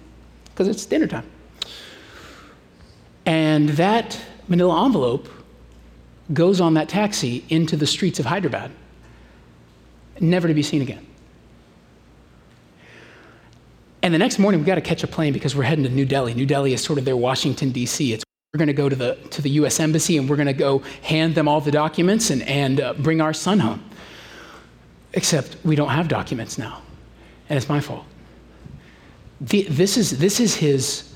because 0.47 0.69
it's 0.69 0.85
dinner 0.87 1.07
time. 1.07 1.29
And 3.27 3.71
that 3.71 4.21
manila 4.49 4.85
envelope 4.85 5.29
goes 6.33 6.61
on 6.61 6.75
that 6.75 6.89
taxi 6.89 7.45
into 7.49 7.77
the 7.77 7.87
streets 7.87 8.19
of 8.19 8.27
Hyderabad, 8.27 8.71
never 10.21 10.49
to 10.49 10.55
be 10.55 10.63
seen 10.63 10.83
again. 10.83 11.07
And 14.03 14.13
the 14.13 14.19
next 14.19 14.39
morning, 14.39 14.61
we've 14.61 14.67
got 14.67 14.75
to 14.77 14.81
catch 14.81 15.05
a 15.05 15.07
plane 15.07 15.33
because 15.33 15.55
we're 15.55 15.63
heading 15.63 15.85
to 15.85 15.91
New 15.91 16.05
Delhi. 16.05 16.35
New 16.35 16.47
Delhi 16.47 16.73
is 16.73 16.83
sort 16.83 16.99
of 16.99 17.05
their 17.05 17.17
Washington, 17.17 17.71
D.C. 17.71 18.13
It's 18.13 18.25
we're 18.53 18.59
going 18.59 18.67
to 18.67 18.75
go 18.75 18.89
to 18.89 18.97
the, 18.97 19.15
to 19.31 19.41
the 19.41 19.51
U.S. 19.51 19.81
Embassy 19.81 20.19
and 20.19 20.29
we're 20.29 20.37
going 20.37 20.47
to 20.47 20.53
go 20.53 20.81
hand 21.03 21.35
them 21.35 21.49
all 21.49 21.61
the 21.63 21.71
documents 21.71 22.29
and, 22.29 22.43
and 22.43 22.81
uh, 22.81 22.93
bring 22.95 23.21
our 23.21 23.33
son 23.33 23.59
home. 23.61 23.83
Except 25.15 25.57
we 25.65 25.75
don't 25.75 25.89
have 25.89 26.09
documents 26.09 26.59
now 26.59 26.83
and 27.49 27.57
it's 27.57 27.69
my 27.69 27.81
fault. 27.81 28.05
The, 29.41 29.63
this, 29.63 29.97
is, 29.97 30.19
this 30.19 30.39
is 30.39 30.55
his 30.55 31.13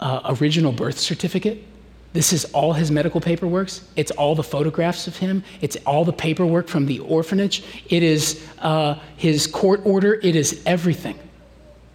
uh, 0.00 0.36
original 0.40 0.72
birth 0.72 0.98
certificate. 0.98 1.64
This 2.12 2.32
is 2.32 2.44
all 2.46 2.74
his 2.74 2.90
medical 2.90 3.20
paperwork. 3.20 3.70
It's 3.96 4.10
all 4.10 4.34
the 4.34 4.42
photographs 4.42 5.06
of 5.06 5.16
him. 5.16 5.42
It's 5.62 5.76
all 5.86 6.04
the 6.04 6.12
paperwork 6.12 6.68
from 6.68 6.84
the 6.84 6.98
orphanage. 7.00 7.64
It 7.88 8.02
is 8.02 8.46
uh, 8.58 8.98
his 9.16 9.46
court 9.46 9.80
order. 9.84 10.14
It 10.14 10.36
is 10.36 10.62
everything. 10.66 11.18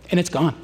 And 0.10 0.20
it's 0.20 0.30
gone. 0.30 0.56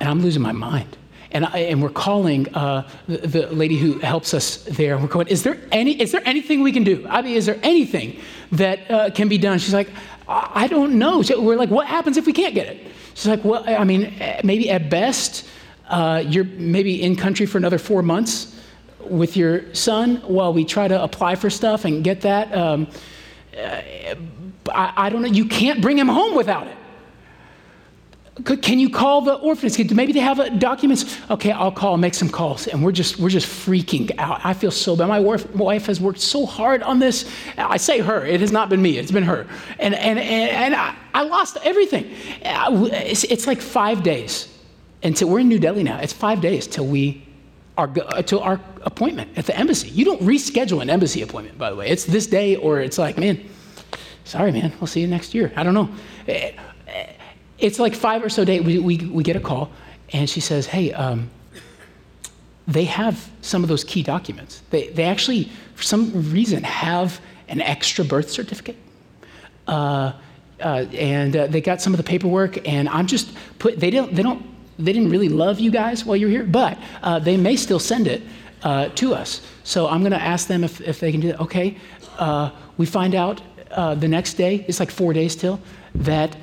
And 0.00 0.08
I'm 0.08 0.20
losing 0.22 0.40
my 0.40 0.52
mind. 0.52 0.96
And, 1.32 1.44
I, 1.44 1.58
and 1.58 1.82
we're 1.82 1.90
calling 1.90 2.54
uh, 2.54 2.88
the, 3.08 3.18
the, 3.18 3.46
lady 3.48 3.76
who 3.76 3.98
helps 3.98 4.32
us 4.32 4.62
there. 4.64 4.94
And 4.94 5.02
We're 5.02 5.10
going, 5.10 5.26
is 5.26 5.42
there, 5.42 5.60
any, 5.72 6.00
is 6.00 6.12
there 6.12 6.22
anything 6.24 6.62
we 6.62 6.72
can 6.72 6.84
do? 6.84 7.06
I 7.08 7.20
mean, 7.20 7.36
is 7.36 7.44
there 7.44 7.58
anything 7.62 8.20
that 8.52 8.90
uh, 8.90 9.10
can 9.10 9.28
be 9.28 9.36
done? 9.36 9.58
She's 9.58 9.74
like, 9.74 9.90
I 10.28 10.66
don't 10.66 10.98
know. 10.98 11.22
So 11.22 11.40
we're 11.40 11.56
like, 11.56 11.70
what 11.70 11.86
happens 11.86 12.16
if 12.16 12.26
we 12.26 12.32
can't 12.32 12.54
get 12.54 12.66
it? 12.66 12.86
She's 13.14 13.28
like, 13.28 13.44
well, 13.44 13.64
I 13.66 13.84
mean, 13.84 14.12
maybe 14.42 14.70
at 14.70 14.90
best, 14.90 15.46
uh, 15.88 16.22
you're 16.26 16.44
maybe 16.44 17.02
in 17.02 17.16
country 17.16 17.46
for 17.46 17.58
another 17.58 17.78
four 17.78 18.02
months 18.02 18.60
with 19.00 19.36
your 19.36 19.72
son 19.74 20.16
while 20.16 20.52
we 20.52 20.64
try 20.64 20.88
to 20.88 21.00
apply 21.00 21.36
for 21.36 21.48
stuff 21.48 21.84
and 21.84 22.02
get 22.02 22.22
that. 22.22 22.52
Um, 22.52 22.88
uh, 23.56 23.80
I, 24.68 24.92
I 24.96 25.10
don't 25.10 25.22
know. 25.22 25.28
You 25.28 25.46
can't 25.46 25.80
bring 25.80 25.96
him 25.96 26.08
home 26.08 26.34
without 26.34 26.66
it. 26.66 26.76
Can 28.44 28.78
you 28.78 28.90
call 28.90 29.22
the 29.22 29.34
orphanage? 29.34 29.90
Maybe 29.92 30.12
they 30.12 30.20
have 30.20 30.58
documents. 30.58 31.18
Okay, 31.30 31.52
I'll 31.52 31.72
call, 31.72 31.96
make 31.96 32.12
some 32.12 32.28
calls. 32.28 32.66
And 32.66 32.84
we're 32.84 32.92
just, 32.92 33.18
we're 33.18 33.30
just 33.30 33.46
freaking 33.46 34.10
out. 34.18 34.44
I 34.44 34.52
feel 34.52 34.70
so 34.70 34.94
bad. 34.94 35.08
My 35.08 35.20
wife 35.20 35.86
has 35.86 36.02
worked 36.02 36.20
so 36.20 36.44
hard 36.44 36.82
on 36.82 36.98
this. 36.98 37.30
I 37.56 37.78
say 37.78 38.00
her, 38.00 38.26
it 38.26 38.40
has 38.40 38.52
not 38.52 38.68
been 38.68 38.82
me, 38.82 38.98
it's 38.98 39.10
been 39.10 39.22
her. 39.22 39.46
And, 39.78 39.94
and, 39.94 40.18
and, 40.18 40.50
and 40.50 40.74
I, 40.74 40.94
I 41.14 41.22
lost 41.22 41.56
everything. 41.64 42.12
Uh, 42.44 42.88
it's, 42.92 43.24
it's 43.24 43.46
like 43.46 43.62
five 43.62 44.02
days 44.02 44.52
until 45.02 45.30
we're 45.30 45.40
in 45.40 45.48
New 45.48 45.58
Delhi 45.58 45.82
now. 45.82 45.98
It's 45.98 46.12
five 46.12 46.42
days 46.42 46.66
till 46.66 46.86
we 46.86 47.26
are, 47.78 47.90
uh, 47.98 48.20
till 48.20 48.40
our 48.40 48.60
appointment 48.82 49.30
at 49.38 49.46
the 49.46 49.56
embassy. 49.56 49.88
You 49.88 50.04
don't 50.04 50.20
reschedule 50.20 50.82
an 50.82 50.90
embassy 50.90 51.22
appointment, 51.22 51.56
by 51.56 51.70
the 51.70 51.76
way. 51.76 51.88
It's 51.88 52.04
this 52.04 52.26
day 52.26 52.56
or 52.56 52.80
it's 52.80 52.98
like, 52.98 53.16
man, 53.16 53.48
sorry, 54.24 54.52
man, 54.52 54.74
we'll 54.78 54.88
see 54.88 55.00
you 55.00 55.06
next 55.06 55.34
year. 55.34 55.54
I 55.56 55.62
don't 55.62 55.72
know 55.72 55.88
uh, 56.28 56.50
it's 57.58 57.78
like 57.78 57.94
five 57.94 58.22
or 58.22 58.28
so 58.28 58.44
days, 58.44 58.62
we, 58.62 58.78
we, 58.78 58.98
we 58.98 59.22
get 59.22 59.36
a 59.36 59.40
call, 59.40 59.70
and 60.12 60.28
she 60.28 60.40
says, 60.40 60.66
Hey, 60.66 60.92
um, 60.92 61.30
they 62.68 62.84
have 62.84 63.30
some 63.42 63.62
of 63.62 63.68
those 63.68 63.84
key 63.84 64.02
documents. 64.02 64.62
They, 64.70 64.88
they 64.88 65.04
actually, 65.04 65.50
for 65.74 65.82
some 65.82 66.30
reason, 66.32 66.64
have 66.64 67.20
an 67.48 67.60
extra 67.60 68.04
birth 68.04 68.30
certificate. 68.30 68.76
Uh, 69.66 70.12
uh, 70.60 70.86
and 70.92 71.36
uh, 71.36 71.46
they 71.46 71.60
got 71.60 71.80
some 71.82 71.92
of 71.92 71.98
the 71.98 72.04
paperwork, 72.04 72.66
and 72.66 72.88
I'm 72.88 73.06
just 73.06 73.30
put. 73.58 73.78
They 73.78 73.90
don't. 73.90 74.14
They 74.14 74.22
don't. 74.22 74.44
They 74.78 74.92
didn't 74.92 75.10
really 75.10 75.28
love 75.28 75.60
you 75.60 75.70
guys 75.70 76.04
while 76.04 76.16
you're 76.16 76.30
here, 76.30 76.44
but 76.44 76.78
uh, 77.02 77.18
they 77.18 77.36
may 77.36 77.56
still 77.56 77.78
send 77.78 78.06
it 78.06 78.22
uh, 78.62 78.88
to 78.90 79.14
us. 79.14 79.42
So 79.64 79.86
I'm 79.86 80.02
to 80.12 80.22
ask 80.22 80.48
them 80.48 80.64
if, 80.64 80.80
if 80.80 81.00
they 81.00 81.12
can 81.12 81.20
do 81.20 81.28
that. 81.28 81.40
Okay. 81.40 81.76
Uh, 82.18 82.50
we 82.78 82.86
find 82.86 83.14
out 83.14 83.42
the 83.70 84.08
next 84.08 84.34
day. 84.34 84.64
It's 84.66 84.80
like 84.80 84.90
four 84.90 85.12
days 85.12 85.36
till 85.36 85.60
that 85.94 86.36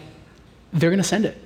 they're 0.74 0.89
going 0.89 1.01
to 1.01 1.07
send 1.07 1.26
it. 1.26 1.38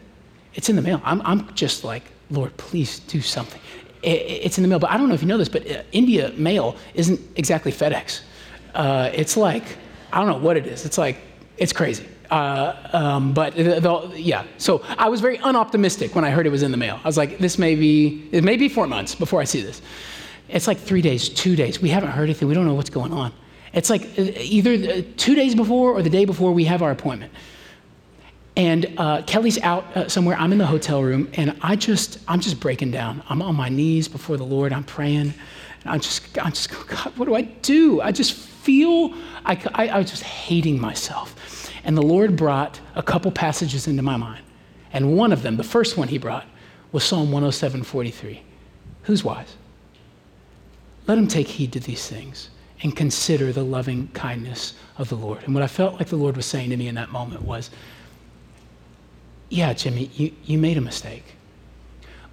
It's 0.53 0.69
in 0.69 0.75
the 0.75 0.81
mail. 0.81 1.01
I'm, 1.03 1.21
I'm 1.21 1.53
just 1.53 1.83
like, 1.83 2.03
Lord, 2.31 2.55
please 2.57 2.99
do 2.99 3.21
something. 3.21 3.61
It, 4.01 4.21
it's 4.45 4.57
in 4.57 4.63
the 4.63 4.67
mail. 4.67 4.79
But 4.79 4.89
I 4.89 4.97
don't 4.97 5.07
know 5.07 5.13
if 5.13 5.21
you 5.21 5.27
know 5.27 5.37
this, 5.37 5.49
but 5.49 5.69
uh, 5.69 5.83
India 5.91 6.31
mail 6.35 6.75
isn't 6.93 7.19
exactly 7.35 7.71
FedEx. 7.71 8.21
Uh, 8.73 9.11
it's 9.13 9.37
like, 9.37 9.63
I 10.11 10.19
don't 10.19 10.29
know 10.29 10.37
what 10.37 10.57
it 10.57 10.65
is. 10.65 10.85
It's 10.85 10.97
like, 10.97 11.17
it's 11.57 11.73
crazy. 11.73 12.07
Uh, 12.29 12.89
um, 12.93 13.33
but 13.33 13.55
the, 13.55 13.79
the, 13.79 14.13
yeah, 14.15 14.43
so 14.57 14.83
I 14.97 15.07
was 15.09 15.21
very 15.21 15.37
unoptimistic 15.37 16.13
when 16.13 16.25
I 16.25 16.29
heard 16.29 16.45
it 16.45 16.49
was 16.49 16.63
in 16.63 16.71
the 16.71 16.77
mail. 16.77 16.99
I 17.03 17.07
was 17.07 17.17
like, 17.17 17.37
this 17.37 17.57
may 17.57 17.75
be, 17.75 18.27
it 18.31 18.43
may 18.43 18.57
be 18.57 18.67
four 18.67 18.87
months 18.87 19.15
before 19.15 19.39
I 19.39 19.45
see 19.45 19.61
this. 19.61 19.81
It's 20.49 20.67
like 20.67 20.77
three 20.77 21.01
days, 21.01 21.29
two 21.29 21.55
days. 21.55 21.81
We 21.81 21.89
haven't 21.89 22.11
heard 22.11 22.25
anything. 22.25 22.47
We 22.47 22.53
don't 22.53 22.65
know 22.65 22.73
what's 22.73 22.89
going 22.89 23.13
on. 23.13 23.33
It's 23.73 23.89
like 23.89 24.03
uh, 24.17 24.23
either 24.39 25.01
two 25.01 25.35
days 25.35 25.55
before 25.55 25.91
or 25.91 26.01
the 26.01 26.09
day 26.09 26.25
before 26.25 26.51
we 26.51 26.65
have 26.65 26.81
our 26.81 26.91
appointment. 26.91 27.31
And 28.57 28.91
uh, 28.97 29.21
Kelly's 29.21 29.59
out 29.61 29.85
uh, 29.95 30.09
somewhere. 30.09 30.35
I'm 30.35 30.51
in 30.51 30.57
the 30.57 30.65
hotel 30.65 31.03
room, 31.03 31.29
and 31.35 31.55
I 31.61 31.75
just, 31.75 32.17
I'm 32.27 32.39
just 32.39 32.59
breaking 32.59 32.89
down. 32.89 33.21
I'm 33.29 33.39
on 33.43 33.55
my 33.55 33.69
knees 33.69 34.07
before 34.07 34.35
the 34.35 34.43
Lord. 34.43 34.73
I'm 34.73 34.83
praying. 34.83 35.31
And 35.83 35.85
I'm 35.85 35.99
just, 35.99 36.37
I'm 36.39 36.51
just, 36.51 36.71
God, 36.87 37.15
what 37.17 37.25
do 37.25 37.35
I 37.35 37.43
do? 37.43 38.01
I 38.01 38.11
just 38.11 38.33
feel, 38.33 39.13
I, 39.45 39.61
I, 39.75 39.87
I 39.89 39.97
was 39.99 40.09
just 40.09 40.23
hating 40.23 40.81
myself. 40.81 41.71
And 41.83 41.95
the 41.95 42.01
Lord 42.01 42.35
brought 42.35 42.81
a 42.95 43.03
couple 43.03 43.31
passages 43.31 43.87
into 43.87 44.01
my 44.01 44.17
mind. 44.17 44.43
And 44.91 45.15
one 45.15 45.31
of 45.31 45.43
them, 45.43 45.57
the 45.57 45.63
first 45.63 45.95
one 45.95 46.07
He 46.07 46.17
brought, 46.17 46.47
was 46.91 47.03
Psalm 47.03 47.31
107 47.31 47.83
43. 47.83 48.41
Who's 49.03 49.23
wise? 49.23 49.55
Let 51.05 51.19
him 51.19 51.27
take 51.27 51.47
heed 51.47 51.73
to 51.73 51.79
these 51.79 52.07
things 52.07 52.49
and 52.81 52.95
consider 52.95 53.53
the 53.53 53.63
loving 53.63 54.07
kindness 54.09 54.73
of 54.97 55.09
the 55.09 55.15
Lord. 55.15 55.43
And 55.43 55.53
what 55.53 55.63
I 55.63 55.67
felt 55.67 55.99
like 55.99 56.07
the 56.07 56.15
Lord 56.15 56.35
was 56.35 56.47
saying 56.47 56.71
to 56.71 56.77
me 56.77 56.87
in 56.87 56.95
that 56.95 57.11
moment 57.11 57.43
was, 57.43 57.69
yeah, 59.49 59.73
Jimmy, 59.73 60.09
you, 60.15 60.33
you 60.43 60.57
made 60.57 60.77
a 60.77 60.81
mistake. 60.81 61.23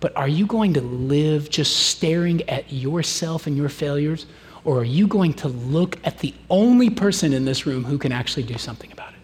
But 0.00 0.16
are 0.16 0.28
you 0.28 0.46
going 0.46 0.74
to 0.74 0.80
live 0.80 1.48
just 1.48 1.88
staring 1.88 2.42
at 2.48 2.72
yourself 2.72 3.46
and 3.46 3.56
your 3.56 3.68
failures? 3.68 4.26
Or 4.64 4.78
are 4.78 4.84
you 4.84 5.06
going 5.06 5.34
to 5.34 5.48
look 5.48 5.98
at 6.04 6.18
the 6.18 6.34
only 6.50 6.90
person 6.90 7.32
in 7.32 7.44
this 7.44 7.66
room 7.66 7.84
who 7.84 7.98
can 7.98 8.12
actually 8.12 8.42
do 8.42 8.58
something 8.58 8.90
about 8.92 9.12
it? 9.12 9.18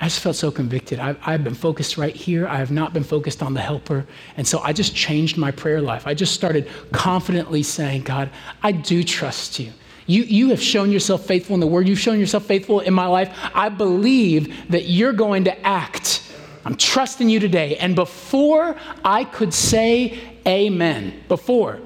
I 0.00 0.04
just 0.04 0.20
felt 0.20 0.36
so 0.36 0.50
convicted. 0.50 1.00
I've, 1.00 1.18
I've, 1.26 1.42
been 1.42 1.54
focused 1.54 1.98
right 1.98 2.14
here. 2.14 2.46
I 2.46 2.56
have 2.56 2.70
not 2.70 2.92
been 2.94 3.02
focused 3.02 3.42
on 3.42 3.54
the 3.54 3.60
helper. 3.60 4.06
And 4.36 4.46
so 4.46 4.60
I 4.60 4.72
just 4.72 4.94
changed 4.94 5.36
my 5.36 5.50
prayer 5.50 5.80
life. 5.80 6.06
I 6.06 6.14
just 6.14 6.34
started 6.34 6.68
confidently 6.92 7.62
saying, 7.62 8.02
God, 8.02 8.30
I 8.62 8.72
do 8.72 9.02
trust 9.02 9.58
you. 9.58 9.72
You, 10.06 10.22
you 10.22 10.50
have 10.50 10.62
shown 10.62 10.92
yourself 10.92 11.26
faithful 11.26 11.54
in 11.54 11.60
the 11.60 11.66
word. 11.66 11.88
You've 11.88 11.98
shown 11.98 12.20
yourself 12.20 12.44
faithful 12.44 12.80
in 12.80 12.94
my 12.94 13.06
life. 13.06 13.36
I 13.54 13.68
believe 13.68 14.70
that 14.70 14.84
you're 14.84 15.12
going 15.12 15.44
to 15.44 15.66
act 15.66 16.27
I'm 16.64 16.76
trusting 16.76 17.28
you 17.28 17.40
today. 17.40 17.76
And 17.76 17.94
before 17.94 18.76
I 19.04 19.24
could 19.24 19.54
say 19.54 20.18
amen, 20.46 21.24
before 21.28 21.80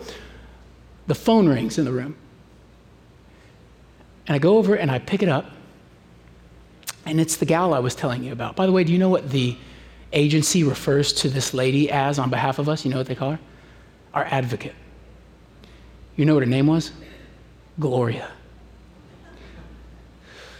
the 1.07 1.15
phone 1.15 1.49
rings 1.49 1.79
in 1.79 1.85
the 1.85 1.93
room, 1.93 2.17
and 4.27 4.35
I 4.35 4.39
go 4.39 4.59
over 4.59 4.75
and 4.75 4.91
I 4.91 4.99
pick 4.99 5.23
it 5.23 5.29
up, 5.29 5.51
and 7.05 7.21
it's 7.21 7.37
the 7.37 7.45
gal 7.45 7.75
I 7.75 7.81
was 7.81 7.95
telling 7.95 8.23
you 8.23 8.33
about. 8.33 8.55
By 8.55 8.67
the 8.67 8.73
way, 8.73 8.85
do 8.85 8.93
you 8.93 8.99
know 8.99 9.09
what 9.09 9.31
the 9.31 9.57
agency 10.13 10.63
refers 10.63 11.13
to 11.15 11.29
this 11.29 11.53
lady 11.53 11.91
as 11.91 12.19
on 12.19 12.31
behalf 12.31 12.59
of 12.59 12.69
us? 12.69 12.85
You 12.85 12.91
know 12.93 12.99
what 12.99 13.07
they 13.07 13.15
call 13.15 13.33
her? 13.33 13.41
Our 14.15 14.25
advocate. 14.25 14.75
You 16.17 16.25
know 16.25 16.35
what 16.35 16.43
her 16.43 16.49
name 16.49 16.67
was? 16.67 16.93
Gloria. 17.81 18.31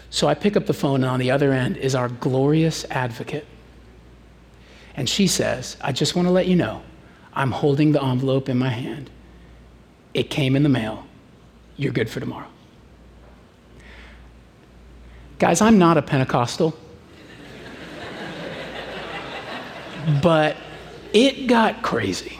So 0.09 0.27
I 0.27 0.33
pick 0.33 0.57
up 0.57 0.65
the 0.65 0.73
phone, 0.73 1.03
and 1.03 1.05
on 1.05 1.19
the 1.19 1.31
other 1.31 1.53
end 1.53 1.77
is 1.77 1.95
our 1.95 2.09
glorious 2.09 2.85
advocate. 2.89 3.45
And 5.03 5.09
she 5.09 5.27
says, 5.27 5.75
I 5.81 5.91
just 5.91 6.15
want 6.15 6.29
to 6.29 6.31
let 6.31 6.47
you 6.47 6.55
know, 6.55 6.81
I'm 7.33 7.51
holding 7.51 7.91
the 7.91 8.01
envelope 8.01 8.47
in 8.47 8.57
my 8.57 8.69
hand. 8.69 9.09
It 10.13 10.29
came 10.29 10.55
in 10.55 10.63
the 10.63 10.69
mail. 10.69 11.05
You're 11.75 11.91
good 11.91 12.09
for 12.09 12.21
tomorrow. 12.21 12.47
Guys, 15.39 15.59
I'm 15.59 15.77
not 15.77 15.97
a 15.97 16.01
Pentecostal, 16.01 16.73
but 20.21 20.55
it 21.11 21.47
got 21.47 21.81
crazy. 21.81 22.39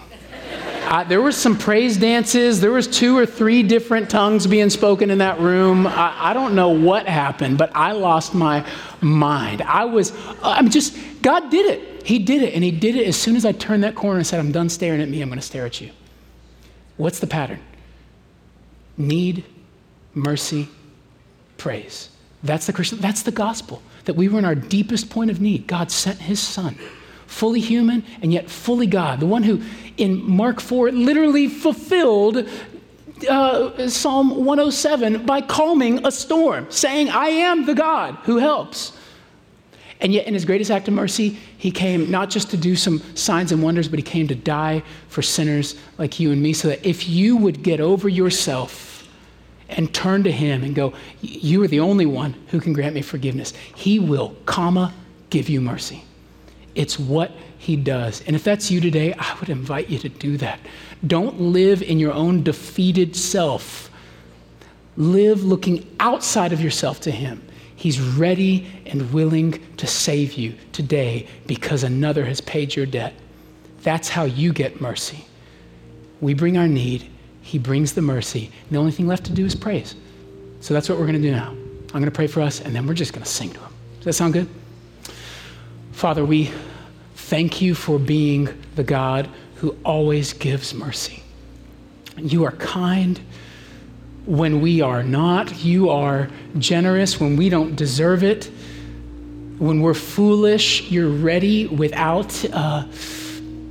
I, 0.86 1.03
there 1.03 1.22
was 1.22 1.36
some 1.36 1.57
praise 1.57 1.97
dances. 1.97 2.61
There 2.61 2.72
was 2.72 2.88
two 2.88 3.18
or 3.18 3.26
three 3.26 3.61
different 3.61 4.09
tongues 4.09 4.47
being 4.47 4.70
spoken 4.70 5.11
in 5.11 5.18
that 5.18 5.38
room. 5.41 5.86
I, 5.86 6.30
I 6.30 6.34
don't 6.34 6.55
know 6.55 6.70
what 6.70 7.07
happened, 7.07 7.57
but 7.57 7.76
I 7.76 7.91
lost 7.91 8.34
my 8.34 8.66
mind. 9.01 9.64
I 9.64 9.84
was, 9.84 10.14
I'm 10.41 10.70
just, 10.70 10.97
God 11.22 11.51
did 11.51 11.66
it. 11.66 11.93
He 12.04 12.20
did 12.20 12.41
it, 12.41 12.54
and 12.54 12.64
he 12.64 12.72
did 12.72 12.95
it 12.95 13.08
as 13.08 13.16
soon 13.16 13.36
as 13.36 13.45
I 13.45 13.51
turned 13.51 13.84
that 13.84 13.95
corner 13.95 14.18
and 14.18 14.28
said, 14.28 14.39
I'm 14.39 14.51
done 14.51 14.70
staring 14.70 15.01
at 15.01 15.10
me, 15.10 15.22
I'm 15.22 15.30
going 15.30 15.39
to 15.39 15.45
stare 15.45 15.66
at 15.66 15.80
you. 15.80 15.91
What's 16.97 17.20
the 17.20 17.28
pattern? 17.28 17.60
Need, 18.97 19.45
mercy, 20.14 20.68
praise. 21.58 22.10
That's 22.43 22.66
the 22.66 22.74
Christian, 22.74 22.99
that's 22.99 23.24
the 23.24 23.32
gospel. 23.32 23.82
That 24.06 24.16
we 24.16 24.28
were 24.28 24.38
in 24.38 24.45
our 24.45 24.56
deepest 24.56 25.10
point 25.10 25.32
of 25.32 25.39
need. 25.39 25.66
God 25.66 25.89
sent 25.89 26.20
his 26.20 26.39
son, 26.39 26.78
fully 27.26 27.62
human 27.62 28.04
and 28.22 28.34
yet 28.34 28.49
fully 28.49 28.86
God. 28.86 29.22
The 29.22 29.26
one 29.26 29.43
who 29.43 29.62
in 29.97 30.22
Mark 30.30 30.60
4 30.60 30.91
literally 30.91 31.47
fulfilled 31.47 32.49
uh, 33.30 33.88
Psalm 33.88 34.45
107 34.45 35.26
by 35.26 35.41
calming 35.41 36.06
a 36.06 36.12
storm, 36.12 36.70
saying, 36.70 37.10
I 37.10 37.28
am 37.28 37.66
the 37.66 37.76
God 37.76 38.18
who 38.24 38.38
helps. 38.38 38.97
And 40.04 40.14
yet, 40.14 40.28
in 40.28 40.34
his 40.34 40.43
greatest 40.43 40.70
act 40.70 40.89
of 40.89 40.93
mercy, 40.93 41.38
he 41.58 41.72
came 41.72 42.12
not 42.12 42.30
just 42.30 42.51
to 42.51 42.58
do 42.58 42.76
some 42.76 42.99
signs 43.16 43.54
and 43.54 43.64
wonders, 43.64 43.88
but 43.88 43.97
he 43.97 44.04
came 44.04 44.28
to 44.28 44.36
die 44.36 44.84
for 45.08 45.22
sinners 45.22 45.76
like 45.97 46.20
you 46.20 46.34
and 46.34 46.43
me, 46.43 46.51
so 46.51 46.68
that 46.68 46.86
if 46.86 47.08
you 47.08 47.38
would 47.38 47.64
get 47.64 47.80
over 47.80 48.10
yourself 48.10 49.08
and 49.70 49.93
turn 49.93 50.24
to 50.26 50.32
him 50.32 50.62
and 50.62 50.76
go, 50.76 50.93
You 51.22 51.64
are 51.64 51.70
the 51.70 51.80
only 51.80 52.06
one 52.06 52.34
who 52.47 52.60
can 52.60 52.74
grant 52.74 52.95
me 52.95 53.01
forgiveness, 53.01 53.54
he 53.76 53.97
will, 53.97 54.36
comma, 54.45 54.93
give 55.30 55.47
you 55.47 55.62
mercy. 55.62 56.04
It's 56.76 56.99
what 56.99 57.32
he 57.58 57.78
does. 57.78 58.22
And 58.28 58.36
if 58.36 58.43
that's 58.43 58.70
you 58.70 58.82
today, 58.82 59.14
I 59.14 59.38
would 59.39 59.47
invite 59.47 59.89
you 59.89 59.99
to 59.99 60.10
do 60.10 60.36
that. 60.38 60.60
Don't 61.08 61.39
live 61.39 61.82
in 61.82 61.97
your 61.97 62.12
own 62.12 62.43
defeated 62.43 63.16
self. 63.16 63.89
Live 64.97 65.45
looking 65.45 65.89
outside 66.01 66.51
of 66.51 66.60
yourself 66.60 66.99
to 67.01 67.12
him 67.12 67.41
He's 67.84 68.00
ready 68.00 68.66
and 68.86 69.12
willing 69.12 69.62
to 69.76 69.88
save 69.88 70.36
you 70.36 70.56
today 70.72 71.28
because 71.48 71.84
another 71.84 72.24
has 72.24 72.40
paid 72.40 72.74
your 72.74 72.86
debt. 72.86 73.14
That's 73.82 74.08
how 74.08 74.24
you 74.24 74.54
get 74.54 74.80
mercy. 74.80 75.26
We 76.22 76.34
bring 76.34 76.58
our 76.58 76.70
need, 76.70 77.06
He 77.42 77.60
brings 77.60 77.92
the 77.92 78.02
mercy. 78.02 78.52
The 78.72 78.78
only 78.78 78.94
thing 78.94 79.06
left 79.06 79.26
to 79.26 79.34
do 79.34 79.46
is 79.46 79.54
praise. 79.54 79.96
So 80.62 80.74
that's 80.74 80.88
what 80.88 80.98
we're 80.98 81.08
going 81.08 81.22
to 81.22 81.28
do 81.28 81.34
now. 81.34 81.50
I'm 81.50 82.00
going 82.00 82.06
to 82.06 82.12
pray 82.12 82.28
for 82.28 82.40
us, 82.40 82.62
and 82.62 82.74
then 82.74 82.88
we're 82.88 82.94
just 82.94 83.12
going 83.12 83.26
to 83.26 83.30
sing 83.30 83.50
to 83.50 83.60
Him. 83.60 83.74
Does 83.98 84.06
that 84.06 84.14
sound 84.14 84.32
good? 84.32 84.48
Father, 85.92 86.24
we 86.24 86.52
thank 87.16 87.62
you 87.62 87.76
for 87.76 88.00
being 88.00 88.48
the 88.76 88.86
God 88.86 89.28
who 89.56 89.76
always 89.84 90.32
gives 90.32 90.74
mercy. 90.74 91.22
You 92.16 92.46
are 92.46 92.54
kind 92.54 93.20
when 94.26 94.62
we 94.62 94.82
are 94.82 95.04
not. 95.04 95.64
You 95.64 95.90
are 95.90 96.30
generous 96.58 97.20
when 97.20 97.36
we 97.38 97.50
don't 97.50 97.76
deserve 97.76 98.24
it. 98.24 98.46
When 99.60 99.82
we're 99.82 99.94
foolish, 99.94 100.90
you're 100.90 101.10
ready 101.10 101.68
without 101.68 102.44
uh, 102.52 102.86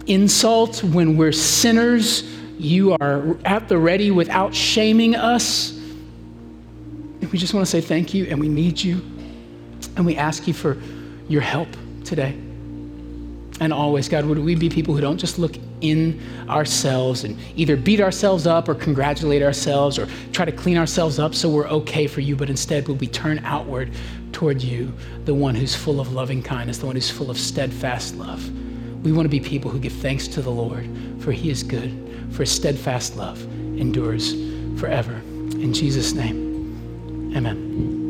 insult. 0.07 0.83
When 0.83 1.17
we're 1.17 1.33
sinners, 1.33 2.23
you 2.59 2.97
are 3.01 3.37
at 3.45 3.69
the 3.69 3.79
ready 3.79 4.11
without 4.11 4.55
shaming 4.55 5.17
us. 5.17 5.73
And 5.73 7.31
we 7.33 7.39
just 7.39 7.55
want 7.55 7.67
to 7.67 7.71
say 7.71 7.81
thank 7.81 8.15
you 8.15 8.27
and 8.27 8.39
we 8.39 8.49
need 8.49 8.81
you. 8.81 9.01
And 9.97 10.07
we 10.07 10.17
ask 10.17 10.47
you 10.47 10.55
for 10.55 10.77
your 11.29 11.43
help 11.43 11.69
today. 12.05 12.33
And 13.61 13.73
always, 13.73 14.09
God, 14.09 14.25
would 14.25 14.39
we 14.39 14.55
be 14.55 14.69
people 14.69 14.95
who 14.95 15.01
don't 15.01 15.19
just 15.19 15.39
look 15.39 15.57
in 15.83 16.21
ourselves 16.49 17.25
and 17.25 17.39
either 17.57 17.77
beat 17.77 18.01
ourselves 18.01 18.47
up 18.47 18.69
or 18.69 18.75
congratulate 18.75 19.43
ourselves 19.43 19.99
or 19.99 20.09
try 20.33 20.45
to 20.45 20.53
clean 20.53 20.79
ourselves 20.79 21.19
up 21.19 21.35
so 21.35 21.49
we're 21.49 21.69
okay 21.69 22.07
for 22.07 22.21
you, 22.21 22.37
but 22.37 22.49
instead 22.49 22.89
would 22.89 23.01
we 23.01 23.07
turn 23.07 23.41
outward 23.45 23.91
toward 24.33 24.63
you, 24.63 24.93
the 25.25 25.35
one 25.35 25.55
who's 25.55 25.75
full 25.75 26.01
of 26.01 26.13
loving 26.13 26.43
kindness, 26.43 26.79
the 26.79 26.87
one 26.87 26.95
who's 26.95 27.11
full 27.11 27.31
of 27.31 27.39
steadfast 27.39 28.17
love. 28.17 28.51
We 29.05 29.13
want 29.13 29.25
to 29.27 29.31
be 29.31 29.41
people 29.41 29.71
who 29.71 29.79
give 29.79 29.93
thanks 29.93 30.29
to 30.29 30.43
the 30.43 30.51
Lord, 30.51 30.89
for 31.19 31.33
he 31.33 31.51
is 31.51 31.63
good, 31.63 31.91
for 32.31 32.43
his 32.43 32.53
steadfast 32.53 33.17
love 33.17 33.43
endures 33.79 34.35
forever. 34.79 35.15
In 35.15 35.75
Jesus' 35.75 36.13
name, 36.13 37.33
amen. 37.37 38.02